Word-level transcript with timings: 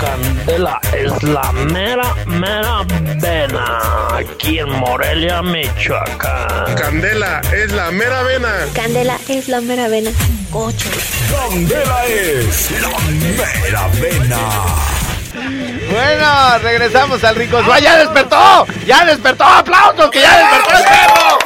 Candela 0.00 0.80
es 0.92 1.22
la 1.24 1.52
mera, 1.52 2.14
mera 2.26 2.84
vena. 3.20 3.78
Aquí 4.12 4.60
en 4.60 4.70
Morelia, 4.70 5.42
Michoacán. 5.42 6.74
Candela 6.76 7.40
es 7.52 7.72
la 7.72 7.90
mera 7.90 8.22
vena. 8.22 8.66
Candela 8.74 9.18
es 9.28 9.48
la 9.48 9.60
mera 9.60 9.88
vena. 9.88 10.10
Cocho. 10.52 10.88
Candela 11.30 12.06
es 12.06 12.70
la 12.80 12.98
mera 13.08 13.88
vena. 14.00 14.38
Bueno, 15.90 16.58
regresamos 16.62 17.24
al 17.24 17.34
rico. 17.34 17.58
¡Ah, 17.70 17.80
¡Ya 17.80 17.98
despertó! 17.98 18.66
¡Ya 18.86 19.04
despertó! 19.04 19.44
¡Aplausos! 19.44 20.10
¡Que 20.10 20.20
ya 20.20 20.38
despertó 20.38 20.78
el 20.78 20.84
perro! 20.84 21.38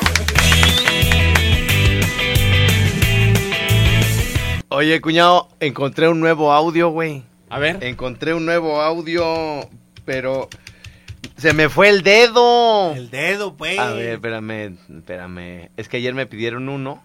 Oye, 4.69 5.01
cuñado, 5.01 5.49
encontré 5.61 6.09
un 6.09 6.21
nuevo 6.21 6.53
audio, 6.53 6.91
güey. 6.91 7.32
A 7.53 7.59
ver. 7.59 7.83
Encontré 7.85 8.33
un 8.35 8.47
nuevo 8.47 8.81
audio, 8.81 9.69
pero 10.05 10.49
se 11.37 11.53
me 11.53 11.69
fue 11.69 11.89
el 11.91 12.03
dedo. 12.03 12.95
El 12.95 13.11
dedo, 13.11 13.57
pues. 13.57 13.79
A 13.79 13.93
ver, 13.93 14.15
espérame, 14.15 14.77
espérame. 14.99 15.69
Es 15.77 15.89
que 15.89 15.99
ayer 15.99 16.15
me 16.15 16.27
pidieron 16.27 16.69
uno 16.69 17.03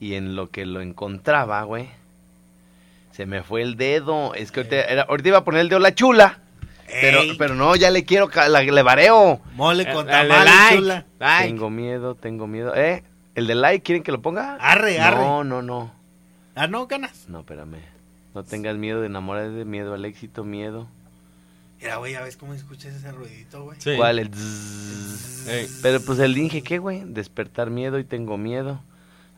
y 0.00 0.14
en 0.14 0.34
lo 0.36 0.50
que 0.50 0.66
lo 0.66 0.80
encontraba, 0.80 1.62
güey, 1.62 1.88
se 3.12 3.26
me 3.26 3.42
fue 3.42 3.62
el 3.62 3.76
dedo. 3.76 4.34
Es 4.34 4.50
que 4.50 4.60
ahorita, 4.60 4.76
era- 4.82 5.02
ahorita 5.02 5.28
iba 5.28 5.38
a 5.38 5.44
poner 5.44 5.60
el 5.60 5.68
dedo 5.68 5.78
la 5.80 5.94
chula. 5.94 6.40
Pero, 6.86 7.22
pero 7.38 7.54
no, 7.54 7.76
ya 7.76 7.90
le 7.90 8.04
quiero, 8.04 8.28
la- 8.34 8.62
le 8.62 8.82
vareo. 8.82 9.40
Mole 9.54 9.90
con 9.90 10.06
Dale 10.06 10.28
tamales, 10.28 10.54
like. 10.54 10.76
chula. 10.76 11.04
Like. 11.18 11.46
Tengo 11.48 11.70
miedo, 11.70 12.14
tengo 12.16 12.46
miedo. 12.46 12.74
¿Eh? 12.74 13.02
¿El 13.34 13.46
de 13.46 13.54
like 13.54 13.82
quieren 13.82 14.02
que 14.02 14.12
lo 14.12 14.20
ponga? 14.20 14.56
Arre, 14.60 15.00
arre. 15.00 15.16
No, 15.16 15.44
no, 15.44 15.62
no. 15.62 15.92
Ah, 16.54 16.66
no, 16.66 16.86
ganas. 16.86 17.28
No, 17.28 17.40
espérame. 17.40 17.78
No 18.34 18.42
tengas 18.42 18.76
miedo 18.76 19.00
de 19.00 19.06
enamorar 19.06 19.50
de 19.50 19.64
miedo 19.64 19.94
al 19.94 20.04
éxito, 20.04 20.44
miedo. 20.44 20.88
Mira, 21.80 21.96
güey, 21.96 22.12
ya 22.12 22.22
ves 22.22 22.36
cómo 22.36 22.54
escuchas 22.54 22.94
ese 22.94 23.12
ruidito, 23.12 23.64
güey. 23.64 23.80
Sí. 23.80 23.94
¿Cuál? 23.96 24.18
El. 24.18 24.30
Ey. 25.48 25.68
Pero 25.82 26.00
pues 26.00 26.18
el 26.18 26.34
dije, 26.34 26.62
¿qué, 26.62 26.78
güey? 26.78 27.04
Despertar 27.04 27.70
miedo 27.70 27.98
y 27.98 28.04
tengo 28.04 28.36
miedo. 28.38 28.80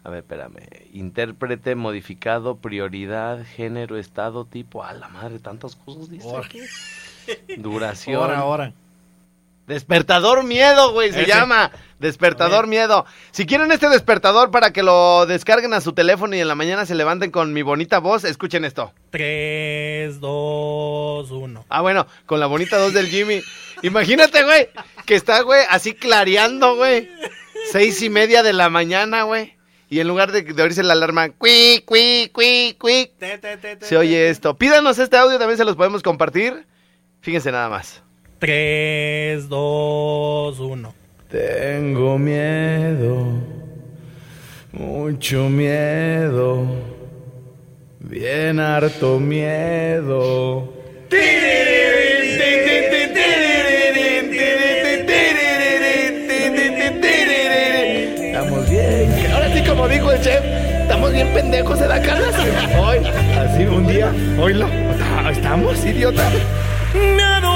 A 0.04 0.10
ver, 0.10 0.20
espérame. 0.20 0.60
Intérprete, 0.92 1.74
modificado, 1.74 2.58
prioridad, 2.58 3.44
género, 3.44 3.98
estado, 3.98 4.44
tipo. 4.44 4.84
A 4.84 4.92
la 4.92 5.08
madre, 5.08 5.40
tantas 5.40 5.76
cosas 5.76 6.08
dice. 6.08 6.28
Duración. 7.58 8.22
Ahora, 8.22 8.38
ahora. 8.38 8.72
Despertador 9.66 10.44
miedo, 10.44 10.92
güey, 10.92 11.12
se 11.12 11.22
Ese. 11.22 11.30
llama. 11.30 11.72
Despertador 11.98 12.66
miedo. 12.66 13.06
Si 13.30 13.46
quieren 13.46 13.72
este 13.72 13.88
despertador 13.88 14.50
para 14.50 14.72
que 14.72 14.82
lo 14.82 15.24
descarguen 15.26 15.72
a 15.72 15.80
su 15.80 15.92
teléfono 15.92 16.36
y 16.36 16.40
en 16.40 16.46
la 16.48 16.54
mañana 16.54 16.84
se 16.86 16.94
levanten 16.94 17.30
con 17.30 17.52
mi 17.52 17.62
bonita 17.62 17.98
voz, 17.98 18.24
escuchen 18.24 18.64
esto. 18.64 18.92
3, 19.10 20.20
2, 20.20 21.30
1. 21.30 21.64
Ah, 21.68 21.80
bueno, 21.80 22.06
con 22.26 22.38
la 22.38 22.46
bonita 22.46 22.78
voz 22.78 22.92
del 22.92 23.08
Jimmy. 23.08 23.40
Imagínate, 23.82 24.44
güey, 24.44 24.68
que 25.06 25.14
está, 25.14 25.40
güey, 25.40 25.62
así 25.70 25.94
clareando, 25.94 26.76
güey. 26.76 27.10
Seis 27.72 28.00
y 28.02 28.10
media 28.10 28.42
de 28.42 28.52
la 28.52 28.68
mañana, 28.68 29.22
güey. 29.22 29.56
Y 29.88 30.00
en 30.00 30.08
lugar 30.08 30.32
de, 30.32 30.42
de 30.42 30.62
oírse 30.62 30.82
la 30.82 30.92
alarma, 30.92 31.30
cuí, 31.30 31.82
cuí, 31.86 32.30
cuí, 32.32 32.76
cuí, 32.78 33.10
Te, 33.18 33.38
te, 33.38 33.56
te, 33.56 33.76
te, 33.76 33.86
se 33.86 33.96
oye 33.96 34.28
esto. 34.28 34.56
Pídanos 34.56 34.98
este 34.98 35.16
audio, 35.16 35.38
también 35.38 35.56
se 35.58 35.64
los 35.64 35.76
podemos 35.76 36.02
compartir. 36.02 36.66
Fíjense 37.20 37.50
nada 37.50 37.68
más. 37.68 38.02
3, 38.38 39.48
2, 39.48 40.60
1. 40.60 40.94
Tengo 41.30 42.18
miedo, 42.18 43.26
mucho 44.72 45.48
miedo, 45.48 46.66
bien 47.98 48.60
harto 48.60 49.18
miedo. 49.18 50.70
Estamos 58.18 58.68
bien. 58.68 59.32
Ahora 59.32 59.54
sí, 59.54 59.62
como 59.66 59.88
dijo 59.88 60.12
el 60.12 60.20
chef, 60.20 60.44
estamos 60.82 61.10
bien 61.10 61.28
pendejos 61.32 61.80
de 61.80 61.88
la 61.88 62.02
cara. 62.02 62.28
Hoy, 62.78 62.98
así 63.38 63.64
un 63.64 63.86
día, 63.86 64.12
hoylo. 64.38 64.68
¿Estamos, 65.30 65.84
idiota? 65.84 66.30
Miedo 66.94 67.55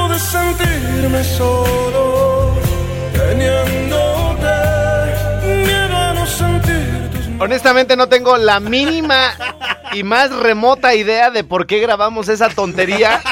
Honestamente 7.38 7.96
no 7.96 8.08
tengo 8.08 8.36
la 8.36 8.60
mínima 8.60 9.32
y 9.92 10.02
más 10.02 10.30
remota 10.30 10.94
idea 10.94 11.30
de 11.30 11.42
por 11.42 11.66
qué 11.66 11.78
grabamos 11.80 12.28
esa 12.28 12.50
tontería. 12.50 13.22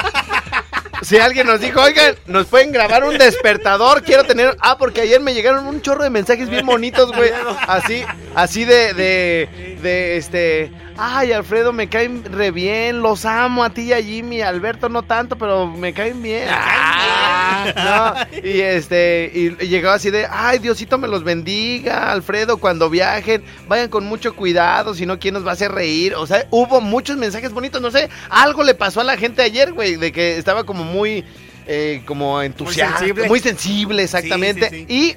Si 1.01 1.17
alguien 1.17 1.47
nos 1.47 1.61
dijo, 1.61 1.81
oigan, 1.81 2.15
nos 2.25 2.47
pueden 2.47 2.71
grabar 2.71 3.03
un 3.03 3.17
despertador, 3.17 4.03
quiero 4.03 4.25
tener... 4.25 4.57
Ah, 4.59 4.77
porque 4.77 5.01
ayer 5.01 5.21
me 5.21 5.33
llegaron 5.33 5.65
un 5.65 5.81
chorro 5.81 6.03
de 6.03 6.09
mensajes 6.09 6.49
bien 6.49 6.65
bonitos, 6.65 7.11
güey. 7.13 7.31
Así, 7.67 8.03
así 8.35 8.65
de, 8.65 8.93
de, 8.93 9.77
de, 9.81 10.17
este... 10.17 10.71
Ay, 11.01 11.31
Alfredo, 11.31 11.71
me 11.71 11.87
caen 11.87 12.25
re 12.25 12.51
bien, 12.51 13.01
los 13.01 13.23
amo 13.23 13.63
a 13.63 13.69
ti 13.69 13.83
y 13.83 13.93
a 13.93 14.01
Jimmy, 14.01 14.41
Alberto 14.41 14.89
no 14.89 15.01
tanto, 15.01 15.37
pero 15.37 15.65
me 15.65 15.93
caen 15.93 16.21
bien. 16.21 16.49
Ah, 16.49 18.25
no, 18.33 18.37
y 18.43 18.59
este, 18.59 19.31
y 19.33 19.65
llegaba 19.67 19.95
así 19.95 20.11
de, 20.11 20.27
ay, 20.29 20.59
Diosito 20.59 20.97
me 20.97 21.07
los 21.07 21.23
bendiga, 21.23 22.11
Alfredo, 22.11 22.57
cuando 22.57 22.89
viajen, 22.89 23.43
vayan 23.69 23.87
con 23.87 24.05
mucho 24.05 24.35
cuidado, 24.35 24.93
si 24.93 25.05
no, 25.05 25.19
¿quién 25.19 25.35
nos 25.35 25.45
va 25.45 25.51
a 25.51 25.53
hacer 25.53 25.71
reír? 25.71 26.15
O 26.15 26.27
sea, 26.27 26.45
hubo 26.49 26.81
muchos 26.81 27.15
mensajes 27.15 27.53
bonitos, 27.53 27.81
no 27.81 27.91
sé, 27.91 28.09
algo 28.29 28.63
le 28.63 28.73
pasó 28.73 28.99
a 28.99 29.05
la 29.05 29.15
gente 29.15 29.41
ayer, 29.41 29.71
güey, 29.71 29.95
de 29.95 30.11
que 30.11 30.37
estaba 30.37 30.65
como 30.65 30.83
muy, 30.83 31.23
eh, 31.65 32.01
como 32.05 32.41
entusiasta, 32.41 33.05
muy 33.05 33.39
sensible, 33.39 33.39
sensible. 33.39 34.03
exactamente, 34.03 34.69
Sí, 34.69 34.85
sí, 34.85 34.85
y, 34.89 35.15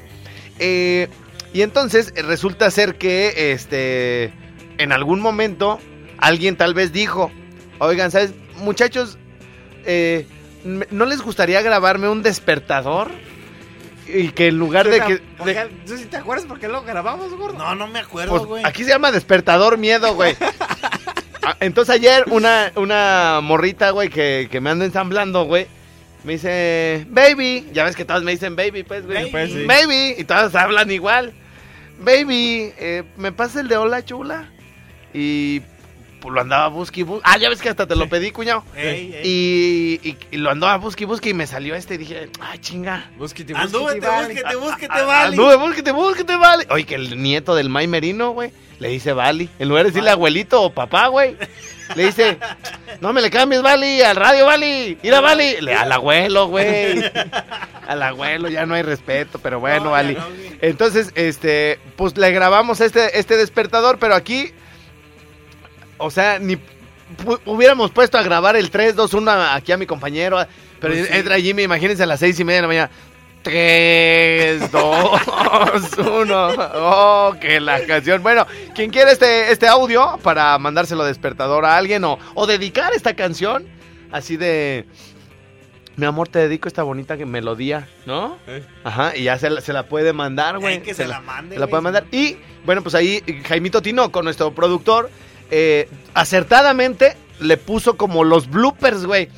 eh, 0.61 1.09
y 1.52 1.62
entonces 1.62 2.12
eh, 2.16 2.22
resulta 2.22 2.70
ser 2.70 2.96
que, 2.96 3.52
este, 3.52 4.32
en 4.78 4.92
algún 4.92 5.20
momento, 5.20 5.78
alguien 6.18 6.56
tal 6.56 6.74
vez 6.74 6.92
dijo, 6.92 7.30
oigan, 7.78 8.10
¿sabes? 8.10 8.32
Muchachos, 8.58 9.18
eh, 9.84 10.26
¿no 10.64 11.04
les 11.06 11.20
gustaría 11.22 11.60
grabarme 11.62 12.08
un 12.08 12.22
despertador? 12.22 13.10
Y 14.06 14.28
que 14.30 14.48
en 14.48 14.58
lugar 14.58 14.88
de 14.88 15.00
que... 15.00 15.16
¿Por 15.38 15.46
de- 15.46 15.54
qué- 15.54 15.68
¿Tú 15.86 15.96
sí 15.96 16.06
te 16.06 16.16
acuerdas 16.16 16.44
por 16.46 16.58
qué 16.58 16.68
lo 16.68 16.82
grabamos, 16.82 17.32
gordo? 17.34 17.56
No, 17.58 17.74
no 17.74 17.86
me 17.86 18.00
acuerdo, 18.00 18.32
pues, 18.36 18.44
güey. 18.46 18.64
aquí 18.64 18.82
se 18.84 18.90
llama 18.90 19.12
despertador 19.12 19.78
miedo, 19.78 20.14
güey. 20.14 20.36
Ah, 21.44 21.56
Entonces 21.58 21.96
ayer 21.96 22.22
una, 22.30 22.70
una 22.76 23.40
morrita, 23.42 23.90
güey, 23.90 24.08
que, 24.10 24.46
que 24.48 24.60
me 24.60 24.70
anda 24.70 24.84
ensamblando, 24.84 25.42
güey, 25.44 25.66
me 26.22 26.34
dice, 26.34 27.04
baby, 27.10 27.69
ya 27.72 27.82
ves 27.82 27.96
que 27.96 28.04
todas 28.04 28.22
me 28.22 28.30
dicen 28.30 28.54
baby, 28.54 28.84
pues, 28.84 29.04
güey. 29.04 29.19
Baby. 29.19 29.30
Pues 29.32 29.50
sí. 29.52 29.64
Baby, 29.66 30.14
y 30.19 30.22
todas 30.22 30.54
hablan 30.54 30.92
igual. 30.92 31.32
Baby, 32.00 32.72
eh, 32.78 33.04
¿me 33.16 33.32
pasa 33.32 33.60
el 33.60 33.69
de 33.69 33.76
hola 33.76 34.04
chula? 34.04 34.50
Y 35.14 35.60
pues, 36.22 36.34
lo 36.34 36.41
andaba 36.41 36.69
busque 36.69 37.00
y 37.00 37.03
busque. 37.03 37.22
Ah, 37.28 37.37
ya 37.37 37.50
ves 37.50 37.60
que 37.60 37.69
hasta 37.69 37.87
te 37.87 37.94
lo 37.97 38.09
pedí, 38.09 38.31
cuñado. 38.31 38.65
Ey, 38.75 39.12
ey. 39.15 39.21
Y, 40.03 40.09
y- 40.09 40.16
y 40.31 40.37
lo 40.38 40.50
andaba 40.50 40.77
busque 40.78 41.03
y 41.05 41.06
busque 41.06 41.28
y 41.31 41.34
me 41.34 41.47
salió 41.47 41.75
este 41.75 41.94
y 41.94 41.99
dije, 41.99 42.31
ay, 42.41 42.59
chinga. 42.60 43.10
Búsquete, 43.19 43.53
Andúvete, 43.55 44.00
búsquete, 44.00 44.06
vale. 44.09 44.27
búsquete, 44.34 44.56
búsquete, 44.56 44.94
Ah, 44.94 45.03
vale. 45.05 45.28
Anduve, 45.28 45.56
búsquete, 45.56 45.93
búsquete, 45.93 46.37
vale. 46.37 46.66
Oye, 46.71 46.84
que 46.87 46.94
el 46.94 47.22
nieto 47.22 47.55
del 47.55 47.69
May 47.69 47.87
Merino, 47.88 48.31
güey, 48.31 48.53
le 48.78 48.88
dice 48.88 49.12
Vali. 49.12 49.50
En 49.59 49.69
lugar 49.69 49.84
de 49.84 49.91
decirle 49.91 50.11
abuelito 50.11 50.62
o 50.62 50.72
papá, 50.72 51.09
güey, 51.09 51.37
le 51.94 52.06
dice, 52.06 52.38
no 53.00 53.12
me 53.12 53.21
le 53.21 53.31
cambies, 53.31 53.61
Vali, 53.62 54.00
al 54.03 54.16
radio, 54.16 54.47
Vali. 54.47 54.99
Ir 55.03 55.15
a 55.15 55.21
Vali. 55.21 55.61
Le, 55.61 55.75
al 55.75 55.91
abuelo, 55.93 56.47
güey. 56.49 57.03
Al 57.87 58.00
abuelo, 58.00 58.49
ya 58.49 58.65
no 58.65 58.75
hay 58.75 58.82
respeto, 58.82 59.41
pero 59.41 59.59
bueno, 59.59 59.87
No, 59.87 59.91
Vali. 59.91 60.15
no. 60.15 60.22
Entonces, 60.62 61.11
este, 61.16 61.81
pues 61.97 62.16
le 62.16 62.31
grabamos 62.31 62.81
este, 62.81 63.19
este 63.19 63.37
despertador, 63.37 63.99
pero 63.99 64.15
aquí, 64.15 64.53
o 66.02 66.10
sea, 66.10 66.38
ni 66.38 66.56
pu- 66.56 67.40
hubiéramos 67.46 67.90
puesto 67.90 68.18
a 68.18 68.22
grabar 68.22 68.56
el 68.56 68.70
3, 68.70 68.94
2, 68.96 69.14
1 69.14 69.30
aquí 69.30 69.72
a 69.72 69.76
mi 69.76 69.86
compañero, 69.86 70.38
pero 70.81 70.94
Pues 70.94 71.08
sí. 71.08 71.16
entra 71.16 71.38
Jimmy, 71.38 71.62
imagínense 71.62 72.02
a 72.02 72.06
las 72.06 72.20
6 72.20 72.38
y 72.40 72.44
media 72.44 72.56
de 72.58 72.62
la 72.62 72.69
mañana. 72.69 72.90
3, 73.43 74.70
2, 74.70 75.20
1. 75.99 76.49
Oh, 76.76 77.34
que 77.40 77.60
la 77.60 77.84
canción. 77.87 78.22
Bueno, 78.22 78.46
quien 78.75 78.90
quiera 78.90 79.10
este, 79.10 79.50
este 79.50 79.66
audio 79.69 80.19
para 80.22 80.56
mandárselo 80.58 81.04
despertador 81.04 81.64
a 81.64 81.76
alguien 81.76 82.05
o, 82.05 82.19
o 82.34 82.46
dedicar 82.46 82.93
esta 82.94 83.14
canción, 83.14 83.66
así 84.10 84.37
de. 84.37 84.87
Mi 85.96 86.06
amor, 86.06 86.28
te 86.28 86.38
dedico 86.38 86.69
esta 86.69 86.82
bonita 86.84 87.16
melodía, 87.16 87.87
¿no? 88.06 88.38
Eh. 88.46 88.64
Ajá, 88.82 89.14
y 89.14 89.25
ya 89.25 89.38
se 89.38 89.50
la, 89.50 89.60
se 89.60 89.75
la 89.75 89.82
puede 89.88 90.14
mandar, 90.14 90.58
güey. 90.58 90.76
Ey, 90.76 90.81
que 90.81 90.94
se 90.94 91.06
la 91.06 91.20
mande, 91.20 91.56
Se 91.56 91.60
la 91.60 91.66
puede 91.66 91.82
mandar. 91.82 92.06
Y, 92.10 92.38
bueno, 92.64 92.82
pues 92.82 92.94
ahí 92.94 93.22
Jaimito 93.46 93.82
Tino, 93.82 94.10
con 94.10 94.25
nuestro 94.25 94.55
productor, 94.55 95.10
eh, 95.52 95.88
acertadamente 96.14 97.14
le 97.40 97.56
puso 97.58 97.96
como 97.96 98.25
los 98.25 98.49
bloopers, 98.50 99.04
güey. 99.06 99.28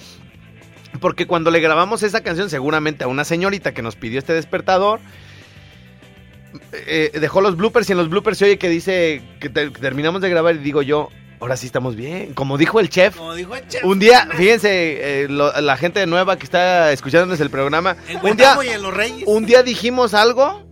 Porque 1.00 1.26
cuando 1.26 1.50
le 1.50 1.58
grabamos 1.61 2.02
esa 2.05 2.22
canción, 2.22 2.49
seguramente 2.49 3.02
a 3.05 3.08
una 3.08 3.25
señorita 3.25 3.75
que 3.75 3.82
nos 3.82 3.96
pidió 3.96 4.19
este 4.20 4.32
despertador, 4.32 5.00
eh, 6.72 7.11
dejó 7.20 7.40
los 7.40 7.56
bloopers 7.56 7.88
y 7.88 7.93
en 7.93 7.99
los 7.99 8.08
bloopers 8.08 8.38
se 8.38 8.44
oye 8.44 8.58
que 8.58 8.69
dice 8.69 9.22
que, 9.40 9.49
te- 9.49 9.72
que 9.72 9.81
terminamos 9.81 10.20
de 10.22 10.31
grabar 10.31 10.55
y 10.55 10.58
digo 10.58 10.82
yo, 10.82 11.08
ahora 11.40 11.56
sí 11.56 11.66
estamos 11.66 11.96
bien. 11.96 12.32
Como 12.34 12.56
dijo 12.58 12.78
el 12.78 12.88
chef, 12.88 13.17
Como 13.17 13.34
dijo 13.34 13.56
el 13.56 13.67
chef. 13.67 13.84
un 13.84 13.99
día, 13.99 14.28
fíjense, 14.37 15.25
eh, 15.25 15.28
lo- 15.28 15.60
la 15.60 15.76
gente 15.76 16.06
nueva 16.06 16.37
que 16.38 16.44
está 16.44 16.93
escuchándonos 16.93 17.40
el 17.40 17.50
programa, 17.50 17.96
En 18.08 18.19
un 18.25 18.37
día, 18.37 18.56
y 18.64 18.69
en 18.69 18.82
Los 18.82 18.94
Reyes. 18.94 19.25
un 19.26 19.46
día 19.46 19.62
dijimos 19.64 20.14
algo 20.14 20.64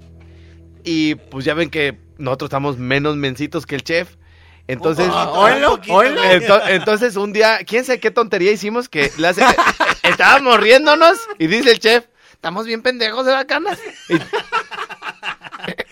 y 0.85 1.17
pues 1.17 1.45
ya 1.45 1.55
ven 1.55 1.69
que 1.69 1.99
nosotros 2.19 2.47
estamos 2.49 2.79
menos 2.79 3.17
mencitos 3.17 3.67
que 3.67 3.75
el 3.75 3.83
chef. 3.83 4.15
Entonces. 4.69 5.09
Ento- 6.47 6.63
entonces 6.69 7.17
un 7.17 7.33
día, 7.33 7.59
quién 7.67 7.85
sabe 7.85 8.01
qué 8.01 8.11
tontería 8.11 8.53
hicimos 8.53 8.89
que 8.89 9.11
le 9.19 9.29
hace, 9.29 9.45
estábamos 10.03 10.59
riéndonos 10.61 11.19
y 11.39 11.47
dice 11.47 11.73
el 11.73 11.79
chef, 11.81 12.05
estamos 12.33 12.67
bien 12.67 12.83
pendejos 12.83 13.27
de 13.27 13.33
bacanas. 13.33 13.79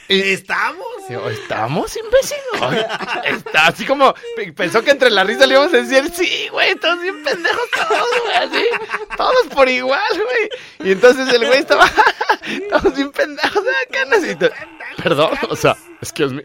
Y, 0.08 0.14
y- 0.14 0.32
Estamos. 0.32 0.84
Digo, 1.08 1.28
¿Estamos, 1.28 1.96
imbécil? 1.96 2.38
Está 3.24 3.66
así 3.68 3.84
como, 3.84 4.14
pe- 4.36 4.52
pensó 4.52 4.82
que 4.82 4.90
entre 4.92 5.10
la 5.10 5.24
risa 5.24 5.46
le 5.46 5.54
íbamos 5.54 5.72
a 5.74 5.78
decir, 5.78 6.10
sí, 6.14 6.48
güey, 6.50 6.70
estamos 6.70 7.02
bien 7.02 7.22
pendejos 7.24 7.62
todos, 7.72 8.08
güey, 8.24 8.36
así, 8.36 8.64
todos 9.16 9.46
por 9.54 9.68
igual, 9.68 10.00
güey. 10.14 10.88
Y 10.88 10.92
entonces 10.92 11.28
el 11.32 11.46
güey 11.46 11.58
estaba, 11.60 11.88
estamos 12.46 12.94
bien 12.96 13.10
pendejos 13.12 13.64
de 13.64 13.70
bacanas. 13.86 14.24
Y 14.24 15.02
perdón, 15.02 15.30
o 15.48 15.56
sea, 15.56 15.76
excuse 16.00 16.32
me. 16.34 16.44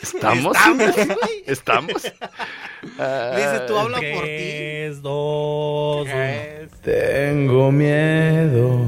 ¿Estamos? 0.00 0.56
Estamos, 0.56 0.94
güey. 0.94 1.44
¿Estamos? 1.46 2.02
Dice, 2.82 3.60
tú 3.66 3.78
habla 3.78 3.98
por 3.98 4.24
ti. 4.24 4.30
3, 4.30 5.02
2, 5.02 6.06
1. 6.06 6.14
Tengo 6.82 7.70
miedo, 7.70 8.78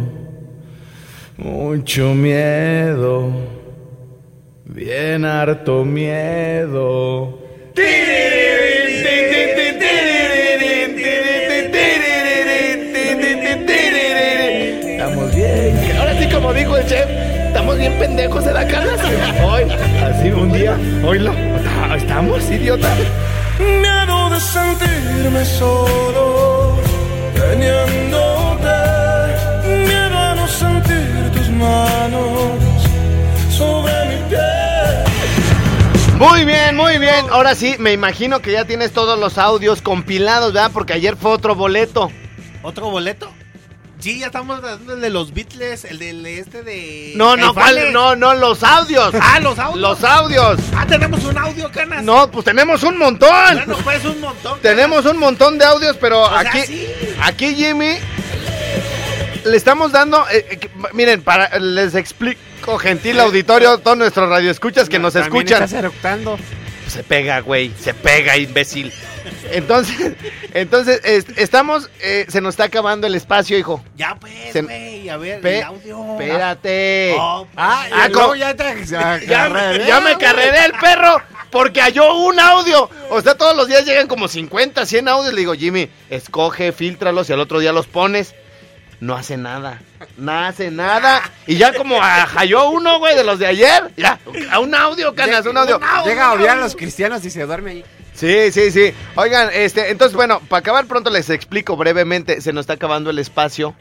mucho 1.37 2.15
miedo, 2.15 3.31
bien 4.65 5.25
harto 5.25 5.85
miedo. 5.85 7.39
Estamos 14.85 15.35
bien. 15.35 15.97
Ahora 15.99 16.19
sí, 16.19 16.29
como 16.33 16.53
dijo 16.53 16.77
el 16.77 16.87
chef, 16.87 17.22
bien 17.83 17.99
pendejos 17.99 18.45
de 18.45 18.53
bacanas. 18.53 19.01
Hoy, 19.45 19.65
así 20.05 20.31
un 20.31 20.53
día, 20.53 20.79
oílo. 21.05 21.33
¿Estamos, 21.97 22.49
idiota? 22.49 22.89
Miedo 23.59 24.31
de 24.31 24.41
sentirme 24.41 25.45
solo, 25.45 26.79
teniéndote. 27.35 28.79
Miedo 29.89 30.17
a 30.17 30.35
no 30.37 30.47
sentir 30.47 31.31
tus 31.35 31.49
manos 31.51 32.53
sobre 33.51 33.93
mi 34.11 34.29
piel. 34.29 34.99
Muy 36.19 36.45
bien, 36.45 36.77
muy 36.77 36.99
bien. 36.99 37.27
Ahora 37.33 37.57
sí, 37.57 37.75
me 37.81 37.93
imagino 37.93 38.41
que 38.41 38.53
ya 38.53 38.65
tienes 38.65 38.93
todos 38.93 39.19
los 39.19 39.39
audios 39.39 39.83
compilados, 39.83 40.53
¿verdad? 40.53 40.71
Porque 40.73 40.93
ayer 40.93 41.17
fue 41.17 41.33
otro 41.33 41.57
boleto. 41.57 42.13
¿Otro 42.63 42.91
boleto? 42.91 43.32
Sí, 44.03 44.19
ya 44.19 44.27
estamos 44.27 44.61
el 44.89 45.01
de 45.01 45.11
los 45.11 45.33
Beatles, 45.33 45.85
el 45.85 46.01
del 46.01 46.27
este 46.27 46.65
de. 46.65 47.13
No, 47.15 47.37
no. 47.37 47.55
No, 47.93 48.17
no, 48.17 48.35
los 48.35 48.65
audios. 48.65 49.15
Ah, 49.21 49.39
los 49.39 49.57
audios. 49.57 49.81
Los 49.81 50.03
audios. 50.03 50.59
Ah, 50.77 50.85
tenemos 50.89 51.23
un 51.25 51.39
audio, 51.39 51.71
canas. 51.71 52.03
No, 52.03 52.29
pues 52.29 52.45
tenemos 52.45 52.83
un 52.83 52.99
montón. 52.99 53.31
Bueno, 53.31 53.77
pues 53.85 54.05
un 54.05 54.21
montón. 54.21 54.59
Tenemos 54.61 55.07
un 55.07 55.19
montón 55.19 55.57
de 55.57 55.67
audios, 55.67 55.97
pero 56.01 56.29
sea, 56.29 56.41
aquí, 56.41 56.63
sí. 56.63 56.89
aquí 57.23 57.55
Jimmy, 57.55 57.99
le 59.45 59.57
estamos 59.57 59.93
dando, 59.93 60.29
eh, 60.31 60.47
eh, 60.51 60.69
miren, 60.95 61.23
para 61.23 61.61
les 61.61 61.95
explico, 61.95 62.79
gentil 62.79 63.21
auditorio, 63.21 63.79
todos 63.79 63.97
nuestros 63.97 64.29
radioescuchas 64.29 64.89
que 64.89 64.99
nos 64.99 65.15
escuchan. 65.15 65.63
estás 65.63 65.79
eructando. 65.79 66.41
Se 66.89 67.05
pega, 67.05 67.39
güey, 67.39 67.71
se 67.81 67.95
pega, 67.95 68.37
imbécil. 68.37 68.93
Entonces, 69.51 70.15
entonces, 70.55 71.01
es- 71.05 71.27
estamos, 71.37 71.91
eh, 72.01 72.27
se 72.29 72.41
nos 72.41 72.55
está 72.55 72.65
acabando 72.65 73.07
el 73.07 73.15
espacio, 73.15 73.57
hijo. 73.59 73.83
Ya, 73.97 74.15
pues, 74.17 74.33
Se- 74.53 74.63
güey. 74.63 75.09
A 75.09 75.17
ver, 75.17 75.41
Pe- 75.41 75.59
el 75.59 75.65
audio. 75.65 76.13
Espérate. 76.13 77.15
Oh, 77.19 77.47
Ah, 77.57 77.87
Ah, 77.93 78.07
y 78.09 78.13
luego 78.13 78.29
co- 78.29 78.35
ya 78.35 78.55
te 78.55 78.85
Ya, 78.87 79.19
ya 79.19 80.01
me 80.01 80.15
güey. 80.15 80.19
carreré 80.19 80.65
el 80.67 80.73
perro 80.73 81.21
porque 81.51 81.81
halló 81.81 82.15
un 82.17 82.39
audio. 82.41 82.89
O 83.11 83.21
sea, 83.21 83.35
todos 83.35 83.57
los 83.57 83.69
días 83.69 83.85
llegan 83.85 84.07
como 84.09 84.29
50, 84.29 84.87
100 84.87 85.09
audios. 85.09 85.35
Le 85.35 85.41
digo, 85.41 85.55
Jimmy, 85.55 85.91
escoge, 86.11 86.73
filtralos 86.73 87.29
y 87.29 87.33
al 87.33 87.41
otro 87.41 87.59
día 87.61 87.73
los 87.73 87.87
pones. 87.87 88.35
No 89.01 89.17
hace 89.17 89.37
nada. 89.37 89.81
No 90.17 90.33
hace 90.33 90.71
nada. 90.71 91.21
Y 91.49 91.57
ya 91.57 91.73
como 91.75 91.99
ah, 92.01 92.25
halló 92.37 92.71
uno, 92.71 93.01
güey, 93.01 93.17
de 93.17 93.25
los 93.25 93.39
de 93.41 93.47
ayer. 93.49 93.91
Ya, 93.97 94.21
a 94.51 94.61
un 94.61 94.73
audio, 94.77 95.13
canas, 95.15 95.45
un 95.45 95.57
audio. 95.57 95.81
Llega 96.05 96.27
a 96.27 96.33
odiar 96.35 96.57
a 96.59 96.61
los 96.61 96.77
cristianos 96.77 97.25
y 97.25 97.31
se 97.31 97.45
duerme 97.45 97.71
ahí. 97.73 97.85
Sí, 98.15 98.53
sí, 98.53 98.71
sí. 98.71 98.93
Oigan, 99.17 99.51
este, 99.53 99.91
entonces, 99.91 100.15
bueno, 100.15 100.41
para 100.49 100.61
acabar 100.61 100.87
pronto 100.87 101.11
les 101.11 101.31
explico 101.31 101.77
brevemente. 101.77 102.41
Se 102.41 102.53
nos 102.53 102.63
está 102.63 102.75
acabando 102.75 103.11
el 103.11 103.19
espacio. 103.19 103.75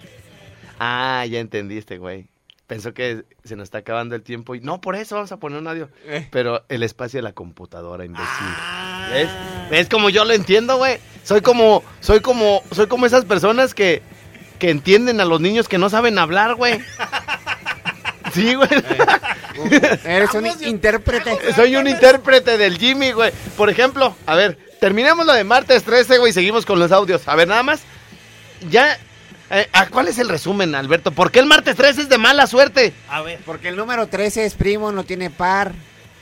Ah, 0.80 1.26
ya 1.30 1.40
entendiste, 1.40 1.98
güey. 1.98 2.28
Pensó 2.68 2.94
que 2.94 3.26
se 3.44 3.58
nos 3.58 3.66
está 3.66 3.80
acabando 3.80 4.16
el 4.16 4.22
tiempo 4.22 4.56
y 4.56 4.62
no, 4.62 4.80
por 4.80 4.96
eso 4.96 5.16
vamos 5.16 5.32
a 5.34 5.38
poner 5.38 5.60
un 5.60 5.68
audio. 5.68 5.90
Eh. 6.06 6.28
Pero 6.32 6.64
el 6.70 6.84
espacio 6.84 7.18
de 7.18 7.24
la 7.24 7.34
computadora, 7.34 8.06
imbécil. 8.06 8.28
Ah. 8.30 9.10
¿Ves? 9.12 9.30
¿Ves 9.70 9.90
como 9.90 10.10
yo 10.10 10.24
lo 10.24 10.34
entiendo, 10.34 10.78
güey? 10.78 11.00
Soy 11.24 11.42
como, 11.42 11.84
soy 12.00 12.22
como, 12.22 12.64
soy 12.72 12.88
como 12.88 13.06
esas 13.06 13.26
personas 13.26 13.74
que, 13.74 14.02
que 14.58 14.70
entienden 14.70 15.20
a 15.20 15.26
los 15.26 15.42
niños 15.42 15.68
que 15.68 15.78
no 15.78 15.90
saben 15.90 16.18
hablar, 16.18 16.56
güey. 16.56 16.80
Sí, 18.34 18.56
güey. 18.56 18.70
Eres 20.06 20.34
un 20.34 20.48
intérprete. 20.64 21.54
Soy 21.54 21.76
un 21.76 21.88
intérprete 21.88 22.58
del 22.58 22.78
Jimmy, 22.78 23.12
güey. 23.12 23.32
Por 23.58 23.70
ejemplo, 23.70 24.16
a 24.26 24.36
ver, 24.36 24.58
terminamos 24.80 25.26
lo 25.26 25.34
de 25.34 25.44
martes 25.44 25.84
13, 25.84 26.18
güey, 26.18 26.32
y 26.32 26.34
seguimos 26.34 26.66
con 26.66 26.80
los 26.80 26.92
audios. 26.92 27.28
A 27.28 27.36
ver, 27.36 27.48
nada 27.48 27.64
más. 27.64 27.82
Ya. 28.70 28.98
eh, 29.50 29.68
¿a 29.74 29.88
¿Cuál 29.88 30.08
es 30.08 30.18
el 30.20 30.30
resumen, 30.30 30.76
Alberto? 30.76 31.12
¿Por 31.12 31.32
qué 31.32 31.40
el 31.40 31.46
martes 31.46 31.76
13 31.76 32.02
es 32.04 32.10
de 32.10 32.18
mala 32.18 32.48
suerte? 32.48 32.94
A 33.10 33.22
ver. 33.22 33.40
Porque 33.46 33.70
el 33.70 33.76
número 33.76 34.08
13 34.08 34.46
es 34.46 34.54
primo, 34.56 34.92
no 34.92 35.04
tiene 35.04 35.30
par. 35.30 35.72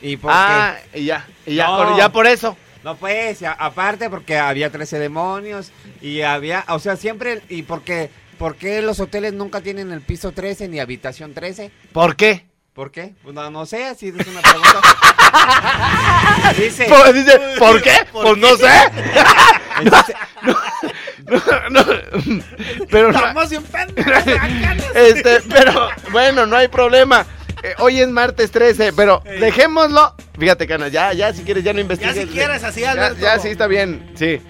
Y 0.02 0.16
porque... 0.18 0.38
Ah, 0.40 0.78
y 0.94 1.06
ya, 1.06 1.28
y 1.46 1.56
ya, 1.56 1.68
No. 1.68 1.78
por, 1.78 1.98
ya 1.98 2.10
por 2.12 2.28
eso. 2.28 2.58
No, 2.84 2.96
pues, 2.96 3.40
aparte 3.44 4.10
porque 4.10 4.38
había 4.38 4.70
13 4.70 5.00
demonios 5.00 5.72
y 6.02 6.22
había, 6.22 6.64
o 6.70 6.80
sea, 6.80 6.96
siempre, 6.96 7.42
y 7.50 7.64
porque, 7.64 8.10
¿por 8.40 8.56
qué 8.56 8.82
los 8.82 9.00
hoteles 9.00 9.34
nunca 9.34 9.62
tienen 9.62 9.92
el 9.92 10.02
piso 10.02 10.32
13 10.32 10.68
ni 10.68 10.80
habitación 10.80 11.36
13? 11.36 11.70
¿Por 11.94 12.16
qué? 12.16 12.48
¿Por 12.74 12.90
qué? 12.92 13.14
Pues 13.22 13.36
no, 13.36 13.50
no 13.52 13.66
sé, 13.68 13.86
así 13.86 14.08
es 14.08 14.14
una 14.28 14.42
pregunta. 14.42 14.82
Dice, 16.58 16.86
Por- 16.86 17.14
dice, 17.14 17.40
¿por 17.60 17.82
qué? 17.84 17.92
Pues 18.12 18.38
no 18.38 18.56
sé. 18.56 18.68
entonces, 19.82 20.16
No, 21.30 21.70
no, 21.70 21.86
pero 22.90 23.12
no- 23.12 23.20
canas. 23.22 23.48
Este, 24.96 25.42
pero 25.48 25.90
bueno, 26.12 26.46
no 26.48 26.56
hay 26.56 26.68
problema. 26.70 27.26
Eh, 27.62 27.76
hoy 27.80 28.00
es 28.00 28.08
martes 28.08 28.50
13, 28.52 28.94
pero 28.94 29.22
dejémoslo. 29.40 30.16
Fíjate, 30.40 30.66
Cana, 30.66 30.88
ya, 30.88 31.14
ya, 31.14 31.34
si 31.34 31.44
quieres, 31.44 31.64
ya 31.64 31.74
no 31.74 31.78
Ya 31.78 31.82
investigues. 31.84 32.16
si 32.16 32.26
quieres, 32.28 32.64
así, 32.64 32.82
Ya, 32.82 33.14
ya, 33.20 33.38
sí, 33.40 33.50
está 33.50 33.68
bien, 33.68 34.12
sí. 34.16 34.42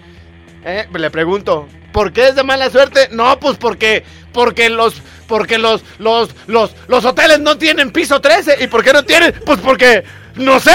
Eh, 0.63 0.87
le 0.93 1.09
pregunto, 1.11 1.67
¿por 1.91 2.11
qué 2.13 2.29
es 2.29 2.35
de 2.35 2.43
mala 2.43 2.69
suerte? 2.69 3.09
No, 3.11 3.39
pues 3.39 3.57
porque, 3.57 4.03
porque 4.33 4.69
los, 4.69 5.01
porque 5.27 5.57
los, 5.57 5.83
los, 5.97 6.29
los, 6.47 6.71
los 6.87 7.05
hoteles 7.05 7.39
no 7.39 7.57
tienen 7.57 7.91
piso 7.91 8.19
13. 8.21 8.63
¿Y 8.63 8.67
por 8.67 8.83
qué 8.83 8.93
no 8.93 9.03
tienen? 9.03 9.33
Pues 9.45 9.59
porque, 9.59 10.03
no 10.35 10.59
sé. 10.59 10.71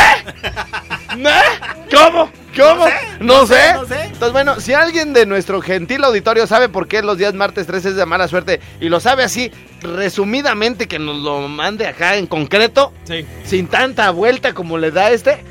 ¿Eh? 1.17 1.87
¿Cómo? 1.95 2.31
¿Cómo? 2.57 2.87
No 3.21 3.47
sé, 3.47 3.73
no 3.75 3.85
sé. 3.87 4.03
Entonces, 4.05 4.33
bueno, 4.33 4.61
si 4.61 4.73
alguien 4.75 5.13
de 5.13 5.27
nuestro 5.27 5.61
gentil 5.61 6.05
auditorio 6.05 6.47
sabe 6.47 6.69
por 6.69 6.87
qué 6.87 7.03
los 7.03 7.19
días 7.19 7.35
martes 7.35 7.67
13 7.67 7.91
es 7.91 7.97
de 7.97 8.07
mala 8.07 8.29
suerte 8.29 8.61
y 8.81 8.89
lo 8.89 9.01
sabe 9.01 9.25
así, 9.25 9.51
resumidamente, 9.83 10.87
que 10.87 10.99
nos 11.01 11.17
lo 11.17 11.49
mande 11.49 11.87
acá 11.87 12.17
en 12.17 12.27
concreto, 12.29 12.93
Sí. 13.05 13.27
sin 13.45 13.67
tanta 13.67 14.11
vuelta 14.11 14.53
como 14.53 14.79
le 14.79 14.93
da 14.93 15.11
este, 15.11 15.43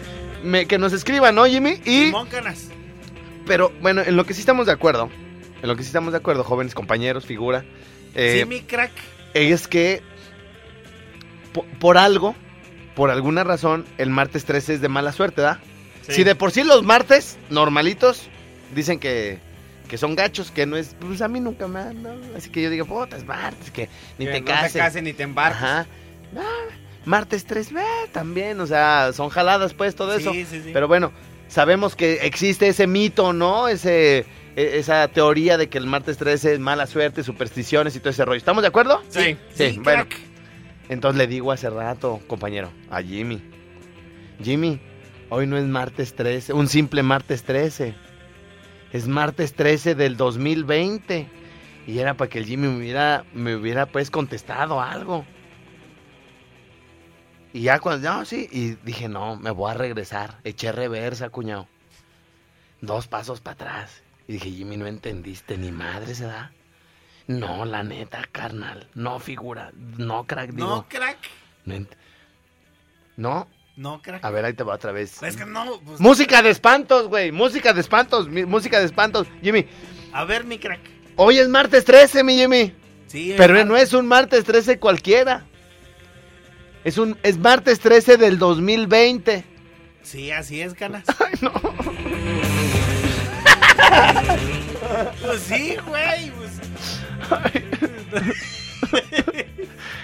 me- 0.43 0.65
que 0.65 0.77
nos 0.77 0.93
escriban, 0.93 1.36
¿no, 1.36 1.46
Jimmy? 1.46 1.82
Y 1.86 2.12
pero 3.46 3.74
bueno, 3.82 4.01
en 4.05 4.15
lo 4.15 4.25
que 4.25 4.34
sí 4.34 4.39
estamos 4.39 4.67
de 4.67 4.72
acuerdo, 4.72 5.10
en 5.63 5.67
lo 5.70 5.75
que 5.75 5.82
sí 5.84 5.88
estamos 5.88 6.12
de 6.12 6.20
acuerdo, 6.20 6.43
jóvenes 6.43 6.75
compañeros, 6.75 7.25
figura, 7.25 7.63
eh, 8.13 8.39
sí, 8.41 8.46
mi 8.46 8.62
crack. 8.62 8.91
es 9.34 9.67
que 9.67 10.01
po- 11.53 11.65
por, 11.79 11.98
algo, 11.98 12.36
por 12.96 13.10
alguna 13.10 13.43
razón, 13.43 13.86
el 13.98 14.10
martes 14.10 14.46
13 14.46 14.75
es 14.75 14.82
de 14.82 14.89
mala 14.89 15.12
suerte, 15.12 15.41
¿da? 15.41 15.60
Sí. 16.01 16.12
Si 16.13 16.24
de 16.24 16.36
por 16.36 16.51
sí 16.51 16.63
los 16.63 16.84
martes 16.84 17.38
normalitos 17.50 18.27
dicen 18.75 19.00
que, 19.00 19.39
que 19.88 19.98
son 19.98 20.15
gachos, 20.15 20.51
que 20.51 20.65
no 20.65 20.75
es, 20.75 20.96
pues 21.00 21.22
a 21.22 21.27
mí 21.29 21.39
nunca 21.39 21.67
me 21.67 21.79
han, 21.79 22.03
¿no? 22.03 22.12
Así 22.38 22.50
que 22.50 22.62
yo 22.62 22.70
digo, 22.70 22.86
puta, 22.86 23.15
es 23.17 23.25
martes, 23.25 23.72
que 23.72 23.88
ni 24.17 24.25
que 24.25 24.32
te 24.34 24.39
no 24.41 24.46
cases. 24.48 24.74
te 24.74 24.79
cases 24.79 25.01
ni 25.03 25.13
te 25.13 25.24
embarques. 25.24 25.63
Ajá. 25.63 25.86
Ah, 26.36 26.75
martes 27.05 27.46
3, 27.46 27.72
eh, 27.72 27.75
también, 28.12 28.60
o 28.60 28.67
sea, 28.67 29.12
son 29.13 29.29
jaladas 29.29 29.74
pues 29.74 29.96
todo 29.96 30.13
eso. 30.13 30.34
Sí, 30.34 30.46
sí, 30.46 30.62
sí. 30.62 30.72
Pero 30.74 30.88
bueno, 30.89 31.13
sabemos 31.48 31.96
que 31.96 32.15
existe 32.25 32.67
ese 32.67 32.86
mito, 32.86 33.32
¿no? 33.32 33.70
Ese, 33.70 34.25
esa 34.55 35.07
teoría 35.07 35.57
de 35.57 35.69
que 35.69 35.77
el 35.77 35.86
martes 35.88 36.17
13 36.17 36.53
es 36.53 36.60
mala 36.60 36.86
suerte, 36.88 37.24
supersticiones 37.24 37.95
y 37.95 38.00
todo 38.00 38.10
ese 38.10 38.25
rollo. 38.25 38.38
¿Estamos 38.38 38.62
de 38.62 38.67
acuerdo? 38.67 39.01
Sí. 39.10 39.38
Sí, 39.53 39.72
Sí, 39.72 39.79
bueno. 39.79 40.07
crack. 40.07 40.19
Entonces 40.89 41.17
le 41.17 41.27
digo 41.27 41.51
hace 41.51 41.69
rato, 41.69 42.19
compañero, 42.27 42.72
a 42.89 43.01
Jimmy. 43.01 43.41
Jimmy, 44.43 44.79
Hoy 45.36 45.48
no 45.48 45.57
es 45.57 45.65
martes 45.65 46.13
13, 46.13 46.53
un 46.53 46.67
simple 46.67 47.01
martes 47.01 47.41
13. 47.41 47.95
Es 48.91 49.07
martes 49.07 49.55
13 49.55 49.95
del 49.95 50.15
2020. 50.15 51.27
Y 51.88 51.98
era 51.98 52.13
para 52.13 52.29
que 52.29 52.38
el 52.38 52.45
Jimmy 52.45 52.67
me 52.67 52.77
hubiera, 52.77 53.25
me 53.33 53.55
hubiera 53.55 53.88
pues 53.88 54.12
contestado 54.12 54.79
algo. 54.79 55.25
Y 57.51 57.62
ya 57.62 57.79
cuando, 57.79 58.07
no, 58.13 58.25
sí, 58.25 58.48
y 58.51 58.75
dije, 58.86 59.10
no, 59.10 59.36
me 59.36 59.50
voy 59.50 59.72
a 59.72 59.74
regresar. 59.74 60.38
Eché 60.43 60.72
reversa, 60.72 61.29
cuñado. 61.29 61.67
Dos 62.81 63.07
pasos 63.07 63.41
para 63.41 63.53
atrás. 63.55 64.02
Y 64.27 64.33
dije, 64.33 64.49
Jimmy, 64.51 64.77
no 64.77 64.87
entendiste, 64.87 65.57
ni 65.57 65.71
madre 65.71 66.15
se 66.15 66.25
da. 66.25 66.51
No, 67.27 67.65
la 67.65 67.83
neta, 67.83 68.27
carnal. 68.31 68.87
No, 68.95 69.19
figura. 69.19 69.71
No, 69.97 70.25
crack, 70.25 70.51
digo. 70.51 70.67
No, 70.67 70.87
crack. 70.89 71.17
No, 71.65 71.85
no. 73.17 73.47
No, 73.75 74.01
crack. 74.01 74.23
A 74.23 74.29
ver, 74.29 74.45
ahí 74.45 74.53
te 74.53 74.63
va 74.63 74.75
otra 74.75 74.91
vez. 74.91 75.21
Es 75.23 75.35
que 75.35 75.45
no, 75.45 75.79
pues, 75.83 75.99
Música 75.99 76.41
de 76.41 76.49
espantos, 76.51 77.07
güey. 77.07 77.31
Música 77.31 77.73
de 77.73 77.81
espantos. 77.81 78.27
música 78.29 78.79
de 78.79 78.85
espantos. 78.85 79.27
Jimmy, 79.41 79.65
A 80.11 80.25
ver, 80.25 80.43
mi 80.45 80.59
crack. 80.59 80.79
hoy 81.15 81.39
es 81.39 81.47
martes 81.49 81.83
13, 81.85 82.23
mi 82.23 82.35
Jimmy. 82.35 82.73
Sí, 83.07 83.33
Pero 83.37 83.63
no 83.65 83.77
es 83.77 83.93
un 83.93 84.07
martes 84.07 84.43
13 84.43 84.79
cualquiera. 84.79 85.45
Es 86.83 86.97
un 86.97 87.17
es 87.23 87.37
martes 87.37 87.79
13 87.79 88.17
del 88.17 88.37
2020. 88.37 89.45
Sí, 90.01 90.31
así 90.31 90.61
es, 90.61 90.73
canas. 90.73 91.05
Ay, 91.19 91.33
no. 91.41 91.51
Pues 95.25 95.39
sí, 95.41 95.75
güey. 95.87 96.31
Pues, 96.31 96.51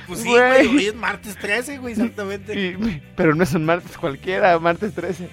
pues 0.08 0.20
sí, 0.20 0.28
Güey. 0.30 0.66
güey. 0.68 0.78
Hoy 0.78 0.86
es 0.88 0.96
martes 0.96 1.36
13, 1.38 1.78
güey, 1.78 1.94
exactamente. 1.94 2.54
Y- 2.60 3.02
pero 3.16 3.36
no 3.36 3.44
es 3.44 3.54
un 3.54 3.66
martes 3.66 3.98
cualquiera, 3.98 4.58
martes 4.60 4.94
13. 4.94 5.30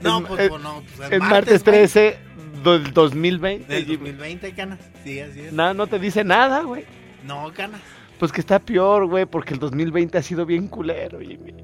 No, 0.00 0.20
es- 0.20 0.26
pues, 0.28 0.40
es- 0.40 0.48
pues, 0.50 0.62
no. 0.62 0.82
Pues, 0.96 1.12
Es 1.12 1.20
martes 1.20 1.64
güey, 1.64 1.74
13 1.76 2.18
del 2.64 2.92
2020. 2.92 3.72
Del 3.72 3.84
Jimmy. 3.84 4.10
2020, 4.12 4.52
canas. 4.52 4.78
Sí, 5.04 5.20
así 5.20 5.40
es. 5.40 5.52
No, 5.52 5.74
no 5.74 5.86
te 5.86 5.98
dice 5.98 6.24
nada, 6.24 6.62
güey. 6.62 6.84
No, 7.24 7.52
canas. 7.54 7.80
Pues 8.18 8.32
que 8.32 8.40
está 8.40 8.58
peor, 8.58 9.06
güey, 9.06 9.24
porque 9.26 9.54
el 9.54 9.60
2020 9.60 10.18
ha 10.18 10.22
sido 10.22 10.44
bien 10.46 10.68
culero, 10.68 11.20
Jimmy. 11.20 11.54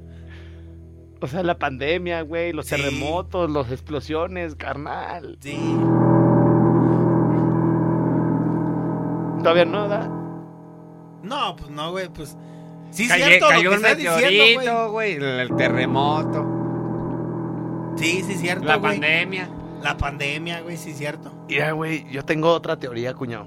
O 1.19 1.27
sea, 1.27 1.41
la 1.43 1.57
pandemia, 1.57 2.21
güey, 2.21 2.53
los 2.53 2.67
Sí. 2.67 2.75
terremotos, 2.75 3.49
las 3.49 3.71
explosiones, 3.71 4.55
carnal. 4.55 5.37
Sí. 5.41 5.57
Todavía 9.39 9.65
no, 9.65 9.87
da. 9.87 10.07
No, 11.23 11.55
pues 11.55 11.69
no, 11.69 11.91
güey, 11.91 12.09
pues. 12.09 12.37
Sí, 12.91 13.03
es 13.03 13.09
Cayó, 13.09 13.25
cierto 13.25 13.47
cayó 13.49 13.63
lo 13.63 13.69
que 13.71 13.77
un 13.77 13.85
estás 13.85 13.97
diciendo, 13.97 14.21
güey. 14.21 14.57
meteorito, 14.57 14.91
güey. 14.91 15.13
El, 15.13 15.23
el 15.23 15.55
terremoto. 15.55 16.45
Sí, 17.97 18.23
sí, 18.23 18.33
es 18.33 18.39
cierto, 18.41 18.65
La 18.65 18.79
pandemia. 18.81 19.49
La 19.81 19.97
pandemia, 19.97 20.61
güey, 20.61 20.77
sí, 20.77 20.91
es 20.91 20.97
cierto. 20.97 21.31
Mira, 21.47 21.71
güey, 21.71 22.09
yo 22.11 22.23
tengo 22.25 22.51
otra 22.51 22.77
teoría, 22.77 23.13
cuñado. 23.13 23.45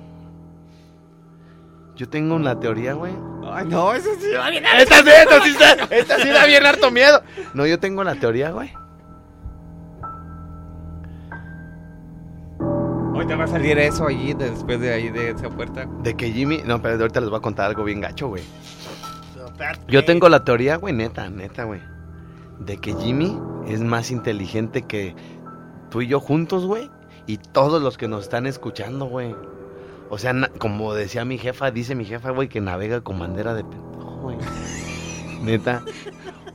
Yo 2.01 2.09
tengo 2.09 2.35
una 2.35 2.59
teoría, 2.59 2.95
güey. 2.95 3.13
Ay, 3.53 3.67
no, 3.67 3.93
eso 3.93 4.09
sí 4.19 4.33
va 4.35 4.49
bien. 4.49 4.65
Esta 4.65 5.03
sí, 5.03 5.11
esta 5.11 5.43
sí, 5.43 5.55
esta 5.91 6.19
sí 6.19 6.29
da 6.31 6.47
bien 6.47 6.65
harto 6.65 6.91
miedo. 6.91 7.23
No, 7.53 7.67
yo 7.67 7.79
tengo 7.79 8.03
la 8.03 8.15
teoría, 8.15 8.53
güey. 8.53 8.73
Hoy 13.15 13.27
te 13.27 13.35
va 13.37 13.45
a 13.45 13.49
salir 13.49 13.77
eso 13.77 14.07
allí 14.07 14.33
después 14.33 14.81
de 14.81 14.95
ahí 14.95 15.11
de 15.11 15.33
esa 15.33 15.51
puerta. 15.51 15.87
De 16.03 16.17
que 16.17 16.33
Jimmy. 16.33 16.63
No, 16.65 16.81
pero 16.81 16.99
ahorita 16.99 17.21
les 17.21 17.29
voy 17.29 17.39
a 17.39 17.43
contar 17.43 17.67
algo 17.67 17.85
bien 17.85 18.01
gacho, 18.01 18.29
güey. 18.29 18.45
Yo 19.87 20.03
tengo 20.07 20.31
la 20.31 20.43
teoría, 20.43 20.77
güey, 20.77 20.95
neta, 20.95 21.29
neta, 21.29 21.65
güey. 21.65 21.83
De 22.61 22.79
que 22.79 22.95
Jimmy 22.95 23.39
es 23.67 23.83
más 23.83 24.11
inteligente 24.11 24.87
que 24.87 25.15
tú 25.91 26.01
y 26.01 26.07
yo 26.07 26.19
juntos, 26.19 26.65
güey. 26.65 26.91
Y 27.27 27.37
todos 27.37 27.83
los 27.83 27.99
que 27.99 28.09
nos 28.09 28.23
están 28.23 28.47
escuchando, 28.47 29.05
güey. 29.05 29.37
O 30.11 30.19
sea, 30.19 30.35
como 30.59 30.93
decía 30.93 31.25
mi 31.25 31.39
jefa, 31.39 31.71
dice 31.71 31.95
mi 31.95 32.05
jefa, 32.05 32.31
güey, 32.31 32.49
que 32.49 32.61
navega 32.61 33.01
con 33.01 33.19
bandera 33.19 33.55
de 33.55 33.63
pendejo, 33.65 34.11
güey. 34.23 34.37
Neta. 35.43 35.83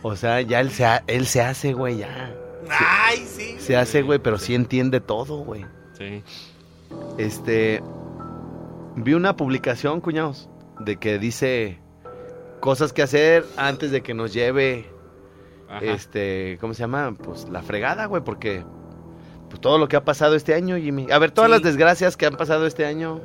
O 0.01 0.15
sea, 0.15 0.41
ya 0.41 0.59
él 0.59 0.69
se, 0.71 0.85
ha- 0.85 1.03
él 1.07 1.25
se 1.25 1.41
hace, 1.41 1.73
güey, 1.73 1.97
ya. 1.97 2.35
Ay, 2.69 3.25
sí. 3.25 3.55
Se 3.59 3.75
hace, 3.77 4.01
güey, 4.01 4.19
pero 4.19 4.37
sí 4.37 4.53
entiende 4.55 4.99
todo, 4.99 5.37
güey. 5.37 5.65
Sí. 5.97 6.21
Este. 7.17 7.81
Vi 8.97 9.13
una 9.13 9.35
publicación, 9.35 9.99
cuñados, 10.01 10.49
de 10.79 10.97
que 10.97 11.17
dice 11.19 11.79
cosas 12.59 12.93
que 12.93 13.01
hacer 13.03 13.45
antes 13.57 13.91
de 13.91 14.01
que 14.01 14.13
nos 14.13 14.33
lleve 14.33 14.89
Ajá. 15.69 15.79
este, 15.83 16.57
¿cómo 16.61 16.73
se 16.73 16.79
llama? 16.81 17.13
Pues 17.21 17.47
la 17.49 17.61
fregada, 17.61 18.05
güey, 18.05 18.23
porque 18.23 18.63
pues 19.49 19.59
todo 19.61 19.77
lo 19.77 19.87
que 19.87 19.95
ha 19.97 20.05
pasado 20.05 20.35
este 20.35 20.53
año, 20.53 20.77
Jimmy. 20.77 21.07
A 21.11 21.19
ver, 21.19 21.31
todas 21.31 21.49
Sí. 21.49 21.53
las 21.53 21.61
desgracias 21.63 22.15
que 22.17 22.25
han 22.25 22.35
pasado 22.37 22.65
este 22.67 22.85
año. 22.85 23.21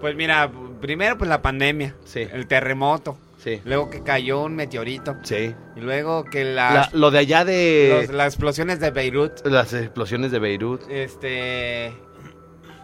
Pues 0.00 0.14
mira, 0.16 0.50
primero 0.80 1.16
pues 1.18 1.28
la 1.28 1.42
pandemia. 1.42 1.94
Sí. 2.04 2.20
El 2.32 2.46
terremoto. 2.46 3.18
Sí. 3.38 3.60
Luego 3.64 3.90
que 3.90 4.02
cayó 4.02 4.42
un 4.42 4.56
meteorito. 4.56 5.16
Sí. 5.22 5.54
Y 5.76 5.80
luego 5.80 6.24
que 6.24 6.44
La- 6.44 6.88
lo 6.92 7.10
de 7.10 7.18
allá 7.18 7.38
los- 7.40 7.46
de 7.46 8.08
las 8.12 8.26
explosiones 8.34 8.80
de 8.80 8.90
Beirut. 8.90 9.46
las 9.46 9.72
explosiones 9.72 10.30
de 10.32 10.38
Beirut. 10.38 10.82
Este. 10.90 11.92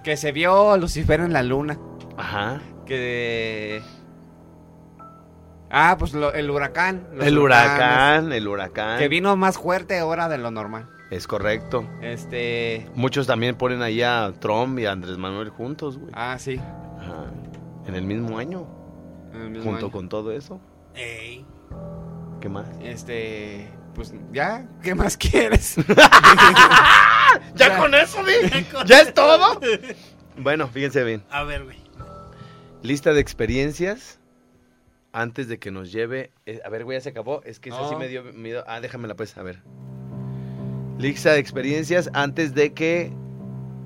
Que 0.04 0.16
se 0.16 0.33
vio 0.33 0.76
Lucifer 0.76 1.21
en 1.21 1.33
la 1.33 1.42
luna. 1.42 1.78
Ajá. 2.16 2.61
Que. 2.87 3.83
Ah, 5.71 5.97
pues 5.99 6.12
lo- 6.12 6.33
el 6.35 6.50
huracán. 6.50 7.07
El 7.21 7.38
huracán, 7.38 8.33
el 8.33 8.47
huracán. 8.47 8.99
Que 8.99 9.09
vino 9.09 9.35
más 9.37 9.57
fuerte 9.59 9.99
ahora 9.99 10.28
de 10.28 10.38
lo 10.38 10.50
normal. 10.50 10.88
Es 11.11 11.26
correcto. 11.26 11.88
Este. 12.02 12.87
Muchos 12.95 13.26
también 13.26 13.57
ponen 13.57 13.83
ahí 13.83 14.02
a 14.02 14.33
Trump 14.38 14.78
y 14.78 14.87
a 14.87 14.92
Andrés 14.92 15.16
Manuel 15.19 15.49
juntos, 15.50 15.99
güey. 15.99 16.11
Ah, 16.14 16.37
sí. 16.38 16.61
Ajá. 17.02 17.26
En 17.87 17.94
el 17.94 18.04
mismo 18.04 18.38
año, 18.38 18.66
en 19.35 19.40
el 19.42 19.50
mismo 19.50 19.71
junto 19.71 19.87
año. 19.87 19.92
con 19.92 20.09
todo 20.09 20.32
eso. 20.32 20.61
Ey. 20.94 21.44
¿Qué 22.40 22.49
más? 22.49 22.66
Este. 22.82 23.68
Pues 23.94 24.14
ya, 24.32 24.66
¿qué 24.82 24.94
más 24.94 25.16
quieres? 25.18 25.76
¿Ya 27.54 27.78
con 27.78 27.94
eso? 27.94 28.18
¿Ya 28.87 29.00
es 29.00 29.12
todo? 29.14 29.61
Bueno, 30.38 30.66
fíjense 30.68 31.04
bien. 31.04 31.23
A 31.30 31.42
ver, 31.44 31.64
güey. 31.64 31.76
Lista 32.82 33.12
de 33.12 33.21
experiencias 33.21 34.18
antes 35.12 35.47
de 35.49 35.59
que 35.59 35.71
nos 35.71 35.92
lleve. 35.92 36.32
eh, 36.47 36.61
a 36.64 36.68
ver, 36.71 36.85
güey, 36.85 36.97
ya 36.99 37.02
se 37.02 37.11
acabó. 37.11 37.42
Es 37.44 37.61
que 37.61 37.68
esa 37.68 37.88
sí 37.88 37.97
me 37.97 38.09
dio 38.09 38.25
miedo. 38.25 38.64
Ah, 38.66 38.80
déjamela 38.80 39.14
pues, 39.14 39.37
a 39.37 39.42
ver. 39.42 39.62
Lista 40.99 41.32
de 41.32 41.38
experiencias 41.38 42.11
antes 42.14 42.54
de 42.54 42.73
que 42.73 43.12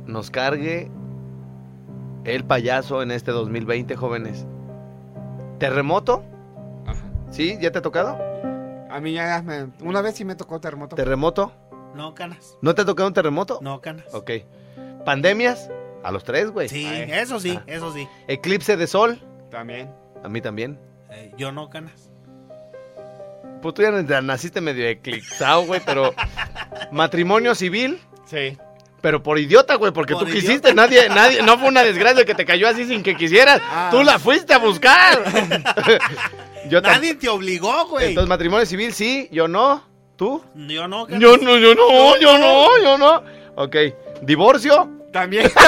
nos 0.07 0.31
cargue 0.31 0.91
el 2.27 2.45
payaso 2.45 3.03
en 3.03 3.11
este 3.11 3.31
2020, 3.31 3.97
jóvenes. 3.97 4.47
¿Terremoto? 5.59 6.23
Ajá. 6.87 7.03
¿Sí? 7.31 7.57
¿Ya 7.61 7.71
te 7.73 7.79
ha 7.79 7.83
tocado? 7.83 8.19
A 8.91 9.01
mí 9.01 9.13
ya 9.13 9.43
me. 9.43 9.69
Una 9.83 10.01
vez 10.03 10.17
sí 10.17 10.25
me 10.25 10.35
tocó 10.35 10.61
terremoto. 10.61 10.97
¿Terremoto? 10.97 11.53
No, 11.95 12.15
canas. 12.15 12.57
¿No 12.63 12.75
te 12.75 12.83
ha 12.83 12.85
tocado 12.85 13.09
un 13.09 13.15
terremoto? 13.15 13.59
No, 13.63 13.81
canas. 13.81 14.13
Ok. 14.13 14.31
¿Pandemias? 15.05 15.71
A 16.03 16.13
los 16.13 16.25
tres, 16.25 16.51
güey. 16.51 16.69
Sí, 16.69 16.87
Ay. 16.87 17.11
eso 17.11 17.41
sí, 17.41 17.59
Ah. 17.59 17.65
eso 17.67 17.93
sí. 17.93 18.07
¿Eclipse 18.29 18.77
de 18.77 18.87
sol? 18.87 19.19
También. 19.51 19.91
A 20.23 20.29
mí 20.29 20.41
también. 20.41 20.79
Eh, 21.11 21.33
yo 21.37 21.53
no, 21.53 21.69
canas. 21.71 22.11
Pues 23.63 23.75
tú 23.75 23.83
ya 23.83 23.91
na- 23.91 24.21
naciste 24.21 24.61
medio 24.61 24.87
eclipsado, 24.87 25.65
güey, 25.67 25.81
pero... 25.85 26.13
¿Matrimonio 26.93 27.55
civil? 27.55 28.01
Sí. 28.27 28.57
Pero 29.01 29.23
por 29.23 29.39
idiota, 29.39 29.75
güey, 29.77 29.93
porque 29.93 30.15
Por 30.15 30.25
tú 30.25 30.29
idiota. 30.31 30.47
quisiste, 30.47 30.75
nadie, 30.75 31.09
nadie, 31.09 31.43
no 31.43 31.59
fue 31.59 31.69
una 31.69 31.85
desgracia 31.85 32.25
que 32.25 32.35
te 32.35 32.45
cayó 32.45 32.69
así 32.69 32.87
sin 32.87 33.03
que 33.03 33.15
quisieras. 33.17 33.61
Ah. 33.71 33.89
Tú 33.91 34.03
la 34.03 34.19
fuiste 34.19 34.53
a 34.55 34.59
buscar. 34.59 35.23
yo 36.69 36.81
Nadie 36.81 37.15
te 37.15 37.29
obligó, 37.29 37.87
güey. 37.87 38.09
Entonces, 38.09 38.29
matrimonio 38.29 38.67
civil, 38.67 38.93
sí, 38.93 39.29
yo 39.31 39.49
no. 39.49 39.85
¿Tú? 40.17 40.43
Yo 40.55 40.89
no. 40.89 41.07
Yo 41.09 41.37
no, 41.37 41.59
yo 41.59 41.75
no, 41.75 42.17
yo 42.19 42.39
no, 42.39 42.79
yo 42.83 42.99
no. 42.99 43.23
Ok. 43.57 43.77
¿Divorcio? 44.23 44.89
También. 45.13 45.51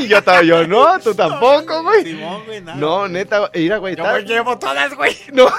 Y 0.00 0.06
yo, 0.08 0.22
ta- 0.22 0.42
yo 0.42 0.66
no, 0.66 0.98
tú 1.00 1.14
tampoco, 1.14 1.82
güey. 1.82 2.04
Simón, 2.04 2.44
güey, 2.46 2.60
nada. 2.60 2.78
No, 2.78 3.08
neta, 3.08 3.50
mira, 3.54 3.78
güey. 3.78 3.96
Yo 3.96 4.18
llevo 4.20 4.58
todas, 4.58 4.94
güey. 4.94 5.16
No. 5.32 5.48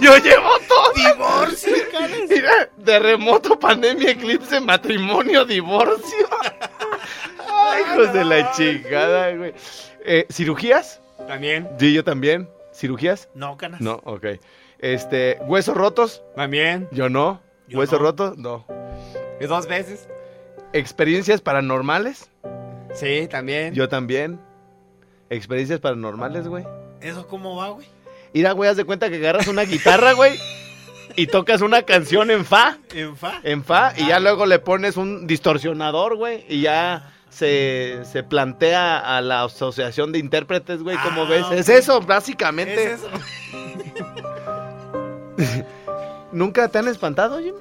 Yo 0.00 0.16
llevo 0.18 0.50
todo. 0.68 0.92
Divorcio. 0.94 1.72
Mira, 2.28 2.68
terremoto, 2.84 3.58
pandemia, 3.58 4.10
eclipse, 4.10 4.60
matrimonio, 4.60 5.44
divorcio. 5.44 6.28
Ay, 7.50 7.82
hijos 7.82 8.12
de 8.12 8.24
la 8.24 8.52
chingada, 8.52 9.34
güey. 9.34 9.54
Eh, 10.04 10.26
¿Cirugías? 10.30 11.00
También. 11.26 11.68
Sí, 11.80 11.92
yo 11.92 12.04
también. 12.04 12.48
¿Cirugías? 12.72 13.28
No, 13.34 13.56
canas. 13.56 13.80
No, 13.80 14.00
ok. 14.04 14.26
Este, 14.78 15.38
¿huesos 15.42 15.76
rotos? 15.76 16.22
También. 16.36 16.88
Yo 16.92 17.08
no. 17.08 17.40
Yo 17.66 17.78
¿Huesos 17.80 17.98
no. 17.98 18.04
rotos? 18.06 18.36
No. 18.38 18.66
¿Y 19.40 19.46
dos 19.46 19.66
veces? 19.68 20.08
¿Experiencias 20.72 21.40
paranormales? 21.40 22.30
Sí, 22.94 23.28
también. 23.30 23.74
Yo 23.74 23.88
también. 23.88 24.40
¿Experiencias 25.30 25.80
paranormales, 25.80 26.48
güey? 26.48 26.64
¿Eso 27.00 27.26
cómo 27.26 27.56
va, 27.56 27.68
güey? 27.70 27.86
Mira, 28.34 28.52
güey, 28.52 28.68
haz 28.70 28.76
de 28.76 28.84
cuenta 28.84 29.08
que 29.08 29.16
agarras 29.16 29.46
una 29.48 29.62
guitarra, 29.62 30.12
güey, 30.12 30.38
y 31.16 31.26
tocas 31.28 31.60
una 31.62 31.82
canción 31.82 32.30
en 32.30 32.44
fa, 32.44 32.78
En 32.94 33.16
fa. 33.16 33.40
en 33.42 33.64
fa, 33.64 33.92
y 33.96 34.08
ya 34.08 34.20
luego 34.20 34.44
le 34.46 34.58
pones 34.58 34.96
un 34.96 35.26
distorsionador, 35.26 36.16
güey, 36.16 36.44
y 36.48 36.60
ya 36.62 37.12
se, 37.30 38.00
se 38.04 38.22
plantea 38.22 38.98
a 39.16 39.20
la 39.22 39.44
asociación 39.44 40.12
de 40.12 40.18
intérpretes, 40.18 40.82
güey, 40.82 40.96
¿cómo 41.02 41.22
Ah, 41.22 41.28
ves? 41.28 41.46
Es 41.52 41.68
eso, 41.68 42.00
básicamente. 42.02 42.92
Es 42.92 43.00
eso. 43.00 43.08
¿Nunca 46.32 46.68
te 46.68 46.78
han 46.78 46.88
espantado, 46.88 47.38
Jimmy? 47.38 47.58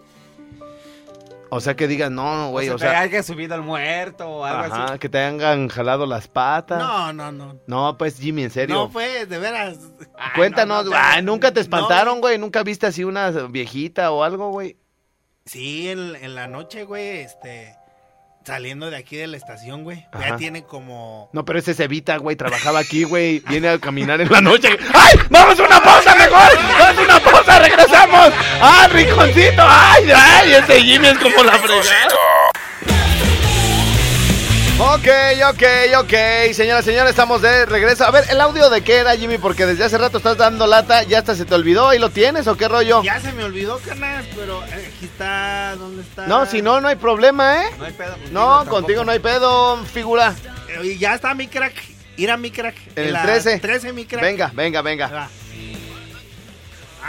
O 1.49 1.61
sea, 1.61 1.75
que 1.75 1.87
digan, 1.87 2.15
no, 2.15 2.49
güey, 2.49 2.69
o 2.69 2.75
o 2.75 2.77
sea, 2.77 3.09
que 3.09 3.23
subido 3.23 3.55
al 3.55 3.61
muerto 3.61 4.27
o 4.27 4.45
algo 4.45 4.73
ajá, 4.73 4.85
así. 4.85 4.99
que 4.99 5.09
te 5.09 5.19
hayan 5.19 5.67
jalado 5.69 6.05
las 6.05 6.27
patas. 6.27 6.79
No, 6.79 7.13
no, 7.13 7.31
no. 7.31 7.59
No, 7.67 7.97
pues, 7.97 8.19
Jimmy, 8.19 8.43
en 8.43 8.51
serio. 8.51 8.75
No, 8.75 8.89
pues, 8.89 9.29
de 9.29 9.39
veras. 9.39 9.77
Ay, 10.17 10.31
Cuéntanos, 10.35 10.77
no, 10.77 10.83
no, 10.83 10.89
güey. 10.89 11.01
Ay, 11.03 11.23
nunca 11.23 11.51
te 11.51 11.59
espantaron, 11.59 12.19
güey. 12.21 12.37
Nunca 12.37 12.63
viste 12.63 12.87
así 12.87 13.03
una 13.03 13.29
viejita 13.29 14.11
o 14.11 14.23
algo, 14.23 14.51
güey. 14.51 14.77
Sí, 15.45 15.89
en, 15.89 16.15
en 16.17 16.35
la 16.35 16.47
noche, 16.47 16.83
güey, 16.83 17.19
este. 17.19 17.75
Saliendo 18.45 18.89
de 18.89 18.95
aquí 18.95 19.17
de 19.17 19.27
la 19.27 19.35
estación, 19.35 19.83
güey. 19.83 20.05
Ajá. 20.13 20.29
Ya 20.29 20.37
tiene 20.37 20.63
como. 20.63 21.29
No, 21.33 21.43
pero 21.43 21.59
ese 21.59 21.71
es 21.71 21.79
Evita, 21.81 22.15
güey. 22.15 22.37
Trabajaba 22.37 22.79
aquí, 22.79 23.03
güey. 23.03 23.39
Viene 23.49 23.67
a 23.67 23.77
caminar 23.77 24.21
en 24.21 24.31
la 24.31 24.39
noche. 24.39 24.69
¡Ay! 24.93 25.19
¡Vamos 25.29 25.59
pausa 25.87 26.15
mejor! 26.15 26.49
¡Vamos 26.79 26.97
a 26.97 27.01
una 27.01 27.19
pausa! 27.19 27.59
¡Regresamos! 27.59 28.33
¡Ah, 28.61 28.87
rinconcito! 28.91 29.63
¡Ay, 29.65 30.11
ay! 30.13 30.53
Ese 30.55 30.81
Jimmy 30.81 31.07
es 31.07 31.17
como 31.17 31.43
la 31.43 31.53
fregada. 31.53 32.15
Ok, 34.79 35.07
ok, 35.49 35.63
ok. 36.03 36.53
Señoras, 36.53 36.85
señores, 36.85 37.09
estamos 37.09 37.41
de 37.41 37.65
regreso. 37.65 38.05
A 38.05 38.11
ver, 38.11 38.25
¿el 38.29 38.39
audio 38.39 38.69
de 38.69 38.83
qué 38.83 38.97
era, 38.97 39.15
Jimmy? 39.15 39.39
Porque 39.39 39.65
desde 39.65 39.83
hace 39.85 39.97
rato 39.97 40.17
estás 40.17 40.37
dando 40.37 40.67
lata. 40.67 41.01
¿Ya 41.03 41.17
hasta 41.17 41.33
se 41.33 41.45
te 41.45 41.55
olvidó? 41.55 41.89
¿Ahí 41.89 41.97
lo 41.97 42.11
tienes 42.11 42.45
o 42.47 42.55
qué 42.55 42.67
rollo? 42.67 43.01
Ya 43.01 43.19
se 43.19 43.31
me 43.33 43.43
olvidó, 43.43 43.79
canas, 43.79 44.25
pero 44.35 44.63
eh, 44.65 44.91
aquí 44.95 45.05
está. 45.05 45.75
¿Dónde 45.77 46.03
está? 46.03 46.27
No, 46.27 46.45
si 46.45 46.61
no, 46.61 46.79
no 46.79 46.89
hay 46.89 46.95
problema, 46.95 47.63
¿eh? 47.63 47.69
No 47.79 47.85
hay 47.85 47.93
pedo. 47.93 48.11
contigo 48.11 48.31
No, 48.33 48.57
tampoco. 48.57 48.75
contigo 48.75 49.03
no 49.03 49.11
hay 49.13 49.19
pedo, 49.19 49.83
figura. 49.85 50.35
Eh, 50.69 50.77
oye, 50.79 50.97
ya 50.99 51.15
está 51.15 51.33
mi 51.33 51.47
crack. 51.47 51.73
Ir 52.17 52.29
a 52.29 52.37
mi 52.37 52.51
crack. 52.51 52.75
En 52.95 53.05
el 53.07 53.13
la 53.13 53.23
13. 53.23 53.57
13, 53.59 53.93
mi 53.93 54.05
crack. 54.05 54.21
Venga, 54.21 54.51
venga, 54.53 54.81
venga. 54.83 55.07
Va. 55.07 55.29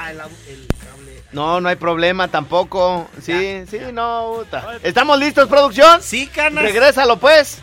Ah, 0.00 0.12
el, 0.12 0.21
el 0.21 0.67
cable. 0.78 1.23
No, 1.33 1.61
no 1.61 1.69
hay 1.69 1.75
problema 1.75 2.28
tampoco. 2.28 3.09
Sí, 3.21 3.64
sí, 3.69 3.78
no. 3.93 4.37
puta. 4.38 4.78
¿Estamos 4.85 5.19
listos, 5.19 5.49
producción? 5.49 6.00
Sí, 6.00 6.28
canas. 6.28 6.62
Regrésalo, 6.62 7.19
pues. 7.19 7.61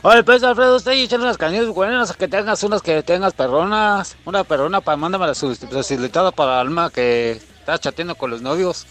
Oye, 0.00 0.22
pues 0.22 0.42
Alfredo, 0.42 0.76
usted 0.76 0.92
echar 0.92 1.20
unas 1.20 1.36
cañones 1.36 1.68
buenas, 1.68 2.16
que 2.16 2.26
tengas 2.26 2.62
unas 2.62 2.80
que 2.80 3.02
tengas 3.02 3.34
perronas, 3.34 4.16
una 4.24 4.44
perrona 4.44 4.80
para 4.80 4.96
mándame 4.96 5.26
la 5.26 5.34
facilitada 5.34 6.30
para 6.30 6.60
Alma 6.60 6.90
que 6.90 7.32
está 7.32 7.78
chateando 7.78 8.14
con 8.14 8.30
los 8.30 8.40
novios. 8.40 8.86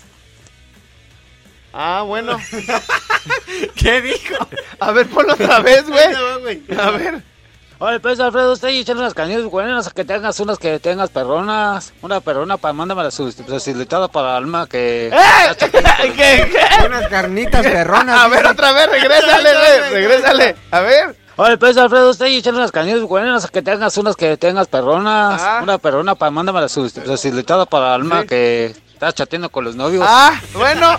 Ah, 1.73 2.03
bueno. 2.05 2.37
¿Qué 3.75 4.01
dijo? 4.01 4.35
A 4.79 4.91
ver, 4.91 5.07
ponlo 5.07 5.33
otra 5.33 5.61
vez, 5.61 5.85
güey. 5.87 6.13
A 6.77 6.91
ver. 6.91 7.23
Oye, 7.79 7.99
pues 7.99 8.19
Alfredo, 8.19 8.53
usted 8.53 8.69
y 8.69 8.79
echar 8.79 8.97
unas 8.97 9.13
cañones 9.13 9.45
buenas, 9.45 9.93
que 9.93 10.03
tengas 10.03 10.39
unas 10.39 10.57
que 10.57 10.79
tengas 10.79 11.11
perronas, 11.11 11.93
una 12.01 12.19
perrona 12.21 12.57
para 12.57 12.73
mándame 12.73 13.03
la 13.03 13.11
facilitada 13.11 14.07
para 14.07 14.35
Alma 14.35 14.65
que 14.67 15.09
¡Eh! 15.09 15.11
¿Qué, 15.59 16.11
qué? 16.15 16.85
Unas 16.87 17.07
carnitas 17.07 17.63
perronas. 17.67 18.19
A 18.19 18.27
ver, 18.29 18.47
otra 18.47 18.71
vez, 18.71 18.89
regrésale, 18.89 19.49
güey. 19.89 19.91
Regrésale. 19.93 20.55
A 20.71 20.79
ver. 20.79 21.15
Oye, 21.35 21.55
pues 21.57 21.77
Alfredo, 21.77 22.09
usted 22.09 22.25
y 22.27 22.37
echar 22.37 22.55
unas 22.55 22.71
cañones 22.71 23.03
buenas, 23.03 23.51
que 23.51 23.61
tengas 23.61 23.95
unas 23.99 24.15
que 24.15 24.37
tengas 24.37 24.67
perronas, 24.67 25.39
Ah. 25.39 25.59
una 25.61 25.77
perrona 25.77 26.15
para 26.15 26.31
mándame 26.31 26.61
la 26.61 26.69
facilitada 26.69 27.67
para 27.67 27.93
Alma 27.93 28.21
Sí. 28.21 28.27
que 28.27 28.65
está 28.91 29.13
chateando 29.13 29.49
con 29.51 29.63
los 29.65 29.75
novios. 29.75 30.03
Ah, 30.07 30.33
bueno. 30.53 30.97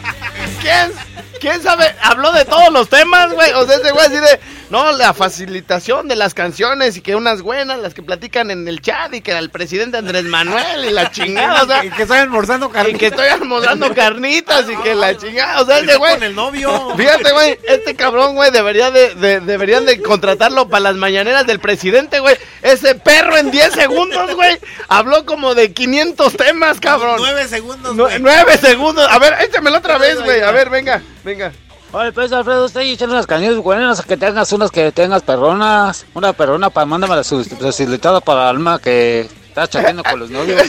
¿Quién, 0.60 0.92
quién 1.40 1.62
sabe? 1.62 1.94
Habló 2.02 2.32
de 2.32 2.44
todos 2.44 2.72
los 2.72 2.88
temas, 2.88 3.32
güey. 3.32 3.52
O 3.52 3.66
sea, 3.66 3.76
ese 3.76 3.90
güey 3.92 4.06
así 4.06 4.16
de. 4.16 4.40
No, 4.70 4.92
la 4.92 5.14
facilitación 5.14 6.08
de 6.08 6.16
las 6.16 6.34
canciones 6.34 6.98
y 6.98 7.00
que 7.00 7.16
unas 7.16 7.40
buenas, 7.40 7.78
las 7.78 7.94
que 7.94 8.02
platican 8.02 8.50
en 8.50 8.68
el 8.68 8.82
chat 8.82 9.14
y 9.14 9.22
que 9.22 9.32
el 9.32 9.48
presidente 9.48 9.96
Andrés 9.96 10.24
Manuel 10.24 10.84
y 10.84 10.90
la 10.90 11.10
chingada, 11.10 11.62
o 11.62 11.66
sea. 11.66 11.80
que, 11.82 11.90
que 11.90 12.02
estoy 12.02 12.18
almorzando 12.18 12.66
Y 12.68 12.72
carnitas. 12.72 12.98
que 13.00 13.06
estoy 13.06 13.28
almorzando 13.28 13.94
carnitas 13.94 14.66
y 14.68 14.76
que 14.76 14.94
la 14.94 15.16
chingada. 15.16 15.62
O 15.62 15.64
sea, 15.64 15.78
ese 15.78 15.96
güey. 15.96 16.12
Con 16.14 16.22
el 16.22 16.34
novio. 16.34 16.92
Fíjate, 16.98 17.32
güey, 17.32 17.58
este 17.66 17.94
cabrón, 17.96 18.34
güey, 18.34 18.50
debería 18.50 18.90
de, 18.90 19.14
de- 19.14 19.40
deberían 19.40 19.86
de 19.86 20.02
contratarlo 20.02 20.68
para 20.68 20.80
las 20.80 20.96
mañaneras 20.96 21.46
del 21.46 21.60
presidente, 21.60 22.20
güey. 22.20 22.36
Ese 22.60 22.94
perro 22.94 23.38
en 23.38 23.50
10 23.50 23.72
segundos, 23.72 24.34
güey, 24.34 24.58
habló 24.88 25.24
como 25.24 25.54
de 25.54 25.72
500 25.72 26.36
temas, 26.36 26.78
cabrón. 26.78 27.16
Nueve 27.18 27.48
segundos, 27.48 27.96
Nu- 27.96 28.04
güey. 28.04 28.18
nueve 28.20 28.58
segundos. 28.58 29.06
A 29.10 29.18
ver, 29.18 29.34
échamelo 29.48 29.78
otra 29.78 29.96
vez, 29.96 30.20
güey. 30.22 30.37
A 30.44 30.52
ver, 30.52 30.70
venga, 30.70 31.02
venga. 31.24 31.52
Oye, 31.92 32.12
pues 32.12 32.30
Alfredo, 32.32 32.66
usted 32.66 32.82
echar 32.82 33.08
unas 33.08 33.26
cañones 33.26 33.58
buenas, 33.58 34.02
que 34.02 34.18
tengas 34.18 34.52
unas 34.52 34.70
que 34.70 34.92
tengas 34.92 35.22
perronas, 35.22 36.04
una 36.12 36.34
perrona 36.34 36.68
para 36.68 36.84
mándame 36.84 37.16
la 37.16 37.24
facilitada 37.24 38.20
para 38.20 38.50
Alma 38.50 38.78
que 38.78 39.20
está 39.20 39.66
chateando 39.66 40.02
con 40.02 40.20
los 40.20 40.30
novios. 40.30 40.62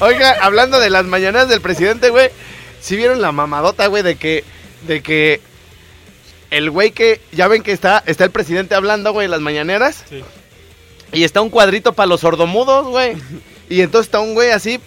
Oiga, 0.00 0.36
hablando 0.42 0.78
de 0.78 0.90
las 0.90 1.06
mañaneras 1.06 1.48
del 1.48 1.62
presidente, 1.62 2.10
güey, 2.10 2.28
¿sí 2.80 2.96
vieron 2.96 3.22
la 3.22 3.32
mamadota, 3.32 3.86
güey, 3.86 4.02
de 4.02 4.16
que, 4.16 4.44
de 4.86 5.02
que 5.02 5.40
el 6.50 6.70
güey 6.70 6.90
que, 6.90 7.22
ya 7.32 7.48
ven 7.48 7.62
que 7.62 7.72
está, 7.72 8.02
está 8.04 8.24
el 8.24 8.30
presidente 8.30 8.74
hablando, 8.74 9.12
güey, 9.12 9.24
en 9.24 9.30
las 9.30 9.40
mañaneras? 9.40 10.04
Sí. 10.08 10.22
Y 11.12 11.24
está 11.24 11.40
un 11.40 11.50
cuadrito 11.50 11.94
para 11.94 12.08
los 12.08 12.20
sordomudos, 12.20 12.86
güey. 12.88 13.16
Y 13.68 13.80
entonces 13.80 14.08
está 14.08 14.20
un 14.20 14.34
güey 14.34 14.50
así, 14.50 14.80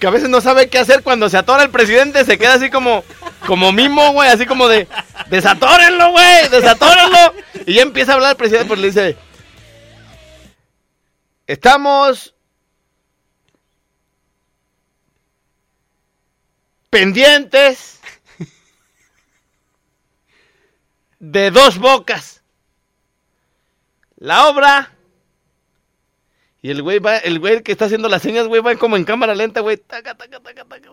que 0.00 0.06
a 0.06 0.10
veces 0.10 0.30
no 0.30 0.40
sabe 0.40 0.70
qué 0.70 0.78
hacer 0.78 1.02
cuando 1.02 1.28
se 1.28 1.36
atora 1.36 1.62
el 1.62 1.70
presidente, 1.70 2.24
se 2.24 2.38
queda 2.38 2.54
así 2.54 2.70
como, 2.70 3.04
como 3.46 3.70
mimo, 3.70 4.12
güey, 4.12 4.30
así 4.30 4.46
como 4.46 4.66
de, 4.66 4.88
desatórenlo, 5.28 6.10
güey, 6.10 6.48
desatórenlo. 6.48 7.34
Y 7.66 7.74
ya 7.74 7.82
empieza 7.82 8.12
a 8.12 8.14
hablar 8.14 8.30
el 8.30 8.36
presidente, 8.38 8.66
pues 8.66 8.80
le 8.80 8.86
dice, 8.86 9.16
estamos 11.46 12.34
pendientes 16.88 18.00
de 21.18 21.50
dos 21.50 21.78
bocas. 21.78 22.42
La 24.16 24.48
obra. 24.48 24.92
Y 26.62 26.70
el 26.70 26.82
güey 26.82 26.98
va, 26.98 27.16
el 27.18 27.38
güey 27.38 27.62
que 27.62 27.72
está 27.72 27.86
haciendo 27.86 28.08
las 28.08 28.22
señas, 28.22 28.46
güey, 28.46 28.60
va 28.60 28.74
como 28.76 28.96
en 28.96 29.04
cámara 29.04 29.34
lenta, 29.34 29.60
güey. 29.60 29.76
taca, 29.78 30.14
taca, 30.14 30.40
taca, 30.40 30.64
taca. 30.64 30.88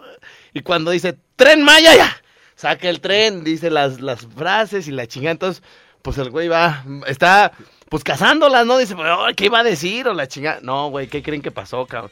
Y 0.53 0.61
cuando 0.61 0.91
dice, 0.91 1.17
tren 1.35 1.61
Maya, 1.63 1.95
ya. 1.95 2.15
Saca 2.55 2.89
el 2.89 3.01
tren, 3.01 3.43
dice 3.43 3.69
las, 3.69 3.99
las 4.01 4.25
frases 4.25 4.87
y 4.87 4.91
la 4.91 5.05
chingada. 5.07 5.31
Entonces, 5.33 5.61
pues 6.01 6.17
el 6.17 6.29
güey 6.31 6.47
va, 6.47 6.83
está, 7.05 7.51
pues 7.89 8.03
cazándolas, 8.03 8.65
¿no? 8.65 8.77
Dice, 8.77 8.95
"Oh, 8.95 9.27
¿qué 9.35 9.45
iba 9.45 9.59
a 9.59 9.63
decir? 9.63 10.07
O 10.07 10.13
la 10.13 10.27
chingada. 10.27 10.59
No, 10.61 10.89
güey, 10.89 11.07
¿qué 11.07 11.21
creen 11.21 11.41
que 11.41 11.51
pasó, 11.51 11.85
cabrón? 11.85 12.11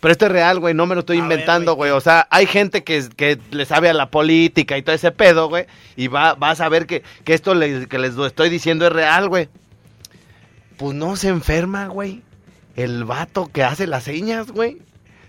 Pero 0.00 0.12
esto 0.12 0.26
es 0.26 0.32
real, 0.32 0.60
güey, 0.60 0.72
no 0.74 0.86
me 0.86 0.94
lo 0.94 1.00
estoy 1.00 1.18
A 1.18 1.22
ver, 1.22 1.32
inventando, 1.32 1.74
güey. 1.74 1.90
güey. 1.90 1.98
O 1.98 2.00
sea, 2.00 2.28
hay 2.30 2.46
gente 2.46 2.84
que, 2.84 3.04
que 3.16 3.38
le 3.50 3.64
sabe 3.66 3.88
a 3.88 3.94
la 3.94 4.10
política 4.10 4.78
y 4.78 4.82
todo 4.82 4.94
ese 4.94 5.10
pedo, 5.10 5.48
güey. 5.48 5.66
Y 5.96 6.06
va, 6.08 6.34
va 6.34 6.50
a 6.50 6.54
saber 6.54 6.86
que, 6.86 7.02
que 7.24 7.34
esto 7.34 7.54
le- 7.54 7.88
que 7.88 7.98
les 7.98 8.16
estoy 8.16 8.48
diciendo 8.48 8.86
es 8.86 8.92
real, 8.92 9.28
güey. 9.28 9.48
Pues 10.76 10.94
no 10.94 11.16
se 11.16 11.28
enferma, 11.28 11.88
güey. 11.88 12.22
El 12.76 13.04
vato 13.04 13.50
que 13.52 13.62
hace 13.64 13.86
las 13.86 14.04
señas, 14.04 14.52
güey. 14.52 14.78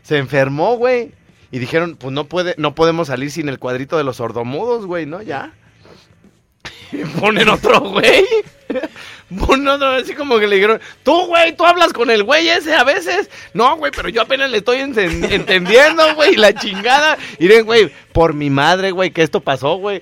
Se 0.04 0.18
enfermó, 0.18 0.76
güey. 0.76 1.12
Y 1.52 1.60
dijeron, 1.60 1.96
pues 1.96 2.14
no 2.14 2.26
puede, 2.26 2.56
no 2.58 2.76
podemos 2.76 3.08
salir 3.08 3.32
sin 3.32 3.48
el 3.50 3.58
cuadrito 3.58 3.98
de 3.98 4.04
los 4.04 4.18
sordomudos, 4.18 4.86
güey, 4.86 5.06
¿no? 5.06 5.22
Ya. 5.22 5.54
Y 6.92 7.04
ponen 7.04 7.50
otro 7.50 7.80
güey. 7.82 8.24
Ponen 9.46 9.68
otro, 9.68 9.88
así 9.90 10.14
como 10.14 10.40
que 10.40 10.48
le 10.48 10.56
dijeron, 10.56 10.80
tú, 11.04 11.26
güey, 11.28 11.54
tú 11.56 11.66
hablas 11.66 11.92
con 11.92 12.10
el 12.10 12.24
güey 12.24 12.48
ese 12.48 12.74
a 12.74 12.86
veces. 12.86 13.30
No, 13.54 13.76
güey, 13.76 13.92
pero 13.94 14.08
yo 14.08 14.22
apenas 14.22 14.50
le 14.50 14.60
estoy 14.60 14.78
enten- 14.78 15.28
entendiendo, 15.32 16.16
güey, 16.16 16.36
la 16.38 16.54
chingada. 16.54 17.18
Ven, 17.40 17.66
güey, 17.66 17.92
por 18.14 18.34
mi 18.34 18.50
madre, 18.50 18.92
güey, 18.92 19.12
que 19.12 19.24
esto 19.24 19.42
pasó, 19.42 19.76
güey. 19.76 20.02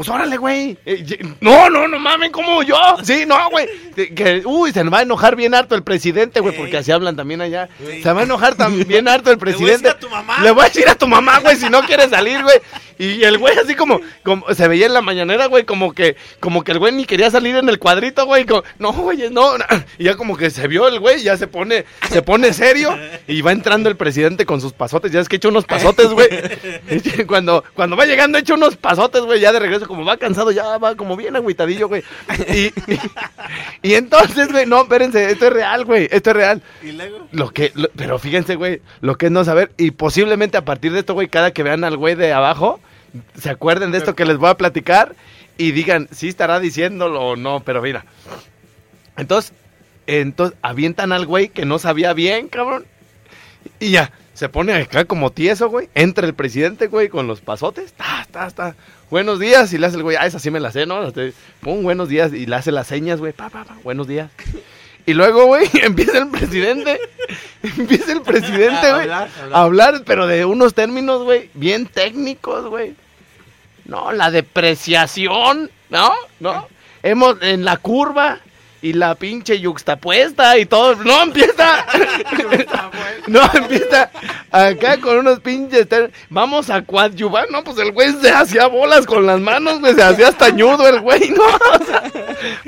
Pues 0.00 0.08
órale, 0.08 0.38
güey. 0.38 0.78
Eh, 0.86 1.18
No, 1.42 1.68
no, 1.68 1.86
no 1.86 1.98
mames, 1.98 2.30
como 2.30 2.62
yo. 2.62 2.74
Sí, 3.02 3.24
no, 3.26 3.36
güey. 3.50 3.68
Que- 4.14 4.40
uy, 4.46 4.72
se 4.72 4.82
va 4.84 5.00
a 5.00 5.02
enojar 5.02 5.36
bien 5.36 5.54
harto 5.54 5.74
el 5.74 5.82
presidente, 5.82 6.40
güey, 6.40 6.56
porque 6.56 6.78
así 6.78 6.90
hablan 6.90 7.16
también 7.16 7.42
allá. 7.42 7.68
Ey. 7.86 8.02
Se 8.02 8.10
va 8.10 8.22
a 8.22 8.24
enojar 8.24 8.54
también 8.54 9.06
harto 9.08 9.30
el 9.30 9.36
voy 9.36 9.40
a 9.52 9.56
presidente. 9.56 9.88
decir 9.88 9.96
a 9.96 9.98
tu 10.00 10.08
mamá. 10.08 10.38
Le 10.42 10.52
voy 10.52 10.62
a 10.62 10.68
decir 10.68 10.88
a 10.88 10.94
tu 10.94 11.06
mamá, 11.06 11.40
güey, 11.40 11.54
si 11.56 11.68
no 11.68 11.82
quiere 11.82 12.08
salir, 12.08 12.42
güey. 12.42 12.56
Y 13.00 13.24
el 13.24 13.38
güey 13.38 13.56
así 13.58 13.74
como, 13.74 14.00
como 14.22 14.44
se 14.54 14.68
veía 14.68 14.84
en 14.86 14.92
la 14.92 15.00
mañanera, 15.00 15.46
güey, 15.46 15.64
como 15.64 15.92
que, 15.94 16.16
como 16.38 16.62
que 16.62 16.72
el 16.72 16.78
güey 16.78 16.92
ni 16.92 17.06
quería 17.06 17.30
salir 17.30 17.56
en 17.56 17.68
el 17.68 17.78
cuadrito, 17.78 18.26
güey. 18.26 18.44
como, 18.44 18.62
no, 18.78 18.92
güey, 18.92 19.30
no, 19.30 19.56
no. 19.56 19.64
Y 19.98 20.04
ya 20.04 20.16
como 20.16 20.36
que 20.36 20.50
se 20.50 20.68
vio 20.68 20.86
el 20.86 21.00
güey, 21.00 21.22
ya 21.22 21.36
se 21.38 21.46
pone, 21.46 21.86
se 22.10 22.20
pone 22.22 22.52
serio. 22.52 22.96
Y 23.26 23.40
va 23.42 23.52
entrando 23.52 23.88
el 23.88 23.96
presidente 23.96 24.44
con 24.44 24.60
sus 24.60 24.72
pasotes. 24.74 25.10
Ya 25.12 25.20
es 25.20 25.28
que 25.30 25.36
echa 25.36 25.48
unos 25.48 25.64
pasotes, 25.64 26.08
güey. 26.10 26.28
Cuando, 27.26 27.64
cuando 27.74 27.96
va 27.96 28.04
llegando, 28.04 28.38
echa 28.38 28.54
unos 28.54 28.76
pasotes, 28.76 29.22
güey. 29.22 29.40
Ya 29.40 29.52
de 29.52 29.60
regreso, 29.60 29.86
como 29.86 30.04
va 30.04 30.16
cansado, 30.16 30.50
ya 30.50 30.76
va 30.78 30.94
como 30.94 31.16
bien 31.16 31.36
agüitadillo, 31.36 31.88
güey. 31.88 32.02
Y, 32.48 32.66
y, 32.92 33.00
y 33.82 33.94
entonces, 33.94 34.52
güey, 34.52 34.66
no, 34.66 34.82
espérense, 34.82 35.30
esto 35.30 35.46
es 35.46 35.52
real, 35.52 35.84
güey. 35.84 36.08
Esto 36.10 36.30
es 36.30 36.36
real. 36.36 36.62
¿Y 36.82 36.92
luego? 36.92 37.28
Lo 37.32 37.50
que, 37.50 37.72
lo- 37.74 37.88
pero 37.96 38.18
fíjense, 38.18 38.56
güey, 38.56 38.82
lo 39.00 39.16
que 39.16 39.26
es 39.26 39.32
no 39.32 39.44
saber. 39.44 39.72
Y 39.78 39.92
posiblemente 39.92 40.58
a 40.58 40.64
partir 40.64 40.92
de 40.92 41.00
esto, 41.00 41.14
güey, 41.14 41.28
cada 41.28 41.52
que 41.52 41.62
vean 41.62 41.84
al 41.84 41.96
güey 41.96 42.14
de 42.14 42.32
abajo, 42.32 42.80
se 43.36 43.50
acuerden 43.50 43.92
de 43.92 43.98
esto 43.98 44.14
que 44.14 44.24
les 44.24 44.36
voy 44.36 44.50
a 44.50 44.56
platicar 44.56 45.14
y 45.58 45.72
digan 45.72 46.08
si 46.10 46.28
estará 46.28 46.60
diciéndolo 46.60 47.20
o 47.20 47.36
no, 47.36 47.60
pero 47.60 47.82
mira. 47.82 48.04
Entonces, 49.16 49.52
entonces 50.06 50.58
avientan 50.62 51.12
al 51.12 51.26
güey 51.26 51.48
que 51.48 51.64
no 51.64 51.78
sabía 51.78 52.12
bien, 52.12 52.48
cabrón. 52.48 52.86
Y 53.78 53.90
ya, 53.90 54.12
se 54.34 54.48
pone 54.48 54.72
acá 54.72 55.04
como 55.04 55.32
tieso, 55.32 55.68
güey. 55.68 55.90
Entra 55.94 56.26
el 56.26 56.34
presidente, 56.34 56.86
güey, 56.86 57.08
con 57.08 57.26
los 57.26 57.40
pasotes. 57.42 57.92
Ta, 57.92 58.26
ta. 58.30 58.74
Buenos 59.10 59.38
días. 59.38 59.72
Y 59.74 59.78
le 59.78 59.86
hace 59.86 59.98
el 59.98 60.02
güey, 60.02 60.16
ah, 60.18 60.24
esa 60.24 60.38
sí 60.38 60.50
me 60.50 60.60
la 60.60 60.72
sé, 60.72 60.86
¿no? 60.86 61.12
Pum, 61.60 61.82
buenos 61.82 62.08
días. 62.08 62.32
Y 62.32 62.46
le 62.46 62.56
hace 62.56 62.72
las 62.72 62.86
señas, 62.86 63.20
güey. 63.20 63.34
Pa, 63.34 63.50
pa, 63.50 63.66
buenos 63.84 64.08
días. 64.08 64.30
Y 65.04 65.12
luego, 65.12 65.44
güey, 65.44 65.68
empieza 65.82 66.18
el 66.18 66.28
presidente. 66.28 66.98
empieza 67.78 68.12
el 68.12 68.22
presidente, 68.22 68.90
güey. 68.90 69.02
hablar, 69.02 69.28
a 69.28 69.42
hablar. 69.42 69.52
A 69.58 69.62
hablar, 69.62 70.02
pero 70.06 70.26
de 70.26 70.44
unos 70.44 70.74
términos, 70.74 71.22
güey, 71.24 71.50
bien 71.54 71.86
técnicos, 71.86 72.66
güey. 72.66 72.94
No, 73.84 74.12
la 74.12 74.30
depreciación, 74.30 75.70
¿no? 75.88 76.12
¿No? 76.38 76.66
Hemos 77.02 77.36
en 77.42 77.64
la 77.64 77.76
curva 77.76 78.38
y 78.82 78.92
la 78.94 79.14
pinche 79.14 79.58
yuxtapuesta 79.60 80.56
y 80.58 80.64
todo. 80.66 80.94
No, 80.96 81.22
empieza. 81.22 81.84
no, 83.26 83.40
empieza 83.52 84.10
acá 84.50 84.98
con 85.00 85.18
unos 85.18 85.40
pinches. 85.40 85.88
ter- 85.88 86.12
Vamos 86.28 86.70
a 86.70 86.82
coadyuvar. 86.82 87.50
No, 87.50 87.62
pues 87.64 87.78
el 87.78 87.92
güey 87.92 88.12
se 88.20 88.30
hacía 88.30 88.66
bolas 88.68 89.06
con 89.06 89.26
las 89.26 89.40
manos, 89.40 89.80
güey. 89.80 89.94
Se 89.94 90.02
hacía 90.02 90.28
hasta 90.28 90.50
ñudo 90.50 90.86
el 90.88 91.00
güey, 91.00 91.30
¿no? 91.30 91.42
O 91.44 91.84
sea, 91.84 92.02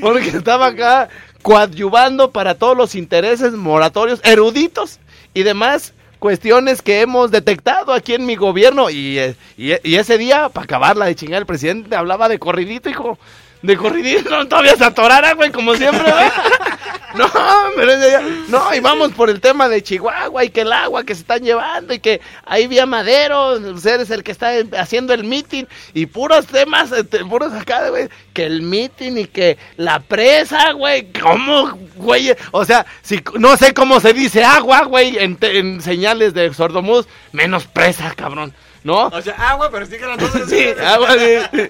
porque 0.01 0.29
estaba 0.29 0.67
acá 0.67 1.09
coadyuvando 1.43 2.31
para 2.31 2.55
todos 2.55 2.77
los 2.77 2.95
intereses 2.95 3.53
moratorios 3.53 4.21
eruditos 4.25 5.01
y 5.35 5.43
demás 5.43 5.93
cuestiones 6.19 6.83
que 6.83 7.01
hemos 7.01 7.33
detectado 7.33 7.93
aquí 7.93 8.15
en 8.15 8.25
mi 8.27 8.37
gobierno. 8.37 8.91
Y, 8.91 9.19
eh, 9.19 9.37
y, 9.57 9.73
y 9.83 9.97
ese 9.97 10.19
día, 10.19 10.49
para 10.49 10.65
acabarla 10.65 11.07
de 11.07 11.17
chingar, 11.17 11.43
el 11.43 11.47
presidente 11.47 11.97
hablaba 11.97 12.29
de 12.29 12.39
corridito, 12.39 12.89
hijo. 12.89 13.19
De 13.62 13.77
corridito, 13.77 14.31
no, 14.31 14.48
todavía 14.48 14.77
se 14.77 14.85
atorara, 14.85 15.35
güey, 15.35 15.53
como 15.53 15.75
siempre, 15.75 16.11
güey. 16.11 16.31
No, 17.14 17.31
pero 17.77 17.92
ese 17.92 18.07
día, 18.07 18.22
no, 18.48 18.75
y 18.75 18.81
vamos 18.81 19.12
por 19.12 19.29
el 19.29 19.40
tema 19.40 19.68
de 19.68 19.83
Chihuahua 19.83 20.44
y 20.44 20.48
que 20.48 20.62
el 20.62 20.72
agua 20.72 21.05
que 21.05 21.14
se 21.14 21.20
están 21.20 21.42
llevando 21.42 21.92
y 21.92 21.98
que 21.98 22.22
ahí 22.46 22.66
vía 22.66 22.87
Madero, 22.87 23.59
usted 23.59 24.01
es 24.01 24.11
el 24.11 24.22
que 24.22 24.33
está 24.33 24.53
haciendo 24.79 25.12
el 25.12 25.25
meeting 25.25 25.64
y 25.92 26.07
puros 26.07 26.46
temas, 26.46 26.90
este, 26.90 27.22
puros 27.27 27.53
acá, 27.53 27.90
güey, 27.90 28.09
que 28.33 28.46
el 28.46 28.62
meeting 28.62 29.18
y 29.18 29.27
que 29.27 29.59
la 29.77 30.01
presa, 30.01 30.72
güey, 30.72 31.12
¿cómo, 31.12 31.72
güey? 31.96 32.35
O 32.51 32.64
sea, 32.64 32.87
si 33.03 33.22
no 33.38 33.59
sé 33.59 33.75
cómo 33.75 34.01
se 34.01 34.14
dice 34.14 34.42
agua, 34.42 34.85
güey, 34.85 35.18
en, 35.18 35.37
en 35.42 35.83
señales 35.83 36.33
de 36.33 36.55
sordomudos, 36.55 37.09
menos 37.33 37.66
presa, 37.66 38.14
cabrón. 38.16 38.55
¿No? 38.85 39.07
O 39.07 39.23
sea, 39.23 39.35
agua, 39.51 39.71
pero 39.71 39.87
sí 39.87 39.97
que 39.99 40.07
las 40.07 40.18
dos. 40.33 40.51
Sí, 40.51 40.64
agua, 40.85 41.11
sí. 41.18 41.68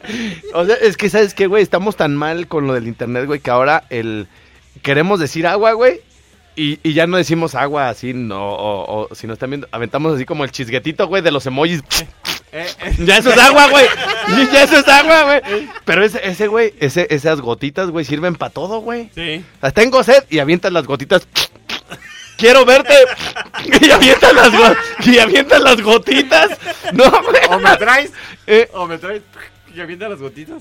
O 0.54 0.64
sea, 0.64 0.76
es 0.76 0.96
que, 0.96 1.10
¿sabes 1.10 1.34
qué, 1.34 1.46
güey? 1.46 1.62
Estamos 1.62 1.96
tan 1.96 2.16
mal 2.16 2.46
con 2.48 2.66
lo 2.66 2.74
del 2.74 2.88
internet, 2.88 3.26
güey, 3.26 3.40
que 3.40 3.50
ahora 3.50 3.84
el... 3.90 4.28
Queremos 4.82 5.20
decir 5.20 5.46
agua, 5.46 5.72
güey, 5.72 6.00
y, 6.54 6.78
y 6.82 6.92
ya 6.92 7.06
no 7.06 7.16
decimos 7.16 7.54
agua 7.54 7.88
así, 7.88 8.12
no, 8.12 8.52
o, 8.52 9.08
o 9.10 9.14
si 9.14 9.26
nos 9.26 9.36
están 9.36 9.50
viendo, 9.50 9.68
aventamos 9.70 10.14
así 10.14 10.26
como 10.26 10.44
el 10.44 10.50
chisguetito, 10.50 11.06
güey, 11.06 11.22
de 11.22 11.30
los 11.30 11.46
emojis. 11.46 11.82
Eh, 12.52 12.66
eh. 12.80 12.94
Ya 12.98 13.16
eso 13.16 13.30
es 13.30 13.38
agua, 13.38 13.68
güey. 13.70 13.86
Ya 14.52 14.64
eso 14.64 14.76
es 14.76 14.88
agua, 14.88 15.22
güey. 15.24 15.68
Pero 15.86 16.04
ese, 16.04 16.20
ese, 16.28 16.48
güey, 16.48 16.74
ese, 16.78 17.06
esas 17.08 17.40
gotitas, 17.40 17.88
güey, 17.90 18.04
sirven 18.04 18.34
para 18.34 18.52
todo, 18.52 18.80
güey. 18.80 19.08
Sí. 19.14 19.42
O 19.56 19.60
sea, 19.60 19.70
tengo 19.70 20.02
sed 20.02 20.24
y 20.28 20.38
avientas 20.40 20.70
las 20.72 20.86
gotitas. 20.86 21.26
Quiero 22.42 22.64
verte. 22.64 22.94
Y 23.80 23.90
avientas 23.90 24.32
las, 24.34 24.50
go- 24.50 24.76
y 25.04 25.18
avientas 25.18 25.60
las 25.60 25.80
gotitas. 25.80 26.50
No, 26.92 27.04
güey. 27.10 27.42
O 27.50 27.58
me 27.58 27.76
traes. 27.76 28.10
Eh, 28.46 28.68
O 28.74 28.86
me 28.86 28.98
traes. 28.98 29.22
Y 29.74 29.80
avienta 29.80 30.08
las 30.08 30.18
gotitas. 30.18 30.60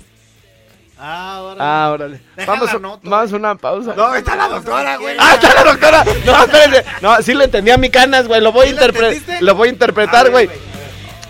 Ah, 1.00 1.36
ahora. 1.38 1.58
Ah, 1.60 1.92
órale. 1.92 2.22
Vamos, 2.46 2.70
a- 2.70 2.78
nota. 2.80 3.10
vamos 3.10 3.34
a 3.34 3.36
una 3.36 3.56
pausa. 3.56 3.94
No, 3.96 4.14
está 4.14 4.36
la 4.36 4.48
doctora, 4.50 4.98
güey. 4.98 5.16
¡Ah, 5.20 5.34
está 5.34 5.54
la 5.56 5.64
doctora! 5.72 6.06
No, 6.26 6.44
espérense. 6.44 6.86
No, 7.02 7.22
sí 7.24 7.34
le 7.34 7.46
entendí 7.46 7.72
a 7.72 7.78
mi 7.78 7.90
canas, 7.90 8.28
güey. 8.28 8.40
Lo 8.42 8.52
voy 8.52 8.66
a 8.66 8.70
¿Sí 8.70 8.74
interpretar. 8.74 9.42
Lo 9.42 9.56
voy 9.56 9.68
a 9.68 9.72
A 9.72 9.74
interpretar, 9.74 10.24
ver, 10.26 10.32
güey. 10.32 10.50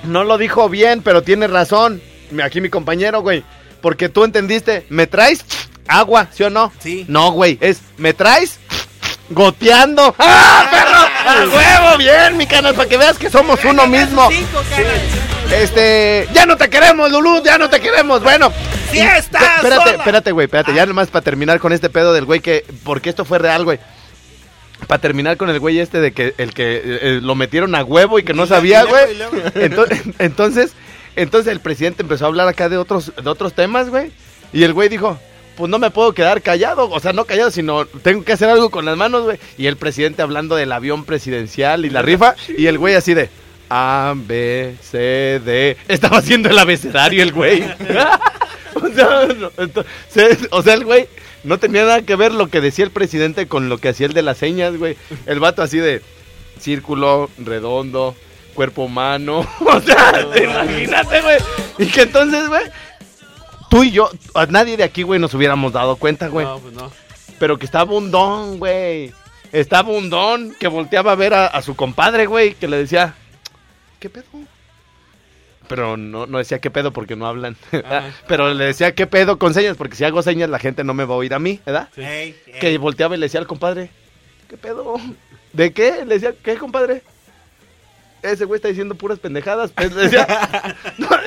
No 0.04 0.24
lo 0.26 0.38
dijo 0.38 0.68
bien, 0.68 1.02
pero 1.02 1.22
tiene 1.24 1.48
razón. 1.48 2.02
Aquí 2.44 2.60
mi 2.60 2.70
compañero, 2.70 3.22
güey. 3.22 3.44
Porque 3.82 4.10
tú 4.10 4.26
entendiste. 4.26 4.86
¿Me 4.90 5.08
traes 5.08 5.46
agua, 5.88 6.28
sí 6.32 6.44
o 6.44 6.50
no? 6.50 6.72
Sí. 6.80 7.06
No, 7.08 7.32
güey. 7.32 7.58
Es, 7.62 7.80
¿me 7.98 8.14
traes? 8.14 8.60
Goteando. 9.32 10.16
¡Ah, 10.20 10.68
perro! 10.72 11.52
¡A 11.54 11.56
huevo! 11.56 11.98
Bien, 11.98 12.38
mi 12.38 12.46
canas, 12.48 12.74
para 12.74 12.88
que 12.90 12.98
veas 12.98 13.18
que 13.18 13.30
somos 13.30 13.64
uno 13.66 13.88
mismo. 13.88 14.30
Este, 15.54 16.28
ya 16.34 16.46
no 16.46 16.56
te 16.58 16.70
queremos, 16.70 17.12
Lulú, 17.12 17.42
ya 17.44 17.58
no 17.58 17.70
te 17.70 17.80
queremos. 17.80 18.24
Bueno, 18.24 18.52
pe- 19.40 19.48
Espérate, 19.58 19.90
espérate, 20.00 20.32
güey, 20.32 20.46
espérate. 20.46 20.74
Ya 20.74 20.86
nomás 20.86 21.10
para 21.10 21.24
terminar 21.24 21.60
con 21.60 21.74
este 21.74 21.90
pedo 21.90 22.14
del 22.14 22.26
güey 22.26 22.40
que. 22.40 22.66
Porque 22.84 23.10
esto 23.10 23.26
fue 23.26 23.40
real, 23.40 23.64
güey. 23.66 23.80
Para 24.88 25.02
terminar 25.02 25.38
con 25.38 25.50
el 25.50 25.60
güey 25.60 25.80
este 25.80 26.00
de 26.00 26.12
que 26.12 26.34
el 26.38 26.54
que 26.54 26.78
eh, 26.78 26.82
eh, 26.86 27.20
lo 27.22 27.36
metieron 27.36 27.76
a 27.76 27.84
huevo 27.84 28.18
y 28.18 28.24
que 28.24 28.34
no 28.34 28.48
sabía, 28.48 28.84
güey. 28.84 29.04
Entonces, 29.56 30.02
entonces, 30.20 30.74
entonces 31.16 31.52
el 31.52 31.60
presidente 31.60 32.02
empezó 32.02 32.26
a 32.26 32.28
hablar 32.30 32.48
acá 32.48 32.68
de 32.70 32.78
otros, 32.78 33.12
de 33.22 33.30
otros 33.30 33.54
temas, 33.54 33.90
güey. 33.90 34.12
Y 34.54 34.64
el 34.64 34.74
güey 34.74 34.90
dijo, 34.90 35.20
pues 35.62 35.70
no 35.70 35.78
me 35.78 35.92
puedo 35.92 36.12
quedar 36.12 36.42
callado. 36.42 36.90
O 36.90 37.00
sea, 37.00 37.14
no 37.14 37.26
callado, 37.26 37.52
sino 37.52 37.86
tengo 37.86 38.24
que 38.24 38.34
hacer 38.34 38.50
algo 38.50 38.72
con 38.72 38.84
las 38.84 38.98
manos, 38.98 39.26
güey. 39.26 39.38
Y 39.60 39.68
el 39.68 39.78
presidente 39.78 40.24
hablando 40.24 40.56
del 40.56 40.72
avión 40.72 41.06
presidencial 41.06 41.86
y 41.86 41.92
la 41.92 42.02
rifa. 42.02 42.34
Y 42.58 42.66
el 42.66 42.80
güey 42.80 42.96
así 42.96 43.14
de 43.14 43.30
A, 43.70 44.16
B, 44.16 44.74
C, 44.82 45.40
D. 45.46 45.78
Estaba 45.88 46.18
haciendo 46.18 46.50
el 46.50 46.58
abecedario 46.58 47.22
el 47.22 47.32
güey. 47.32 47.62
o, 48.74 48.88
sea, 48.88 49.28
no, 49.38 49.52
entonces, 49.56 50.48
o 50.50 50.64
sea, 50.64 50.74
el 50.74 50.84
güey 50.84 51.08
no 51.44 51.60
tenía 51.60 51.84
nada 51.84 52.02
que 52.02 52.16
ver 52.16 52.32
lo 52.32 52.48
que 52.48 52.60
decía 52.60 52.84
el 52.84 52.90
presidente 52.90 53.48
con 53.48 53.70
lo 53.70 53.78
que 53.78 53.90
hacía 53.90 54.08
el 54.08 54.14
de 54.14 54.24
las 54.24 54.40
señas, 54.40 54.76
güey. 54.78 54.98
El 55.28 55.40
vato 55.40 55.62
así 55.62 55.78
de 55.78 56.02
círculo, 56.60 57.30
redondo, 57.38 58.16
cuerpo 58.56 58.86
humano. 58.86 59.48
O 59.60 59.80
sea, 59.80 60.26
imagínate, 60.44 61.22
güey. 61.22 61.38
Y 61.78 61.86
que 61.86 62.02
entonces, 62.02 62.48
güey, 62.48 62.64
tú 63.72 63.84
y 63.84 63.92
yo, 63.92 64.12
a 64.36 64.46
nadie 64.46 64.78
de 64.78 64.84
aquí, 64.84 65.02
güey, 65.02 65.20
nos 65.20 65.34
hubiéramos 65.34 65.72
dado 65.72 65.96
cuenta, 65.96 66.28
güey. 66.28 66.46
No, 66.46 66.60
pues 66.60 66.74
no. 66.74 66.92
Pero 67.40 67.58
que 67.58 67.66
estaba 67.66 67.86
bundón, 67.86 68.60
güey. 68.60 69.14
Estaba 69.52 69.90
bundón, 69.90 70.54
que 70.60 70.68
volteaba 70.68 71.14
a 71.14 71.16
ver 71.16 71.34
a, 71.34 71.48
a 71.48 71.62
su 71.62 71.76
compadre, 71.76 72.26
güey, 72.26 72.54
que 72.54 72.68
le 72.68 72.78
decía, 72.78 73.16
¿qué 74.00 74.10
pedo? 74.10 74.26
Pero 75.68 75.96
no, 75.96 76.28
no 76.28 76.38
decía 76.38 76.60
qué 76.60 76.70
pedo 76.70 76.92
porque 76.92 77.16
no 77.16 77.26
hablan. 77.26 77.56
Pero 78.28 78.54
le 78.54 78.66
decía 78.66 78.94
qué 78.94 79.08
pedo 79.08 79.40
con 79.40 79.54
señas, 79.54 79.78
porque 79.78 79.96
si 79.96 80.04
hago 80.04 80.22
señas 80.22 80.50
la 80.50 80.60
gente 80.60 80.84
no 80.84 80.94
me 80.94 81.06
va 81.06 81.16
a 81.16 81.18
oír 81.18 81.34
a 81.34 81.40
mí, 81.40 81.62
¿verdad? 81.66 81.88
Ey. 81.96 82.36
Que 82.60 82.78
volteaba 82.78 83.16
y 83.16 83.20
le 83.20 83.28
decía 83.28 83.40
al 83.40 83.48
compadre, 83.48 83.90
¿qué 84.50 84.58
pedo? 84.58 84.98
¿De 85.54 85.72
qué? 85.72 86.06
Le 86.06 86.16
decía, 86.16 86.34
¿qué, 86.44 86.58
compadre? 86.58 87.04
Ese 88.24 88.46
güey 88.46 88.58
está 88.58 88.68
diciendo 88.68 88.94
puras 88.96 89.18
pendejadas. 89.18 89.72
Pues, 89.72 89.94
decía, 89.96 90.28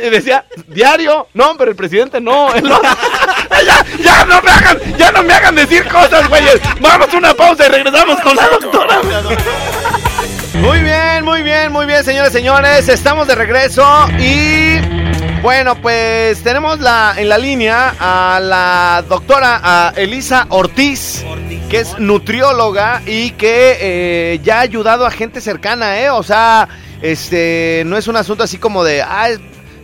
y 0.03 0.11
decía, 0.11 0.45
diario. 0.69 1.27
No, 1.35 1.57
pero 1.57 1.71
el 1.71 1.77
presidente 1.77 2.21
no. 2.21 2.55
él 2.55 2.63
no. 2.65 2.81
ya, 3.67 3.85
ya 4.01 4.25
no 4.25 4.41
me 4.41 4.51
hagan, 4.51 4.97
ya 4.97 5.13
no 5.13 5.23
me 5.23 5.35
hagan 5.35 5.55
decir 5.57 5.87
cosas, 5.89 6.29
güeyes. 6.29 6.61
Vamos 6.81 7.13
a 7.13 7.17
una 7.17 7.35
pausa 7.35 7.67
y 7.67 7.71
regresamos 7.71 8.21
con 8.21 8.37
la 8.37 8.49
doctora. 8.49 9.01
Muy 10.55 10.81
bien, 10.81 11.25
muy 11.25 11.43
bien, 11.43 11.73
muy 11.73 11.87
bien, 11.87 12.05
señores, 12.05 12.33
señores. 12.33 12.89
Estamos 12.89 13.27
de 13.27 13.35
regreso 13.35 13.85
y 14.19 14.79
bueno, 15.43 15.75
pues 15.75 16.43
tenemos 16.43 16.81
la 16.81 17.15
en 17.19 17.29
la 17.29 17.37
línea 17.37 17.95
a 17.99 18.41
la 18.41 19.05
doctora 19.09 19.93
Elisa 19.97 20.47
Ortiz, 20.49 21.25
que 21.69 21.81
es 21.81 21.99
nutrióloga 21.99 23.03
y 23.05 23.33
que 23.33 23.77
eh, 23.81 24.41
ya 24.43 24.59
ha 24.59 24.61
ayudado 24.61 25.05
a 25.05 25.11
gente 25.11 25.43
cercana, 25.43 26.01
¿eh? 26.01 26.09
O 26.09 26.23
sea, 26.23 26.69
este 27.03 27.83
no 27.87 27.97
es 27.97 28.09
un 28.09 28.17
asunto 28.17 28.45
así 28.45 28.59
como 28.59 28.85
de, 28.85 29.03
ah, 29.03 29.29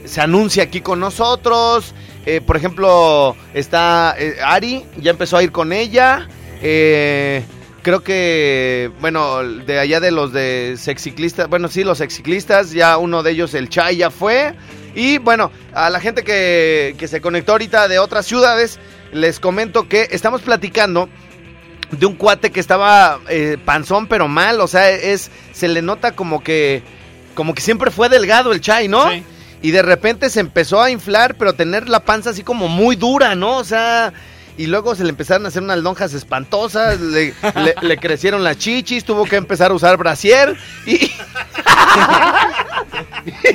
se 0.05 0.21
anuncia 0.21 0.65
aquí 0.65 0.81
con 0.81 1.01
nosotros. 1.01 1.95
Eh, 2.27 2.41
por 2.41 2.57
ejemplo, 2.57 3.37
está 3.55 4.15
eh, 4.19 4.37
Ari, 4.45 4.85
ya 4.99 5.11
empezó 5.11 5.37
a 5.37 5.43
ir 5.43 5.53
con 5.53 5.73
ella. 5.73 6.29
Eh, 6.63 7.43
creo 7.83 8.03
que, 8.03 8.91
bueno, 9.01 9.43
de 9.43 9.79
allá 9.79 10.01
de 10.01 10.11
los 10.11 10.33
de 10.33 10.77
sexiclistas, 10.79 11.49
bueno, 11.49 11.69
sí, 11.69 11.85
los 11.85 11.99
sexiclistas, 11.99 12.73
ya 12.73 12.99
uno 12.99 13.23
de 13.23 13.33
ellos, 13.33 13.55
el 13.55 13.69
Chai, 13.69 13.97
ya 13.97 14.11
fue. 14.11 14.55
Y 14.95 15.19
bueno, 15.19 15.51
a 15.73 15.89
la 15.89 16.01
gente 16.01 16.25
que, 16.25 16.95
que 16.99 17.09
se 17.09 17.21
conectó 17.21 17.53
ahorita 17.53 17.89
de 17.89 17.99
otras 17.99 18.27
ciudades, 18.27 18.79
les 19.13 19.41
comento 19.41 19.89
que 19.89 20.09
estamos 20.11 20.43
platicando 20.43 21.09
de 21.91 22.07
un 22.07 22.15
cuate 22.15 22.51
que 22.51 22.61
estaba 22.61 23.21
eh, 23.29 23.57
panzón 23.65 24.07
pero 24.07 24.29
mal, 24.29 24.61
o 24.61 24.69
sea, 24.69 24.91
es 24.91 25.31
se 25.53 25.69
le 25.69 25.83
nota 25.83 26.13
como 26.13 26.43
que 26.43 26.83
como 27.41 27.55
que 27.55 27.63
siempre 27.63 27.91
fue 27.91 28.11
delgado 28.11 28.53
el 28.53 28.61
Chai, 28.61 28.87
¿no? 28.87 29.11
Sí. 29.11 29.25
Y 29.63 29.71
de 29.71 29.81
repente 29.81 30.29
se 30.29 30.41
empezó 30.41 30.83
a 30.83 30.91
inflar, 30.91 31.37
pero 31.37 31.55
tener 31.55 31.89
la 31.89 32.01
panza 32.01 32.29
así 32.31 32.43
como 32.43 32.69
muy 32.69 32.97
dura, 32.97 33.35
¿no? 33.35 33.57
O 33.57 33.65
sea, 33.65 34.13
y 34.59 34.67
luego 34.67 34.95
se 34.95 35.05
le 35.05 35.09
empezaron 35.09 35.47
a 35.47 35.49
hacer 35.49 35.63
unas 35.63 35.79
lonjas 35.79 36.13
espantosas, 36.13 37.01
le, 37.01 37.33
le- 37.65 37.75
le 37.81 37.97
crecieron 37.97 38.45
las 38.45 38.59
chichis, 38.59 39.07
tuvo 39.07 39.25
que 39.25 39.37
empezar 39.37 39.71
a 39.71 39.75
usar 39.75 39.97
brasier 39.97 40.55
y 40.85 41.11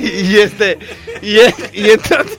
y 0.00 0.36
este 0.38 0.78
y, 1.22 1.36
y 1.72 1.90
entonces 1.90 2.38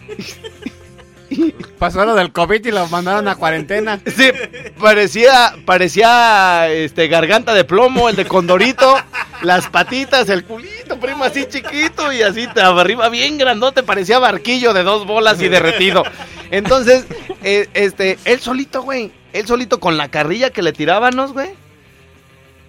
Pasó 1.77 2.03
lo 2.05 2.15
del 2.15 2.31
COVID 2.31 2.65
y 2.65 2.71
lo 2.71 2.87
mandaron 2.87 3.27
a 3.27 3.35
cuarentena. 3.35 3.99
Sí, 4.15 4.31
parecía, 4.79 5.53
parecía 5.65 6.67
este 6.69 7.07
garganta 7.09 7.53
de 7.53 7.65
plomo, 7.65 8.09
el 8.09 8.15
de 8.15 8.25
Condorito, 8.25 8.95
las 9.43 9.67
patitas, 9.67 10.29
el 10.29 10.45
culito, 10.45 10.71
así 11.23 11.45
chiquito 11.47 12.11
y 12.13 12.21
así 12.21 12.47
te- 12.47 12.61
arriba 12.61 13.09
bien 13.09 13.37
grandote, 13.37 13.83
parecía 13.83 14.19
barquillo 14.19 14.73
de 14.73 14.83
dos 14.83 15.05
bolas 15.05 15.41
y 15.41 15.47
derretido. 15.49 16.03
Entonces, 16.51 17.05
eh, 17.43 17.67
este, 17.73 18.17
él 18.25 18.39
solito, 18.39 18.81
güey, 18.83 19.11
él 19.33 19.45
solito 19.47 19.79
con 19.79 19.97
la 19.97 20.09
carrilla 20.09 20.49
que 20.49 20.61
le 20.61 20.73
tirábamos, 20.73 21.33
güey. 21.33 21.49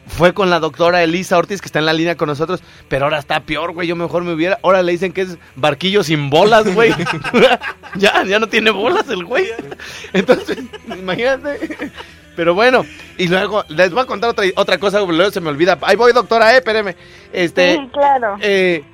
Fue 0.06 0.32
con 0.32 0.48
la 0.48 0.58
doctora 0.58 1.02
Elisa 1.02 1.37
Ortiz, 1.37 1.61
que 1.61 1.66
está 1.66 1.80
en 1.80 1.84
la 1.87 1.92
línea 1.92 2.16
con 2.16 2.28
nosotros, 2.28 2.62
pero 2.88 3.04
ahora 3.04 3.18
está 3.18 3.40
peor, 3.40 3.72
güey. 3.72 3.87
Yo 3.87 3.94
mejor 3.94 4.24
me 4.24 4.32
hubiera. 4.32 4.58
Ahora 4.62 4.82
le 4.82 4.92
dicen 4.92 5.12
que 5.12 5.20
es 5.20 5.37
barquillo 5.54 6.02
sin 6.02 6.30
bolas, 6.30 6.72
güey. 6.74 6.94
ya, 7.96 8.24
ya 8.24 8.38
no 8.38 8.48
tiene 8.48 8.70
bolas 8.70 9.06
el 9.11 9.24
güey. 9.26 9.48
Entonces, 10.14 10.58
imagínate. 10.98 11.92
Pero 12.38 12.55
bueno, 12.55 12.87
y 13.16 13.27
luego 13.27 13.64
les 13.68 13.90
voy 13.90 14.01
a 14.01 14.07
contar 14.07 14.31
otra, 14.31 14.44
otra 14.55 14.79
cosa, 14.79 15.01
luego 15.01 15.33
se 15.33 15.40
me 15.40 15.48
olvida. 15.48 15.77
Ahí 15.83 15.96
voy, 15.96 16.12
doctora, 16.12 16.55
eh, 16.55 16.59
espéreme. 16.59 16.94
Este, 17.33 17.74
Sí, 17.74 17.88
claro. 17.92 18.37
eh, 18.40 18.85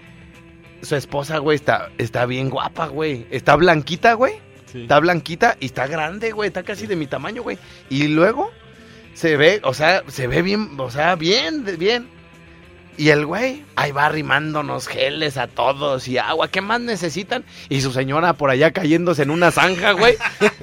su 0.80 0.96
esposa, 0.96 1.37
güey, 1.37 1.57
está, 1.57 1.90
está 1.98 2.24
bien 2.24 2.48
guapa, 2.48 2.87
güey. 2.87 3.26
Está 3.30 3.54
blanquita, 3.57 4.14
güey. 4.14 4.37
Está 4.72 4.98
blanquita 4.98 5.59
y 5.61 5.66
está 5.66 5.87
grande, 5.87 6.33
güey. 6.33 6.46
Está 6.46 6.62
casi 6.62 6.87
de 6.87 6.96
mi 6.96 7.07
tamaño, 7.07 7.42
güey. 7.42 7.59
Y 7.90 8.09
luego 8.09 8.50
se 9.12 9.37
ve, 9.37 9.61
o 9.62 9.74
sea, 9.74 10.02
se 10.09 10.26
ve 10.26 10.40
bien, 10.40 10.70
o 10.80 10.90
sea, 10.90 11.14
bien, 11.14 11.66
bien. 11.78 12.09
Y 12.96 13.09
el 13.09 13.26
güey, 13.26 13.64
ahí 13.74 13.90
va 13.90 14.07
arrimándonos 14.07 14.87
geles 14.87 15.37
a 15.37 15.48
todos 15.48 16.07
y 16.07 16.18
agua. 16.18 16.48
¿Qué 16.48 16.61
más 16.61 16.80
necesitan? 16.80 17.44
Y 17.68 17.80
su 17.80 17.92
señora 17.92 18.35
por 18.35 18.50
allá 18.50 18.70
cayéndose 18.72 19.22
en 19.22 19.30
una 19.30 19.50
zanja, 19.50 19.92
güey. 19.92 20.16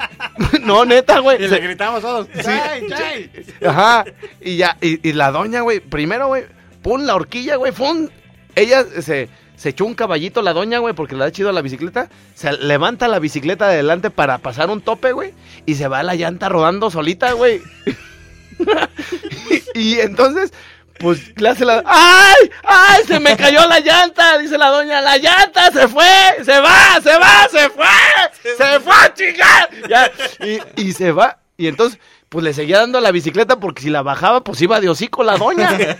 no, 0.61 0.85
neta, 0.85 1.19
güey. 1.19 1.43
Y 1.43 1.47
le 1.47 1.59
gritamos 1.59 2.01
todos. 2.01 2.27
¡Chay, 2.41 2.87
chay! 2.87 3.31
Ajá. 3.65 4.05
Y 4.39 4.55
ya, 4.55 4.77
y, 4.79 5.07
y 5.07 5.11
la 5.13 5.31
doña, 5.31 5.61
güey, 5.61 5.81
primero, 5.81 6.27
güey, 6.27 6.45
pon 6.81 7.05
la 7.05 7.15
horquilla, 7.15 7.57
güey, 7.57 7.73
pum. 7.73 8.07
Ella 8.55 8.85
se, 9.01 9.27
se 9.57 9.69
echó 9.69 9.85
un 9.85 9.93
caballito, 9.93 10.41
la 10.41 10.53
doña, 10.53 10.79
güey, 10.79 10.93
porque 10.95 11.15
le 11.15 11.25
da 11.25 11.31
chido 11.31 11.49
a 11.49 11.53
la 11.53 11.61
bicicleta. 11.61 12.09
Se 12.33 12.53
levanta 12.53 13.09
la 13.09 13.19
bicicleta 13.19 13.67
de 13.67 13.73
adelante 13.73 14.09
para 14.09 14.37
pasar 14.37 14.69
un 14.69 14.79
tope, 14.79 15.11
güey. 15.11 15.33
Y 15.65 15.75
se 15.75 15.89
va 15.89 16.01
la 16.01 16.15
llanta 16.15 16.47
rodando 16.47 16.89
solita, 16.91 17.33
güey. 17.33 17.61
y, 19.75 19.79
y 19.79 19.99
entonces, 19.99 20.53
pues, 21.01 21.19
le 21.39 21.49
hace 21.49 21.65
la... 21.65 21.83
¡Ay! 21.85 22.51
¡Ay! 22.63 23.03
Se 23.07 23.19
me 23.19 23.35
cayó 23.35 23.65
la 23.67 23.79
llanta, 23.79 24.37
dice 24.37 24.57
la 24.57 24.67
doña. 24.69 25.01
La 25.01 25.17
llanta 25.17 25.71
se 25.71 25.87
fue, 25.87 26.05
se 26.45 26.59
va, 26.59 26.99
se 27.01 27.17
va, 27.17 27.47
se 27.49 27.69
fue. 27.69 28.55
Se 28.57 28.79
fue 28.79 28.93
a 28.93 29.13
chingar. 29.13 29.69
Ya, 29.89 30.11
y, 30.45 30.81
y 30.81 30.93
se 30.93 31.11
va. 31.11 31.39
Y 31.57 31.67
entonces, 31.67 31.99
pues 32.29 32.43
le 32.43 32.53
seguía 32.53 32.79
dando 32.79 32.97
a 32.97 33.01
la 33.01 33.11
bicicleta 33.11 33.59
porque 33.59 33.81
si 33.81 33.89
la 33.89 34.01
bajaba, 34.03 34.43
pues 34.43 34.61
iba 34.61 34.79
de 34.79 34.89
hocico 34.89 35.23
la 35.23 35.37
doña. 35.37 35.69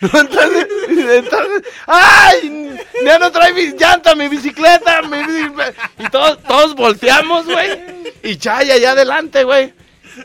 Entonces, 0.00 0.66
entonces, 0.90 1.62
¡ay! 1.86 2.76
Ya 3.04 3.18
no 3.18 3.32
trae 3.32 3.52
mi 3.54 3.68
llanta, 3.78 4.14
mi 4.14 4.28
bicicleta. 4.28 5.00
mi 5.02 5.16
bici- 5.16 5.74
y 5.98 6.08
todos, 6.10 6.42
todos 6.42 6.74
volteamos, 6.74 7.46
güey. 7.46 7.80
Y 8.22 8.36
Chay 8.36 8.70
allá 8.70 8.90
adelante, 8.90 9.42
güey. 9.44 9.72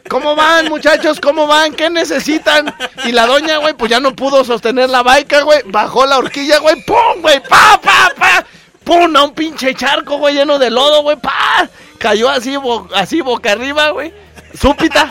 ¿Cómo 0.10 0.36
van, 0.36 0.70
muchachos? 0.70 1.20
¿Cómo 1.20 1.48
van? 1.48 1.74
¿Qué 1.74 1.90
necesitan? 1.90 2.74
Y 3.06 3.12
la 3.12 3.26
doña, 3.26 3.58
güey, 3.58 3.74
pues 3.74 3.92
ya 3.92 4.00
no 4.00 4.16
pudo 4.16 4.44
sostener 4.44 4.90
la 4.90 5.04
baica, 5.04 5.42
güey. 5.42 5.62
Bajó 5.66 6.06
la 6.06 6.18
horquilla, 6.18 6.60
güey. 6.60 6.82
¡Pum, 6.86 7.22
güey! 7.22 7.42
¡Pa, 7.42 7.80
pa, 7.82 8.12
pa! 8.18 8.46
¡Pum! 8.84 9.16
A 9.16 9.24
un 9.24 9.34
pinche 9.34 9.74
charco, 9.76 10.18
güey, 10.18 10.36
lleno 10.36 10.58
de 10.60 10.70
lodo, 10.70 11.02
güey. 11.04 11.18
¡Pa! 11.18 11.70
Cayó 11.98 12.30
así, 12.30 12.56
bo- 12.58 12.88
así 12.96 13.22
boca 13.22 13.52
arriba, 13.52 13.90
güey. 13.92 14.14
Súpita, 14.60 15.10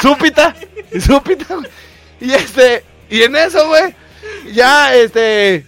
súpita, 0.00 0.54
súpita. 1.04 1.58
Y 2.20 2.32
este, 2.32 2.84
y 3.08 3.22
en 3.22 3.36
eso, 3.36 3.66
güey, 3.68 3.94
ya, 4.52 4.94
este... 4.94 5.64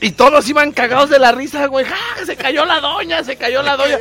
Y 0.00 0.12
todos 0.12 0.48
iban 0.48 0.70
cagados 0.70 1.10
de 1.10 1.18
la 1.18 1.32
risa, 1.32 1.66
güey. 1.66 1.84
¡Ja! 1.84 2.24
Se 2.24 2.36
cayó 2.36 2.64
la 2.64 2.80
doña, 2.80 3.24
se 3.24 3.36
cayó 3.36 3.62
la 3.62 3.76
doña. 3.76 3.98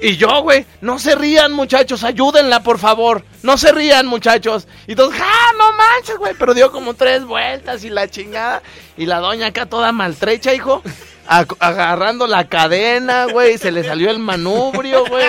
Y, 0.00 0.10
y 0.10 0.16
yo, 0.16 0.42
güey, 0.42 0.64
no 0.80 0.98
se 0.98 1.16
rían, 1.16 1.52
muchachos, 1.52 2.04
ayúdenla, 2.04 2.62
por 2.62 2.78
favor. 2.78 3.24
No 3.42 3.58
se 3.58 3.72
rían, 3.72 4.06
muchachos. 4.06 4.68
Y 4.86 4.94
todos, 4.94 5.12
¡ja! 5.14 5.52
No 5.58 5.72
manches, 5.72 6.18
güey. 6.18 6.34
Pero 6.38 6.54
dio 6.54 6.70
como 6.70 6.94
tres 6.94 7.24
vueltas 7.24 7.82
y 7.82 7.90
la 7.90 8.08
chingada. 8.08 8.62
Y 8.96 9.06
la 9.06 9.18
doña 9.18 9.48
acá 9.48 9.66
toda 9.66 9.90
maltrecha, 9.90 10.54
hijo. 10.54 10.82
agarrando 11.26 12.26
la 12.28 12.46
cadena, 12.48 13.26
güey. 13.26 13.58
Se 13.58 13.72
le 13.72 13.82
salió 13.82 14.10
el 14.10 14.20
manubrio, 14.20 15.04
güey. 15.06 15.26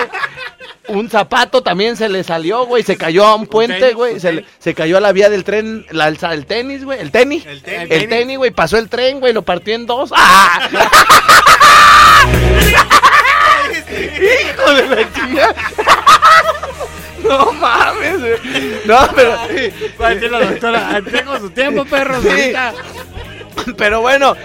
Un 0.92 1.08
zapato 1.08 1.62
también 1.62 1.96
se 1.96 2.08
le 2.10 2.22
salió, 2.22 2.66
güey. 2.66 2.82
Se 2.82 2.98
cayó 2.98 3.24
a 3.24 3.34
un 3.34 3.46
puente, 3.46 3.94
güey. 3.94 4.20
Se, 4.20 4.74
cayó 4.74 4.98
a 4.98 5.00
la 5.00 5.12
vía 5.12 5.30
del 5.30 5.42
tren, 5.42 5.86
la, 5.90 6.08
el, 6.08 6.46
tenis, 6.46 6.84
güey. 6.84 7.00
El 7.00 7.10
tenis. 7.10 7.46
El 7.46 7.62
tenis. 7.62 7.90
El 7.90 8.08
tenis, 8.08 8.36
güey. 8.36 8.50
Pasó 8.50 8.76
el 8.76 8.90
tren, 8.90 9.18
güey. 9.18 9.32
Lo 9.32 9.40
partió 9.42 9.74
en 9.74 9.86
dos. 9.86 10.12
¡Ah! 10.14 10.68
¡Hijo 13.88 14.74
de 14.74 14.86
la 14.88 15.12
chingada! 15.12 15.54
No 17.22 17.52
mames, 17.52 18.20
güey. 18.20 18.34
No, 18.84 19.08
pero. 19.14 19.38
Decir 19.48 20.30
la 20.30 20.40
doctora, 20.40 21.00
tengo 21.10 21.38
su 21.38 21.50
tiempo, 21.50 21.84
perro. 21.84 22.20
Sí. 22.20 22.28
ahorita". 22.28 22.74
Pero 23.78 24.00
bueno, 24.02 24.36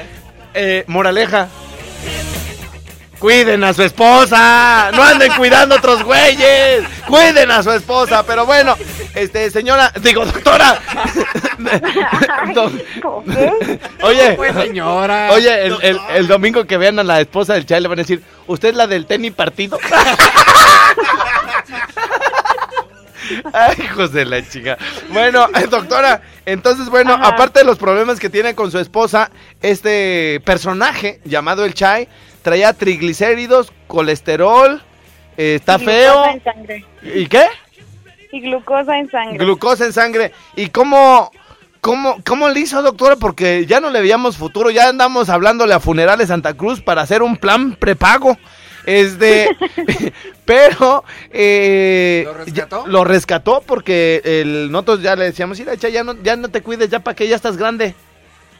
eh, 0.53 0.85
moraleja. 0.87 1.49
Cuiden 3.19 3.63
a 3.63 3.73
su 3.73 3.81
esposa. 3.83 4.91
No 4.93 5.01
anden 5.03 5.31
cuidando 5.33 5.75
a 5.75 5.77
otros 5.79 6.03
güeyes. 6.03 6.83
Cuiden 7.07 7.49
a 7.51 7.63
su 7.63 7.71
esposa. 7.71 8.23
Pero 8.23 8.45
bueno, 8.45 8.75
este, 9.15 9.49
señora, 9.49 9.91
digo, 10.01 10.23
doctora. 10.25 10.79
Oye, 14.03 14.33
Pues, 14.33 14.53
señora. 14.55 15.29
oye, 15.31 15.65
el, 15.65 15.77
el- 15.81 15.99
el 16.13 16.27
domingo 16.27 16.65
que 16.65 16.77
vean 16.77 16.99
a 16.99 17.03
la 17.03 17.19
esposa 17.19 17.53
del 17.55 17.65
Chay 17.65 17.81
le 17.81 17.87
van 17.87 17.97
a 17.99 18.03
decir, 18.03 18.21
¿usted 18.45 18.69
es 18.69 18.75
la 18.75 18.85
del 18.87 19.05
tenis 19.07 19.33
partido? 19.33 19.79
Ay, 23.53 23.75
hijos 23.83 24.13
de 24.13 24.25
la 24.25 24.47
chica. 24.47 24.77
Bueno, 25.09 25.47
eh, 25.55 25.67
doctora, 25.69 26.21
entonces, 26.45 26.87
bueno, 26.89 27.13
Ajá. 27.15 27.27
aparte 27.29 27.59
de 27.59 27.65
los 27.65 27.77
problemas 27.77 28.19
que 28.19 28.29
tiene 28.29 28.55
con 28.55 28.71
su 28.71 28.79
esposa, 28.79 29.31
este 29.61 30.41
personaje 30.45 31.19
llamado 31.25 31.65
el 31.65 31.73
Chai 31.73 32.07
traía 32.47 32.71
triglicéridos, 32.71 33.73
colesterol, 33.87 34.81
eh, 35.35 35.55
está 35.55 35.75
Y 35.75 35.83
feo. 35.83 36.13
Glucosa 36.13 36.31
en 36.31 36.43
sangre. 36.45 36.85
¿Y 37.03 37.27
qué? 37.27 37.43
Y 38.31 38.39
glucosa 38.39 38.97
en 38.97 39.11
sangre. 39.11 39.37
Glucosa 39.37 39.85
en 39.85 39.91
sangre. 39.91 40.31
¿Y 40.55 40.67
cómo, 40.69 41.29
cómo, 41.81 42.15
cómo 42.25 42.47
le 42.47 42.61
hizo, 42.61 42.81
doctora? 42.81 43.17
Porque 43.17 43.65
ya 43.65 43.81
no 43.81 43.89
le 43.89 43.99
veíamos 43.99 44.37
futuro, 44.37 44.69
ya 44.69 44.87
andamos 44.87 45.27
hablándole 45.27 45.73
a 45.73 45.81
Funerales 45.81 46.29
Santa 46.29 46.53
Cruz 46.53 46.79
para 46.79 47.01
hacer 47.01 47.21
un 47.21 47.35
plan 47.35 47.75
prepago. 47.75 48.37
Este, 48.85 49.49
pero 50.45 51.03
eh, 51.29 52.23
¿Lo 52.25 52.33
rescató? 52.33 52.85
ya- 52.85 52.91
lo 52.91 53.03
rescató 53.03 53.63
porque 53.67 54.21
el, 54.23 54.71
nosotros 54.71 55.01
ya 55.01 55.17
le 55.17 55.25
decíamos, 55.25 55.59
mira, 55.59 55.73
ya 55.75 56.01
no, 56.05 56.13
ya 56.23 56.37
no 56.37 56.47
te 56.47 56.61
cuides, 56.61 56.87
ya 56.89 56.99
para 56.99 57.13
que 57.13 57.27
ya 57.27 57.35
estás 57.35 57.57
grande. 57.57 57.93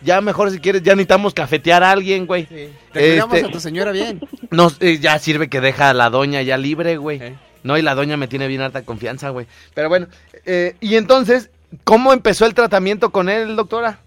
Ya 0.01 0.21
mejor 0.21 0.51
si 0.51 0.60
quieres, 0.60 0.83
ya 0.83 0.93
necesitamos 0.93 1.33
cafetear 1.33 1.83
a 1.83 1.91
alguien, 1.91 2.25
güey. 2.25 2.45
Te 2.45 2.69
cuidamos 2.93 3.36
Este- 3.36 3.47
a 3.47 3.51
tu 3.51 3.60
señora 3.60 3.91
bien. 3.91 4.21
Nos, 4.51 4.77
eh, 4.81 4.99
ya 4.99 5.17
sirve 5.19 5.49
que 5.49 5.62
deja 5.62 5.89
a 5.89 5.93
la 5.93 6.10
doña 6.10 6.41
ya 6.41 6.57
libre, 6.57 6.97
güey. 6.97 7.21
Eh. 7.21 7.36
No, 7.63 7.77
y 7.77 7.81
la 7.81 7.95
doña 7.95 8.15
me 8.17 8.27
tiene 8.27 8.47
bien 8.47 8.62
harta 8.62 8.83
confianza, 8.83 9.29
güey. 9.29 9.47
Pero 9.73 9.89
bueno, 9.89 10.07
eh, 10.45 10.75
y 10.79 10.95
entonces, 10.95 11.49
¿cómo 11.83 12.13
empezó 12.13 12.45
el 12.45 12.53
tratamiento 12.53 13.12
con 13.12 13.27
él, 13.29 13.55
doctora? 13.55 13.99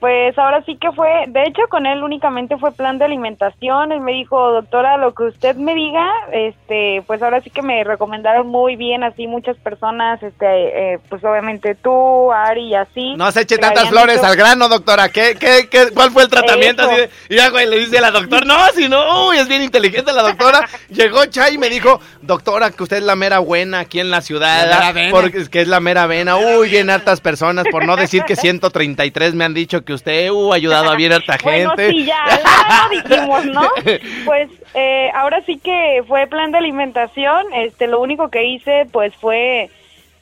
Pues 0.00 0.36
ahora 0.36 0.62
sí 0.66 0.76
que 0.76 0.92
fue, 0.92 1.08
de 1.28 1.44
hecho 1.44 1.62
con 1.70 1.86
él 1.86 2.02
únicamente 2.02 2.58
fue 2.58 2.72
plan 2.72 2.98
de 2.98 3.06
alimentación, 3.06 3.90
él 3.90 4.00
me 4.00 4.12
dijo, 4.12 4.52
doctora, 4.52 4.98
lo 4.98 5.14
que 5.14 5.22
usted 5.24 5.56
me 5.56 5.74
diga, 5.74 6.06
este, 6.30 7.02
pues 7.06 7.22
ahora 7.22 7.40
sí 7.40 7.48
que 7.48 7.62
me 7.62 7.82
recomendaron 7.84 8.46
muy 8.48 8.76
bien 8.76 9.02
así 9.02 9.26
muchas 9.26 9.56
personas, 9.56 10.22
este, 10.22 10.94
eh, 10.94 10.98
pues 11.08 11.24
obviamente 11.24 11.74
tú, 11.74 12.30
Ari 12.32 12.68
y 12.68 12.74
así. 12.74 13.14
No 13.16 13.30
se 13.32 13.42
eche 13.42 13.54
que 13.54 13.62
tantas 13.62 13.88
flores 13.88 14.18
hecho- 14.18 14.26
al 14.26 14.36
grano, 14.36 14.68
doctora. 14.68 15.08
¿Qué, 15.08 15.36
qué, 15.40 15.68
qué, 15.70 15.86
¿Cuál 15.94 16.10
fue 16.10 16.24
el 16.24 16.28
tratamiento? 16.28 16.82
Así 16.82 16.96
de- 17.00 17.10
y 17.30 17.36
ya, 17.36 17.48
güey, 17.48 17.66
le 17.66 17.78
dice 17.78 17.96
a 17.96 18.02
la 18.02 18.10
doctora, 18.10 18.44
no, 18.44 18.58
si 18.74 18.88
no, 18.90 19.28
uy, 19.28 19.38
es 19.38 19.48
bien 19.48 19.62
inteligente 19.62 20.12
la 20.12 20.22
doctora. 20.22 20.68
Llegó 20.90 21.24
Chay 21.26 21.54
y 21.54 21.58
me 21.58 21.70
dijo, 21.70 21.98
doctora, 22.20 22.70
que 22.72 22.82
usted 22.82 22.98
es 22.98 23.04
la 23.04 23.16
mera 23.16 23.38
buena 23.38 23.78
aquí 23.78 24.00
en 24.00 24.10
la 24.10 24.20
ciudad. 24.20 24.68
La 24.68 24.76
mera 24.80 24.92
vena. 24.92 25.10
Porque 25.12 25.38
es 25.38 25.48
que 25.48 25.62
es 25.62 25.68
la 25.68 25.80
mera 25.80 26.06
vena. 26.06 26.36
Uy, 26.36 26.68
bien 26.68 26.90
hartas 26.90 27.22
personas, 27.22 27.64
por 27.70 27.86
no 27.86 27.96
decir 27.96 28.22
que 28.24 28.36
133 28.68 29.34
me 29.34 29.44
han 29.44 29.54
dicho 29.54 29.82
que 29.82 29.93
usted, 29.94 30.30
uh, 30.30 30.52
ha 30.52 30.56
ayudado 30.56 30.90
a 30.90 30.96
bien 30.96 31.12
harta 31.12 31.36
Bueno, 31.42 31.70
gente. 31.70 31.90
sí, 31.90 32.04
ya, 32.04 32.16
ya 32.28 32.88
lo 32.88 32.90
dijimos, 33.08 33.44
¿no? 33.46 33.68
Pues 34.24 34.48
eh, 34.74 35.10
ahora 35.14 35.42
sí 35.46 35.58
que 35.58 36.02
fue 36.06 36.26
plan 36.26 36.52
de 36.52 36.58
alimentación, 36.58 37.46
este, 37.54 37.86
lo 37.86 38.00
único 38.00 38.28
que 38.30 38.44
hice 38.44 38.86
pues 38.92 39.14
fue, 39.20 39.70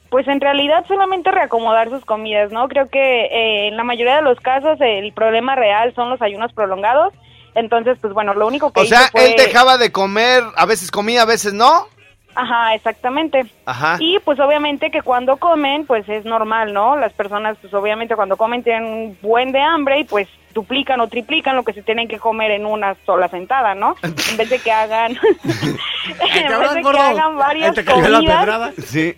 pues 0.09 0.27
en 0.27 0.39
realidad 0.39 0.85
solamente 0.87 1.31
reacomodar 1.31 1.89
sus 1.89 2.05
comidas, 2.05 2.51
¿no? 2.51 2.67
Creo 2.67 2.87
que 2.89 3.25
eh, 3.25 3.67
en 3.67 3.77
la 3.77 3.83
mayoría 3.83 4.15
de 4.17 4.21
los 4.21 4.39
casos 4.39 4.79
el 4.81 5.11
problema 5.13 5.55
real 5.55 5.93
son 5.95 6.09
los 6.09 6.21
ayunos 6.21 6.53
prolongados, 6.53 7.13
entonces 7.55 7.97
pues 8.01 8.13
bueno, 8.13 8.33
lo 8.33 8.47
único 8.47 8.71
que 8.71 8.81
O 8.81 8.83
hice 8.83 8.95
sea, 8.95 9.07
fue... 9.11 9.31
él 9.31 9.35
dejaba 9.37 9.77
de 9.77 9.91
comer, 9.91 10.43
a 10.55 10.65
veces 10.65 10.91
comía, 10.91 11.23
a 11.23 11.25
veces 11.25 11.53
no. 11.53 11.87
Ajá, 12.35 12.73
exactamente. 12.75 13.45
Ajá. 13.65 13.97
Y 13.99 14.19
pues 14.19 14.39
obviamente 14.39 14.91
que 14.91 15.01
cuando 15.01 15.37
comen, 15.37 15.85
pues 15.85 16.07
es 16.09 16.25
normal, 16.25 16.73
¿no? 16.73 16.95
Las 16.97 17.13
personas 17.13 17.57
pues 17.61 17.73
obviamente 17.73 18.15
cuando 18.15 18.37
comen 18.37 18.63
tienen 18.63 18.85
un 18.85 19.17
buen 19.21 19.51
de 19.51 19.61
hambre 19.61 19.99
y 19.99 20.03
pues 20.03 20.27
duplican 20.53 20.99
o 21.01 21.07
triplican 21.07 21.55
lo 21.55 21.63
que 21.63 21.73
se 21.73 21.81
tienen 21.81 22.07
que 22.07 22.19
comer 22.19 22.51
en 22.51 22.65
una 22.65 22.95
sola 23.05 23.27
sentada, 23.29 23.75
¿no? 23.75 23.95
En 24.03 24.37
vez 24.37 24.49
de 24.49 24.59
que 24.59 24.71
hagan 24.71 25.11
en 25.43 25.77
vez 26.19 26.73
de 26.73 26.81
que 26.81 26.99
hagan 26.99 27.37
varias 27.37 27.75
comidas. 27.85 28.73
Sí. 28.85 29.15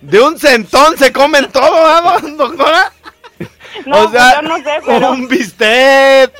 De 0.00 0.20
un 0.20 0.38
centón 0.38 0.96
se 0.98 1.12
comen 1.12 1.50
todo, 1.50 1.72
¿verdad, 1.72 2.20
doctora? 2.36 2.92
No, 3.86 4.08
pues 4.10 4.22
yo 4.34 4.42
no 4.42 4.56
sé, 4.58 4.80
pero- 4.86 5.10
un 5.12 5.28
bistec. 5.28 6.32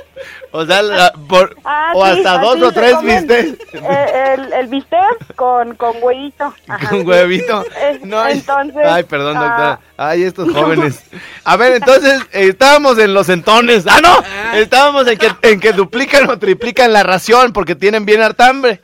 O 0.56 0.64
sea, 0.64 0.82
la- 0.82 1.12
por- 1.28 1.56
Ah, 1.64 1.90
o 1.96 2.04
sí, 2.06 2.12
hasta 2.12 2.38
dos 2.38 2.62
o 2.62 2.70
tres 2.70 3.02
bistecs. 3.02 3.58
eh, 3.74 4.34
el, 4.34 4.52
el 4.52 4.66
bistec 4.68 5.34
con, 5.34 5.74
con 5.74 5.96
huevito. 6.00 6.54
Ajá. 6.68 6.90
Con 6.90 7.04
huevito. 7.06 7.64
No, 8.04 8.24
entonces, 8.28 8.86
ay, 8.86 9.02
perdón, 9.02 9.34
doctora. 9.34 9.80
ah, 9.98 10.08
Ay, 10.10 10.22
estos 10.22 10.52
jóvenes. 10.54 11.04
A 11.42 11.56
ver, 11.56 11.72
entonces, 11.72 12.22
eh, 12.32 12.48
estábamos 12.50 12.98
en 12.98 13.14
los 13.14 13.26
centones. 13.26 13.84
¡Ah, 13.88 13.98
no! 14.00 14.56
Estábamos 14.56 15.08
en 15.08 15.18
que, 15.18 15.28
en 15.42 15.58
que 15.58 15.72
duplican 15.72 16.30
o 16.30 16.38
triplican 16.38 16.92
la 16.92 17.02
ración 17.02 17.52
porque 17.52 17.74
tienen 17.74 18.04
bien 18.06 18.22
harta 18.22 18.46
hambre. 18.48 18.80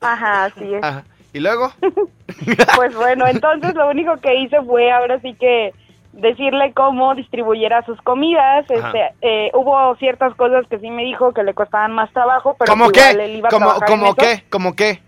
Ajá, 0.00 0.44
así 0.46 0.72
es. 0.74 0.82
Ajá. 0.82 1.04
¿Y 1.34 1.40
luego? 1.40 1.70
Pues 2.76 2.94
bueno, 2.94 3.26
entonces 3.26 3.74
lo 3.74 3.88
único 3.90 4.16
que 4.20 4.34
hice 4.36 4.62
fue 4.62 4.90
ahora 4.92 5.20
sí 5.20 5.34
que 5.38 5.72
decirle 6.12 6.72
cómo 6.74 7.14
distribuyera 7.14 7.84
sus 7.84 8.00
comidas. 8.02 8.64
Este, 8.68 9.12
eh, 9.22 9.50
hubo 9.54 9.94
ciertas 9.96 10.34
cosas 10.34 10.66
que 10.68 10.78
sí 10.78 10.90
me 10.90 11.04
dijo 11.04 11.32
que 11.32 11.42
le 11.42 11.54
costaban 11.54 11.92
más 11.92 12.12
trabajo, 12.12 12.56
pero 12.58 12.70
¿Cómo 12.70 12.86
él 12.86 12.92
qué? 12.92 13.28
iba 13.36 13.48
a 13.48 13.50
¿Cómo, 13.50 13.74
cómo 13.86 14.14
qué? 14.14 14.44
¿Cómo 14.50 14.74
qué? 14.76 15.00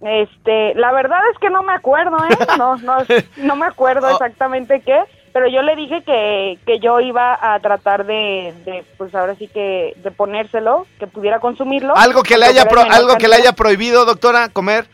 Este, 0.00 0.74
la 0.76 0.92
verdad 0.92 1.18
es 1.32 1.38
que 1.38 1.50
no 1.50 1.62
me 1.64 1.72
acuerdo, 1.72 2.16
¿eh? 2.18 2.36
No, 2.56 2.76
no, 2.76 2.98
no 3.38 3.56
me 3.56 3.66
acuerdo 3.66 4.06
Oh. 4.06 4.10
exactamente 4.12 4.80
qué, 4.80 4.96
pero 5.32 5.48
yo 5.48 5.62
le 5.62 5.74
dije 5.74 6.02
que, 6.04 6.56
que 6.64 6.78
yo 6.78 7.00
iba 7.00 7.36
a 7.40 7.58
tratar 7.58 8.06
de, 8.06 8.54
de, 8.64 8.84
pues 8.96 9.12
ahora 9.14 9.34
sí 9.34 9.48
que, 9.48 9.94
de 9.96 10.10
ponérselo, 10.12 10.86
que 11.00 11.08
pudiera 11.08 11.40
consumirlo. 11.40 11.96
Algo 11.96 12.22
que 12.22 12.38
le 12.38 12.46
haya 12.46 12.64
pro- 12.66 12.82
algo 12.88 13.16
que 13.16 13.26
le 13.26 13.36
haya 13.36 13.52
prohibido, 13.52 14.04
doctora, 14.04 14.50
comer. 14.50 14.86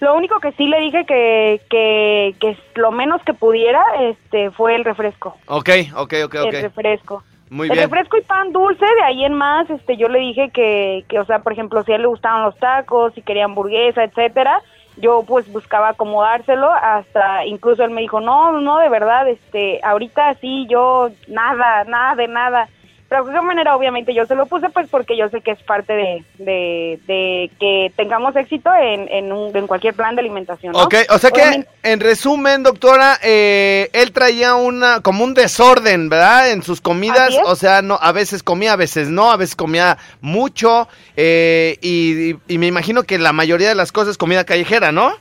Lo 0.00 0.14
único 0.14 0.38
que 0.40 0.52
sí 0.52 0.66
le 0.66 0.80
dije 0.80 1.04
que, 1.06 1.60
que, 1.68 2.34
que 2.40 2.56
lo 2.76 2.92
menos 2.92 3.22
que 3.24 3.34
pudiera 3.34 3.82
este 4.00 4.50
fue 4.52 4.76
el 4.76 4.84
refresco. 4.84 5.36
Ok, 5.46 5.70
ok, 5.96 6.14
ok, 6.24 6.34
ok. 6.44 6.54
El 6.54 6.62
refresco. 6.62 7.24
Muy 7.50 7.68
el 7.68 7.74
bien. 7.74 7.90
refresco 7.90 8.18
y 8.18 8.22
pan 8.22 8.52
dulce, 8.52 8.84
de 8.84 9.02
ahí 9.02 9.24
en 9.24 9.32
más, 9.32 9.68
este, 9.70 9.96
yo 9.96 10.08
le 10.08 10.18
dije 10.18 10.50
que, 10.50 11.04
que, 11.08 11.18
o 11.18 11.24
sea, 11.24 11.38
por 11.38 11.52
ejemplo, 11.52 11.82
si 11.82 11.92
a 11.92 11.96
él 11.96 12.02
le 12.02 12.08
gustaban 12.08 12.42
los 12.42 12.56
tacos, 12.58 13.14
si 13.14 13.22
quería 13.22 13.46
hamburguesa, 13.46 14.04
etcétera, 14.04 14.60
yo 14.98 15.24
pues 15.26 15.50
buscaba 15.50 15.90
acomodárselo, 15.90 16.70
hasta 16.70 17.46
incluso 17.46 17.84
él 17.84 17.90
me 17.90 18.02
dijo, 18.02 18.20
no, 18.20 18.60
no, 18.60 18.78
de 18.78 18.88
verdad, 18.88 19.26
este, 19.28 19.80
ahorita 19.82 20.34
sí, 20.34 20.66
yo, 20.68 21.10
nada, 21.28 21.84
nada 21.84 22.14
de 22.16 22.28
nada. 22.28 22.68
Pero 23.08 23.22
de 23.24 23.30
cualquier 23.30 23.46
manera, 23.46 23.74
obviamente, 23.74 24.12
yo 24.12 24.26
se 24.26 24.34
lo 24.34 24.44
puse 24.46 24.68
pues 24.68 24.86
porque 24.90 25.16
yo 25.16 25.28
sé 25.30 25.40
que 25.40 25.52
es 25.52 25.62
parte 25.62 25.94
de, 25.94 26.24
de, 26.38 26.98
de 27.06 27.50
que 27.58 27.90
tengamos 27.96 28.36
éxito 28.36 28.70
en, 28.74 29.08
en, 29.08 29.32
un- 29.32 29.56
en 29.56 29.66
cualquier 29.66 29.94
plan 29.94 30.14
de 30.14 30.20
alimentación, 30.20 30.72
¿no? 30.74 30.82
Ok, 30.82 30.94
o 31.08 31.18
sea 31.18 31.30
que 31.30 31.40
Obviamente- 31.40 31.68
en 31.84 32.00
resumen, 32.00 32.62
doctora, 32.62 33.18
eh, 33.22 33.88
él 33.94 34.12
traía 34.12 34.56
una 34.56 35.00
como 35.00 35.24
un 35.24 35.32
desorden, 35.32 36.10
¿verdad? 36.10 36.50
En 36.50 36.62
sus 36.62 36.82
comidas, 36.82 37.34
o 37.46 37.56
sea, 37.56 37.80
no, 37.80 37.98
a 38.00 38.12
veces 38.12 38.42
comía, 38.42 38.74
a 38.74 38.76
veces 38.76 39.08
no, 39.08 39.30
a 39.32 39.36
veces 39.38 39.56
comía 39.56 39.96
mucho 40.20 40.86
eh, 41.16 41.78
y, 41.80 42.32
y- 42.32 42.38
y 42.46 42.58
me 42.58 42.66
imagino 42.66 43.04
que 43.04 43.18
la 43.18 43.32
mayoría 43.32 43.68
de 43.70 43.74
las 43.74 43.90
cosas 43.90 44.10
es 44.12 44.18
comida 44.18 44.44
callejera, 44.44 44.92
¿no? 44.92 45.12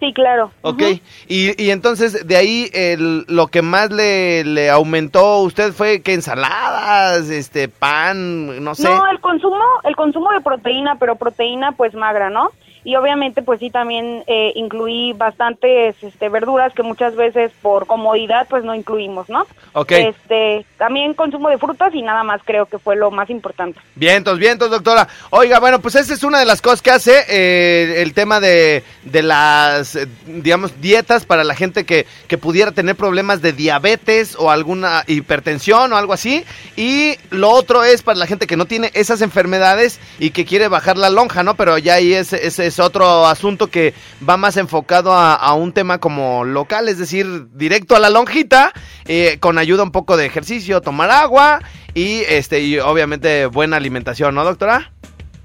Sí, 0.00 0.12
claro. 0.14 0.52
Ok, 0.62 0.82
y, 1.26 1.60
y 1.62 1.70
entonces 1.70 2.26
de 2.26 2.36
ahí 2.36 2.70
el, 2.72 3.24
lo 3.26 3.48
que 3.48 3.62
más 3.62 3.90
le, 3.90 4.44
le 4.44 4.70
aumentó 4.70 5.38
usted 5.38 5.72
fue 5.72 6.02
que 6.02 6.14
ensaladas, 6.14 7.28
este, 7.30 7.68
pan, 7.68 8.62
no 8.62 8.76
sé. 8.76 8.84
No, 8.84 9.10
el 9.10 9.20
consumo, 9.20 9.58
el 9.82 9.96
consumo 9.96 10.30
de 10.30 10.40
proteína, 10.40 10.96
pero 11.00 11.16
proteína 11.16 11.72
pues 11.72 11.94
magra, 11.94 12.30
¿no? 12.30 12.50
Y 12.84 12.96
obviamente 12.96 13.42
pues 13.42 13.60
sí 13.60 13.70
también 13.70 14.24
eh, 14.26 14.52
incluí 14.54 15.12
bastantes 15.12 15.96
este, 16.02 16.28
verduras 16.28 16.72
que 16.74 16.82
muchas 16.82 17.16
veces 17.16 17.52
por 17.62 17.86
comodidad 17.86 18.46
pues 18.48 18.64
no 18.64 18.74
incluimos, 18.74 19.28
¿no? 19.28 19.46
Ok. 19.72 19.92
Este, 19.92 20.64
también 20.76 21.14
consumo 21.14 21.48
de 21.48 21.58
frutas 21.58 21.94
y 21.94 22.02
nada 22.02 22.22
más 22.24 22.40
creo 22.44 22.66
que 22.66 22.78
fue 22.78 22.96
lo 22.96 23.10
más 23.10 23.30
importante. 23.30 23.80
Vientos, 23.94 24.38
vientos, 24.38 24.70
doctora. 24.70 25.08
Oiga, 25.30 25.60
bueno, 25.60 25.80
pues 25.80 25.94
esa 25.94 26.14
es 26.14 26.22
una 26.22 26.38
de 26.38 26.46
las 26.46 26.62
cosas 26.62 26.82
que 26.82 26.90
hace 26.90 27.24
eh, 27.28 28.02
el 28.02 28.14
tema 28.14 28.40
de, 28.40 28.84
de 29.04 29.22
las, 29.22 29.96
eh, 29.96 30.08
digamos, 30.26 30.80
dietas 30.80 31.26
para 31.26 31.44
la 31.44 31.54
gente 31.54 31.84
que, 31.84 32.06
que 32.26 32.38
pudiera 32.38 32.72
tener 32.72 32.96
problemas 32.96 33.42
de 33.42 33.52
diabetes 33.52 34.36
o 34.38 34.50
alguna 34.50 35.04
hipertensión 35.06 35.92
o 35.92 35.96
algo 35.96 36.12
así. 36.12 36.44
Y 36.76 37.16
lo 37.30 37.50
otro 37.50 37.84
es 37.84 38.02
para 38.02 38.18
la 38.18 38.26
gente 38.26 38.46
que 38.46 38.56
no 38.56 38.66
tiene 38.66 38.90
esas 38.94 39.20
enfermedades 39.20 40.00
y 40.18 40.30
que 40.30 40.44
quiere 40.44 40.68
bajar 40.68 40.96
la 40.96 41.10
lonja, 41.10 41.42
¿no? 41.42 41.54
Pero 41.54 41.78
ya 41.78 41.94
ahí 41.94 42.14
ese 42.14 42.46
ese 42.46 42.67
es 42.68 42.78
otro 42.78 43.26
asunto 43.26 43.66
que 43.66 43.92
va 44.28 44.36
más 44.36 44.56
enfocado 44.56 45.12
a, 45.12 45.34
a 45.34 45.54
un 45.54 45.72
tema 45.72 45.98
como 45.98 46.44
local, 46.44 46.88
es 46.88 46.98
decir, 46.98 47.48
directo 47.54 47.96
a 47.96 47.98
la 47.98 48.10
lonjita, 48.10 48.72
eh, 49.06 49.38
con 49.40 49.58
ayuda 49.58 49.82
un 49.82 49.90
poco 49.90 50.16
de 50.16 50.26
ejercicio, 50.26 50.80
tomar 50.80 51.10
agua 51.10 51.60
y 51.94 52.20
este 52.28 52.60
y 52.60 52.78
obviamente 52.78 53.46
buena 53.46 53.76
alimentación, 53.76 54.34
¿no, 54.34 54.44
doctora? 54.44 54.92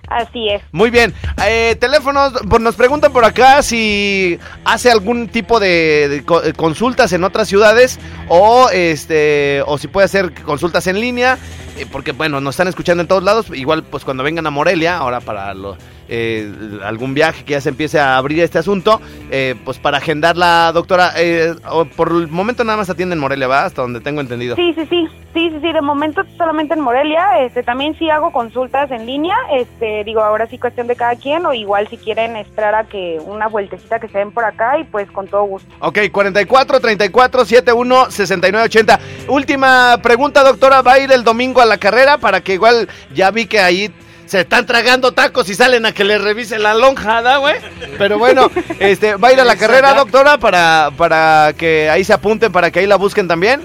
Así 0.09 0.49
es. 0.49 0.62
Muy 0.73 0.91
bien. 0.91 1.13
Eh, 1.47 1.75
teléfonos, 1.79 2.33
pues 2.47 2.62
nos 2.62 2.75
preguntan 2.75 3.12
por 3.13 3.25
acá 3.25 3.63
si 3.63 4.38
hace 4.65 4.91
algún 4.91 5.29
tipo 5.29 5.59
de, 5.59 6.17
eh, 6.17 6.53
consultas 6.55 7.13
en 7.13 7.23
otras 7.23 7.47
ciudades 7.47 7.99
o 8.27 8.69
este 8.69 9.63
o 9.65 9.77
si 9.77 9.88
puede 9.88 10.05
hacer 10.05 10.33
consultas 10.43 10.86
en 10.88 10.99
línea, 10.99 11.39
eh, 11.77 11.88
porque 11.91 12.12
bueno, 12.12 12.41
nos 12.41 12.53
están 12.53 12.67
escuchando 12.67 13.01
en 13.01 13.07
todos 13.07 13.23
lados. 13.23 13.47
Igual 13.55 13.83
pues 13.83 14.03
cuando 14.03 14.23
vengan 14.23 14.45
a 14.45 14.51
Morelia, 14.51 14.97
ahora 14.97 15.19
para 15.21 15.51
lo- 15.53 15.77
eh, 16.15 16.47
algún 16.84 17.15
viaje 17.15 17.43
que 17.43 17.54
ya 17.54 17.62
se 17.62 17.69
empiece 17.69 17.99
a 17.99 18.17
abrir 18.17 18.39
este 18.43 18.60
asunto, 18.60 19.02
eh, 19.32 19.56
pues 19.65 19.80
para 19.80 19.97
agendar 19.97 20.38
la 20.38 20.71
doctora, 20.71 21.12
eh, 21.17 21.56
o 21.71 21.86
por 21.86 22.10
el 22.10 22.28
momento 22.28 22.63
nada 22.63 22.78
más 22.78 22.88
atiende 22.88 23.13
en 23.13 23.19
Morelia, 23.19 23.47
¿va? 23.47 23.65
Hasta 23.65 23.82
donde 23.82 23.99
tengo 23.99 24.21
entendido. 24.21 24.56
Sí, 24.56 24.76
sí, 24.76 24.86
sí, 24.88 25.08
sí, 25.34 25.49
sí, 25.49 25.58
sí, 25.60 25.73
de 25.73 25.82
momento 25.82 26.21
solamente 26.38 26.76
en 26.76 26.82
Morelia, 26.82 27.41
este, 27.41 27.63
también 27.63 27.97
sí 27.97 28.12
hago 28.12 28.32
consultas 28.32 28.91
en 28.91 29.08
línea, 29.08 29.36
este, 29.54 30.04
digo, 30.04 30.21
ahora 30.21 30.45
sí 30.45 30.60
cuestión 30.60 30.86
de 30.86 30.95
cada 30.95 31.15
quien, 31.15 31.47
o 31.47 31.54
igual 31.54 31.88
si 31.88 31.97
quieren 31.97 32.36
esperar 32.36 32.76
a 32.76 32.84
que 32.84 33.19
una 33.26 33.47
vueltecita 33.47 33.99
que 33.99 34.08
se 34.08 34.19
den 34.19 34.32
por 34.32 34.45
acá, 34.45 34.78
y 34.78 34.84
pues 34.84 35.10
con 35.10 35.28
todo 35.28 35.45
gusto. 35.45 35.73
Ok, 35.80 35.97
44 36.12 36.80
34 36.80 37.45
71 37.45 38.12
69 38.12 38.65
80. 38.65 38.99
Última 39.30 39.97
pregunta, 40.04 40.43
doctora. 40.43 40.84
¿Va 40.84 40.93
a 40.93 40.99
ir 40.99 41.12
el 41.12 41.23
domingo 41.23 41.60
a 41.60 41.65
la 41.65 41.80
carrera? 41.80 42.19
Para 42.19 42.41
que 42.41 42.54
igual 42.54 42.88
ya 43.15 43.32
vi 43.32 43.47
que 43.47 43.60
ahí 43.60 43.91
se 44.34 44.39
están 44.39 44.65
tragando 44.65 45.12
tacos 45.12 45.48
y 45.50 45.54
salen 45.54 45.86
a 45.86 45.91
que 45.91 46.04
le 46.04 46.17
revisen 46.17 46.63
la 46.63 46.74
lonja, 46.74 47.22
¿da, 47.22 47.38
güey? 47.38 47.54
Pero 48.00 48.17
bueno, 48.17 48.50
este, 48.80 49.15
¿va 49.15 49.28
a 49.28 49.34
ir 49.34 49.39
a 49.39 49.43
la 49.43 49.56
carrera, 49.56 49.93
doctora? 49.93 50.39
Para, 50.39 50.89
para 50.98 51.54
que 51.56 51.88
ahí 51.88 52.04
se 52.04 52.13
apunten, 52.13 52.52
para 52.52 52.72
que 52.72 52.80
ahí 52.80 52.88
la 52.88 52.96
busquen 52.96 53.28
también. 53.28 53.62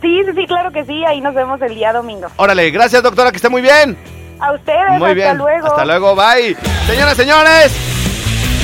Sí, 0.00 0.22
sí, 0.26 0.32
sí, 0.34 0.44
claro 0.48 0.72
que 0.72 0.84
sí, 0.86 1.04
ahí 1.04 1.20
nos 1.20 1.36
vemos 1.36 1.62
el 1.62 1.76
día 1.76 1.92
domingo. 1.92 2.26
Órale, 2.34 2.68
gracias, 2.72 3.00
doctora, 3.04 3.30
que 3.30 3.36
esté 3.36 3.48
muy 3.48 3.62
bien. 3.62 3.96
A 4.40 4.52
ustedes, 4.54 4.98
Muy 4.98 5.10
hasta 5.10 5.14
bien. 5.14 5.38
luego. 5.38 5.66
Hasta 5.68 5.84
luego, 5.84 6.16
bye. 6.16 6.56
Señoras, 6.88 7.16
señores, 7.16 7.72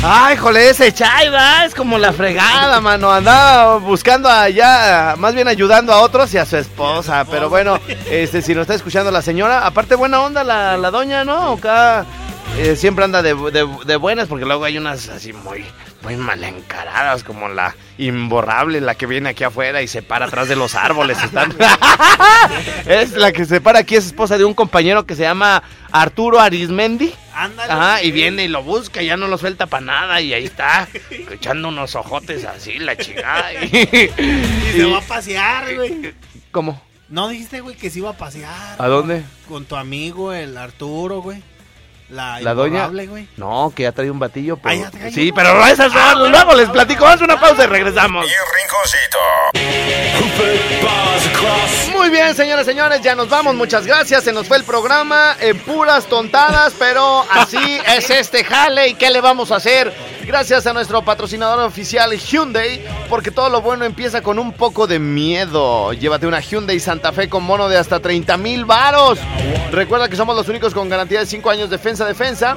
Ay, 0.03 0.37
jole, 0.37 0.71
ese 0.71 0.93
Chaiva 0.93 1.65
es 1.65 1.75
como 1.75 1.99
la 1.99 2.13
fregada, 2.13 2.81
mano. 2.81 3.11
Andaba 3.11 3.79
buscando 3.79 4.29
allá, 4.29 5.15
más 5.19 5.35
bien 5.35 5.49
ayudando 5.49 5.93
a 5.93 6.01
otros 6.03 6.33
y 6.35 6.39
a 6.39 6.47
su 6.47 6.57
esposa. 6.57 7.25
Pero 7.29 7.51
bueno, 7.51 7.81
este, 8.09 8.41
si 8.41 8.55
nos 8.55 8.63
está 8.63 8.75
escuchando 8.75 9.11
la 9.11 9.23
señora, 9.23 9.67
aparte 9.67 9.97
buena 9.97 10.21
onda 10.21 10.45
la, 10.45 10.77
la 10.77 10.91
doña, 10.93 11.25
¿no? 11.25 11.53
Acá 11.55 12.07
eh, 12.59 12.77
siempre 12.77 13.05
anda 13.05 13.23
de, 13.23 13.35
de- 13.51 13.69
de 13.85 13.97
buenas 13.97 14.29
porque 14.29 14.45
luego 14.45 14.65
hay 14.65 14.79
unas 14.79 15.09
así 15.09 15.33
muy, 15.33 15.65
muy 16.03 16.17
mal 16.17 16.43
encaradas, 16.45 17.25
como 17.25 17.49
la 17.49 17.75
imborrable, 17.99 18.81
la 18.81 18.95
que 18.95 19.07
viene 19.07 19.31
aquí 19.31 19.45
afuera 19.45 19.83
y 19.83 19.89
se 19.89 20.03
para 20.03 20.27
atrás 20.27 20.49
de 20.49 20.57
los 20.57 20.75
árboles. 20.75 21.23
Están... 21.23 21.55
es 22.87 23.13
la 23.13 23.33
que 23.33 23.45
se 23.45 23.61
para 23.61 23.81
aquí, 23.81 23.97
es 23.97 24.07
esposa 24.07 24.39
de 24.39 24.45
un 24.45 24.55
compañero 24.55 25.07
que 25.07 25.17
se 25.17 25.23
llama 25.23 25.63
Arturo 25.91 26.41
Arismendi. 26.41 27.13
Ándale. 27.35 27.73
Ajá, 27.73 28.03
y 28.03 28.11
viene 28.11 28.45
y 28.45 28.49
lo 28.49 28.63
busca, 28.63 29.03
y 29.03 29.07
ya 29.07 29.17
no 29.17 29.29
lo 29.29 29.39
suelta 29.39 29.67
para 29.67 29.85
nada, 29.85 30.21
y 30.21 30.33
ahí 30.33 30.45
está, 30.45 30.89
echando 31.31 31.69
unos 31.69 31.95
ojotes 31.95 32.45
así, 32.45 32.79
la 32.79 32.97
chingada. 32.97 33.53
Y, 33.55 33.67
Y 33.67 34.73
se 34.73 34.85
va 34.85 34.99
a 34.99 35.03
pasear, 35.03 35.75
güey. 35.75 36.15
¿Cómo? 36.51 36.81
No 37.09 37.29
dijiste, 37.29 37.61
güey, 37.61 37.75
que 37.75 37.91
se 37.91 38.01
iba 38.01 38.11
a 38.11 38.17
pasear. 38.17 38.77
¿A 38.79 38.87
dónde? 38.87 39.23
Con 39.49 39.65
tu 39.65 39.77
amigo, 39.77 40.33
el 40.33 40.57
Arturo, 40.57 41.23
güey. 41.23 41.43
La, 42.11 42.41
¿La 42.41 42.55
doña? 42.55 42.91
No, 43.37 43.71
que 43.77 43.83
ya 43.83 43.93
trae 43.93 44.11
un 44.11 44.19
batillo. 44.19 44.57
Pero... 44.57 44.91
Ya 45.01 45.11
sí, 45.11 45.27
uno. 45.29 45.35
pero 45.35 45.67
esas 45.67 45.93
Ah, 45.95 46.15
bueno. 46.15 46.31
luego 46.31 46.55
les 46.55 46.71
platico, 46.71 47.07
haz 47.07 47.21
una 47.21 47.39
pausa 47.39 47.65
y 47.65 47.67
regresamos. 47.67 48.27
Muy 51.93 52.11
bien, 52.11 52.35
señoras 52.35 52.67
y 52.67 52.71
señores, 52.71 53.03
ya 53.03 53.15
nos 53.15 53.29
vamos, 53.29 53.55
muchas 53.55 53.87
gracias, 53.87 54.25
se 54.25 54.33
nos 54.33 54.47
fue 54.47 54.57
el 54.59 54.65
programa 54.65 55.37
en 55.41 55.59
puras 55.61 56.07
tontadas, 56.07 56.75
pero 56.79 57.25
así 57.31 57.81
es 57.97 58.09
este 58.11 58.45
jale 58.45 58.89
y 58.89 58.95
qué 58.95 59.11
le 59.11 59.21
vamos 59.21 59.51
a 59.53 59.57
hacer. 59.57 59.93
Gracias 60.29 60.67
a 60.67 60.75
nuestro 60.75 61.03
patrocinador 61.03 61.61
oficial 61.61 62.13
Hyundai, 62.13 62.85
porque 63.09 63.31
todo 63.31 63.49
lo 63.49 63.63
bueno 63.63 63.87
empieza 63.87 64.21
con 64.21 64.39
un 64.39 64.53
poco 64.53 64.87
de 64.87 64.99
miedo. 64.99 65.95
Llévate 65.95 66.27
una 66.27 66.41
Hyundai 66.41 66.79
Santa 66.81 67.13
Fe 67.13 67.31
con 67.31 67.43
mono 67.45 67.67
de 67.67 67.79
hasta 67.79 67.99
30 67.99 68.37
mil 68.37 68.67
varos. 68.67 69.19
Recuerda 69.73 70.07
que 70.11 70.17
somos 70.17 70.37
los 70.37 70.47
únicos 70.51 70.75
con 70.75 70.91
garantía 70.91 71.21
de 71.21 71.25
5 71.25 71.49
años 71.49 71.71
defensa-defensa 71.71 72.57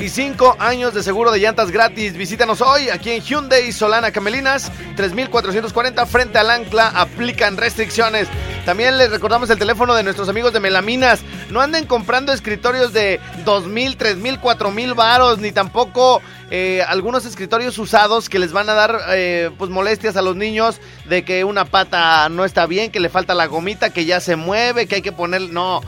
y 0.00 0.08
5 0.08 0.58
años 0.60 0.94
de 0.94 1.02
seguro 1.02 1.32
de 1.32 1.40
llantas 1.40 1.72
gratis. 1.72 2.16
Visítanos 2.16 2.60
hoy 2.60 2.88
aquí 2.88 3.10
en 3.10 3.20
Hyundai 3.20 3.72
Solana 3.72 4.12
Camelinas, 4.12 4.70
3440 4.94 6.06
frente 6.06 6.38
al 6.38 6.50
ancla. 6.50 6.86
Aplican 6.94 7.56
restricciones. 7.56 8.28
También 8.64 8.96
les 8.96 9.10
recordamos 9.10 9.50
el 9.50 9.58
teléfono 9.58 9.94
de 9.94 10.02
nuestros 10.04 10.28
amigos 10.28 10.52
de 10.52 10.60
Melaminas. 10.60 11.20
No 11.50 11.60
anden 11.60 11.86
comprando 11.86 12.32
escritorios 12.32 12.92
de 12.92 13.18
2000, 13.44 13.96
3000, 13.96 14.38
4000 14.38 14.94
varos, 14.94 15.38
ni 15.38 15.52
tampoco 15.52 16.20
eh, 16.50 16.82
algunos 16.86 17.24
escritorios 17.26 17.78
usados 17.78 18.28
que 18.28 18.38
les 18.38 18.52
van 18.52 18.68
a 18.70 18.74
dar 18.74 19.00
eh, 19.10 19.50
pues 19.58 19.70
molestias 19.70 20.16
a 20.16 20.22
los 20.22 20.36
niños 20.36 20.80
de 21.04 21.24
que 21.24 21.44
una 21.44 21.64
pata 21.64 22.28
no 22.28 22.44
está 22.44 22.66
bien, 22.66 22.90
que 22.90 23.00
le 23.00 23.08
falta 23.08 23.34
la 23.34 23.46
gomita, 23.46 23.90
que 23.90 24.04
ya 24.04 24.20
se 24.20 24.36
mueve, 24.36 24.86
que 24.86 24.96
hay 24.96 25.02
que 25.02 25.12
poner. 25.12 25.42
No. 25.50 25.82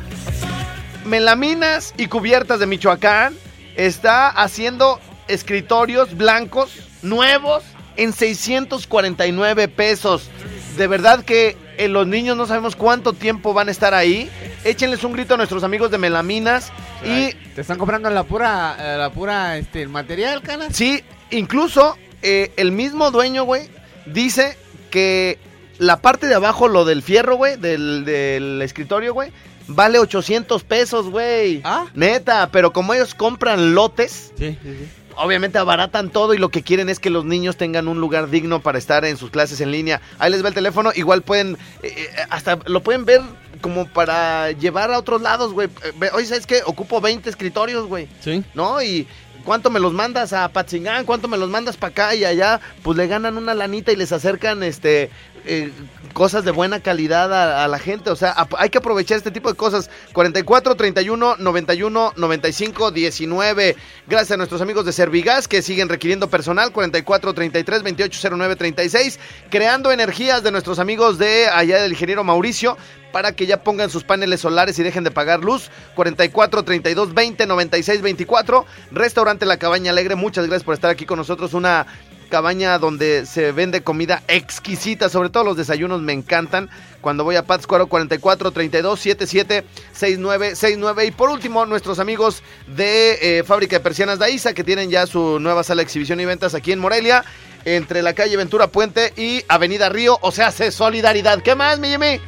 Melaminas 1.05 1.95
y 1.97 2.07
Cubiertas 2.07 2.61
de 2.61 2.66
Michoacán 2.66 3.34
está 3.76 4.28
haciendo 4.28 5.01
escritorios 5.28 6.16
blancos 6.16 6.72
nuevos 7.03 7.62
en 7.97 8.12
649 8.12 9.68
pesos. 9.68 10.30
De 10.76 10.86
verdad 10.86 11.24
que 11.24 11.57
eh, 11.78 11.88
los 11.88 12.07
niños 12.07 12.36
no 12.36 12.47
sabemos 12.47 12.76
cuánto 12.76 13.12
tiempo 13.12 13.55
van 13.55 13.68
a 13.68 13.70
estar 13.70 13.95
ahí. 13.95 14.30
Échenles 14.64 15.03
un 15.05 15.12
grito 15.12 15.34
a 15.34 15.36
nuestros 15.36 15.64
amigos 15.64 15.91
de 15.91 15.99
Melaminas 15.99 16.72
y 17.05 17.34
¿Te 17.61 17.63
están 17.63 17.77
comprando 17.77 18.09
la 18.09 18.25
pura, 18.25 18.75
eh, 18.81 18.97
la 18.97 19.11
pura, 19.11 19.59
este, 19.59 19.83
el 19.83 19.91
material, 19.91 20.41
canas? 20.41 20.75
Sí, 20.75 21.05
incluso 21.31 21.95
eh, 22.23 22.53
el 22.57 22.73
mismo 22.73 23.11
dueño, 23.11 23.45
güey, 23.45 23.69
dice 24.07 24.57
que 24.89 25.39
la 25.77 25.99
parte 26.01 26.27
de 26.27 26.35
abajo, 26.37 26.69
lo 26.69 26.87
del 26.87 27.03
fierro, 27.03 27.37
güey, 27.37 27.59
del, 27.59 28.07
del 28.07 28.63
escritorio, 28.63 29.13
güey, 29.13 29.31
vale 29.69 29.99
800 29.99 30.65
pesos, 30.65 31.11
güey. 31.11 31.61
¿Ah? 31.63 31.85
Neta, 31.93 32.49
pero 32.51 32.73
como 32.73 32.95
ellos 32.95 33.15
compran 33.15 33.75
lotes, 33.75 34.33
Sí, 34.39 34.57
sí, 34.63 34.77
sí. 34.79 34.89
obviamente 35.17 35.59
abaratan 35.59 36.09
todo 36.09 36.33
y 36.33 36.39
lo 36.39 36.49
que 36.49 36.63
quieren 36.63 36.89
es 36.89 36.99
que 36.99 37.11
los 37.11 37.27
niños 37.27 37.59
tengan 37.59 37.89
un 37.89 38.01
lugar 38.01 38.31
digno 38.31 38.63
para 38.63 38.79
estar 38.79 39.05
en 39.05 39.19
sus 39.19 39.29
clases 39.29 39.61
en 39.61 39.71
línea. 39.71 40.01
Ahí 40.19 40.31
les 40.31 40.43
va 40.43 40.49
el 40.49 40.55
teléfono, 40.55 40.93
igual 40.95 41.21
pueden, 41.21 41.59
eh, 41.83 42.09
hasta 42.31 42.59
lo 42.65 42.83
pueden 42.83 43.05
ver 43.05 43.21
como 43.61 43.87
para 43.87 44.53
llevar 44.53 44.91
a 44.91 44.99
otros 44.99 45.21
lados, 45.23 45.53
güey. 45.53 45.69
Eh, 45.85 45.93
ve- 45.97 46.11
Oye, 46.15 46.27
¿sabes 46.27 46.47
qué? 46.47 46.63
Ocupo 46.67 47.01
20 47.01 47.29
escritorios, 47.29 47.87
güey. 47.87 48.09
Sí. 48.21 48.43
¿no? 48.55 48.81
Y 48.83 49.07
cuánto 49.45 49.71
me 49.71 49.81
los 49.81 49.93
mandas 49.93 50.33
a 50.33 50.49
Patzingán, 50.49 51.05
cuánto 51.07 51.27
me 51.29 51.39
los 51.39 51.49
mandas 51.49 51.77
para 51.77 51.91
acá 51.91 52.15
y 52.15 52.25
allá, 52.25 52.61
pues 52.83 52.97
le 52.99 53.07
ganan 53.07 53.37
una 53.39 53.55
lanita 53.55 53.91
y 53.93 53.97
les 53.97 54.13
acercan 54.13 54.63
este 54.63 55.11
eh, 55.47 55.72
cosas 56.12 56.45
de 56.45 56.51
buena 56.51 56.80
calidad 56.80 57.62
a, 57.62 57.68
la 57.68 57.78
gente, 57.78 58.11
o 58.11 58.16
sea, 58.16 58.34
hay 58.59 58.70
que 58.70 58.78
aprovechar 58.78 59.16
este 59.18 59.30
tipo 59.30 59.49
de 59.51 59.57
cosas. 59.57 59.91
44 60.12 60.74
31 60.74 61.36
91 61.36 62.12
95 62.16 62.91
19. 62.91 63.76
Gracias 64.07 64.32
a 64.32 64.36
nuestros 64.36 64.61
amigos 64.61 64.84
de 64.84 64.93
Servigas 64.93 65.49
que 65.49 65.62
siguen 65.62 65.88
requiriendo 65.88 66.28
personal 66.28 66.72
44 66.72 67.34
33 67.34 67.82
28 67.82 68.30
09 68.36 68.57
36, 68.57 69.18
creando 69.51 69.93
energías 69.93 70.43
de 70.43 70.51
nuestros 70.51 70.78
amigos 70.78 71.18
de 71.18 71.49
allá 71.49 71.82
del 71.82 71.93
ingeniero 71.93 72.24
Mauricio 72.24 72.76
para 73.12 73.32
que 73.32 73.47
ya 73.47 73.62
pongan 73.62 73.91
sus 73.91 74.05
paneles 74.05 74.41
solares 74.41 74.78
y 74.78 74.82
dejen 74.82 75.05
de 75.05 75.11
pagar 75.11 75.41
luz. 75.41 75.70
44 75.95 76.62
32 76.62 77.14
20 77.14 77.47
96 77.47 78.03
24. 78.03 78.66
Restaurante 78.93 79.47
La 79.47 79.59
Cabaña 79.59 79.91
Alegre, 79.91 80.14
muchas 80.14 80.47
gracias 80.47 80.64
por 80.64 80.74
estar 80.74 80.91
aquí 80.91 81.07
con 81.07 81.18
nosotros. 81.18 81.55
Una 81.55 81.86
cabaña 82.31 82.78
donde 82.78 83.26
se 83.26 83.53
vende 83.53 83.83
comida 83.83 84.22
exquisita, 84.28 85.11
sobre 85.11 85.28
todo 85.28 85.45
los 85.45 85.57
desayunos 85.59 86.01
me 86.01 86.14
encantan. 86.14 86.70
Cuando 87.03 87.24
voy 87.24 87.37
a 87.37 87.43
Pátzcuaro 87.45 87.87
44 87.89 88.51
32 88.53 88.99
77 89.01 89.64
69 89.93 90.55
69 90.57 91.07
y 91.07 91.11
por 91.11 91.28
último 91.31 91.66
nuestros 91.66 91.99
amigos 91.99 92.43
de 92.66 93.39
eh, 93.39 93.43
Fábrica 93.45 93.76
de 93.76 93.81
Persianas 93.81 94.18
Daiza 94.18 94.55
que 94.55 94.64
tienen 94.64 94.89
ya 94.91 95.07
su 95.07 95.39
nueva 95.41 95.62
sala 95.64 95.81
de 95.81 95.85
exhibición 95.85 96.20
y 96.20 96.24
ventas 96.24 96.55
aquí 96.55 96.72
en 96.72 96.78
Morelia 96.78 97.24
entre 97.66 98.01
la 98.03 98.14
calle 98.14 98.37
Ventura 98.39 98.68
Puente 98.68 99.12
y 99.16 99.45
Avenida 99.49 99.89
Río, 99.91 100.18
o 100.22 100.33
sea, 100.33 100.47
hace 100.47 100.70
solidaridad. 100.72 101.43
¿Qué 101.43 101.55
más, 101.55 101.78
mi 101.78 101.89
Jimmy? 101.89 102.20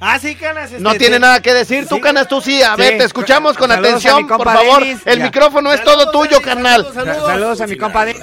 Ah, 0.00 0.18
sí, 0.18 0.34
canas. 0.34 0.70
este, 0.70 0.82
No 0.82 0.92
tiene 0.94 1.18
nada 1.18 1.40
que 1.40 1.54
decir, 1.54 1.86
tú 1.88 1.94
Sí. 1.96 2.00
canas, 2.02 2.28
tú 2.28 2.40
sí. 2.42 2.62
A 2.62 2.74
Sí. 2.74 2.80
ver, 2.82 2.98
te 2.98 3.04
escuchamos 3.04 3.56
con 3.56 3.70
Saludos 3.70 3.88
atención, 3.88 4.26
por 4.26 4.44
favor. 4.44 4.80
Denis. 4.84 4.98
El 5.06 5.18
Ya. 5.20 5.24
micrófono 5.24 5.72
es 5.72 5.82
todo 5.82 6.10
tuyo, 6.10 6.42
carnal. 6.42 6.86
Sa- 6.92 7.04
Saludos 7.04 7.60
a 7.62 7.66
mi 7.66 7.76
compa 7.78 8.04
de... 8.04 8.14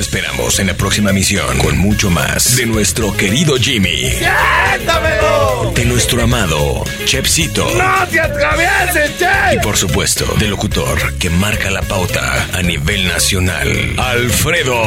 Te 0.00 0.04
esperamos 0.04 0.58
en 0.58 0.68
la 0.68 0.72
próxima 0.72 1.12
misión 1.12 1.58
con 1.58 1.76
mucho 1.76 2.08
más 2.08 2.56
de 2.56 2.64
nuestro 2.64 3.14
querido 3.14 3.56
Jimmy. 3.56 4.10
De 5.74 5.84
nuestro 5.84 6.22
amado 6.22 6.84
Chepsito. 7.04 7.70
¡No 7.74 8.08
te 8.08 8.18
atravieses, 8.18 9.18
che! 9.18 9.56
Y 9.56 9.58
por 9.58 9.76
supuesto, 9.76 10.24
del 10.38 10.48
locutor 10.48 11.18
que 11.18 11.28
marca 11.28 11.70
la 11.70 11.82
pauta 11.82 12.48
a 12.50 12.62
nivel 12.62 13.08
nacional, 13.08 13.68
Alfredo 13.98 14.82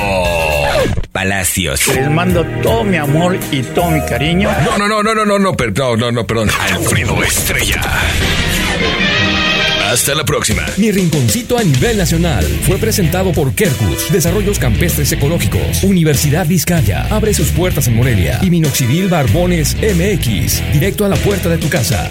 Palacios. 1.11 1.85
Les 1.89 2.09
mando 2.09 2.43
todo 2.63 2.83
mi 2.83 2.97
amor 2.97 3.37
y 3.51 3.61
todo 3.61 3.91
mi 3.91 4.03
cariño. 4.03 4.49
No, 4.65 4.79
no, 4.79 4.87
no, 4.87 5.03
no, 5.03 5.13
no, 5.13 5.25
no, 5.25 5.37
no, 5.37 5.53
no, 5.53 5.95
no, 5.95 6.11
no, 6.11 6.25
perdón. 6.25 6.49
Alfredo 6.59 7.21
Estrella. 7.21 7.81
Hasta 9.93 10.15
la 10.15 10.25
próxima. 10.25 10.65
Mi 10.77 10.91
rinconcito 10.91 11.55
a 11.55 11.63
nivel 11.63 11.97
nacional 11.97 12.43
fue 12.65 12.79
presentado 12.79 13.31
por 13.31 13.53
Kerkus, 13.53 14.11
Desarrollos 14.11 14.57
Campestres 14.57 15.11
Ecológicos, 15.11 15.83
Universidad 15.83 16.47
Vizcaya, 16.47 17.05
abre 17.11 17.35
sus 17.35 17.49
puertas 17.49 17.87
en 17.87 17.97
Morelia 17.97 18.39
y 18.41 18.49
Minoxidil 18.49 19.07
Barbones 19.07 19.75
MX, 19.75 20.73
directo 20.73 21.05
a 21.05 21.09
la 21.09 21.15
puerta 21.17 21.47
de 21.47 21.59
tu 21.59 21.69
casa. 21.69 22.09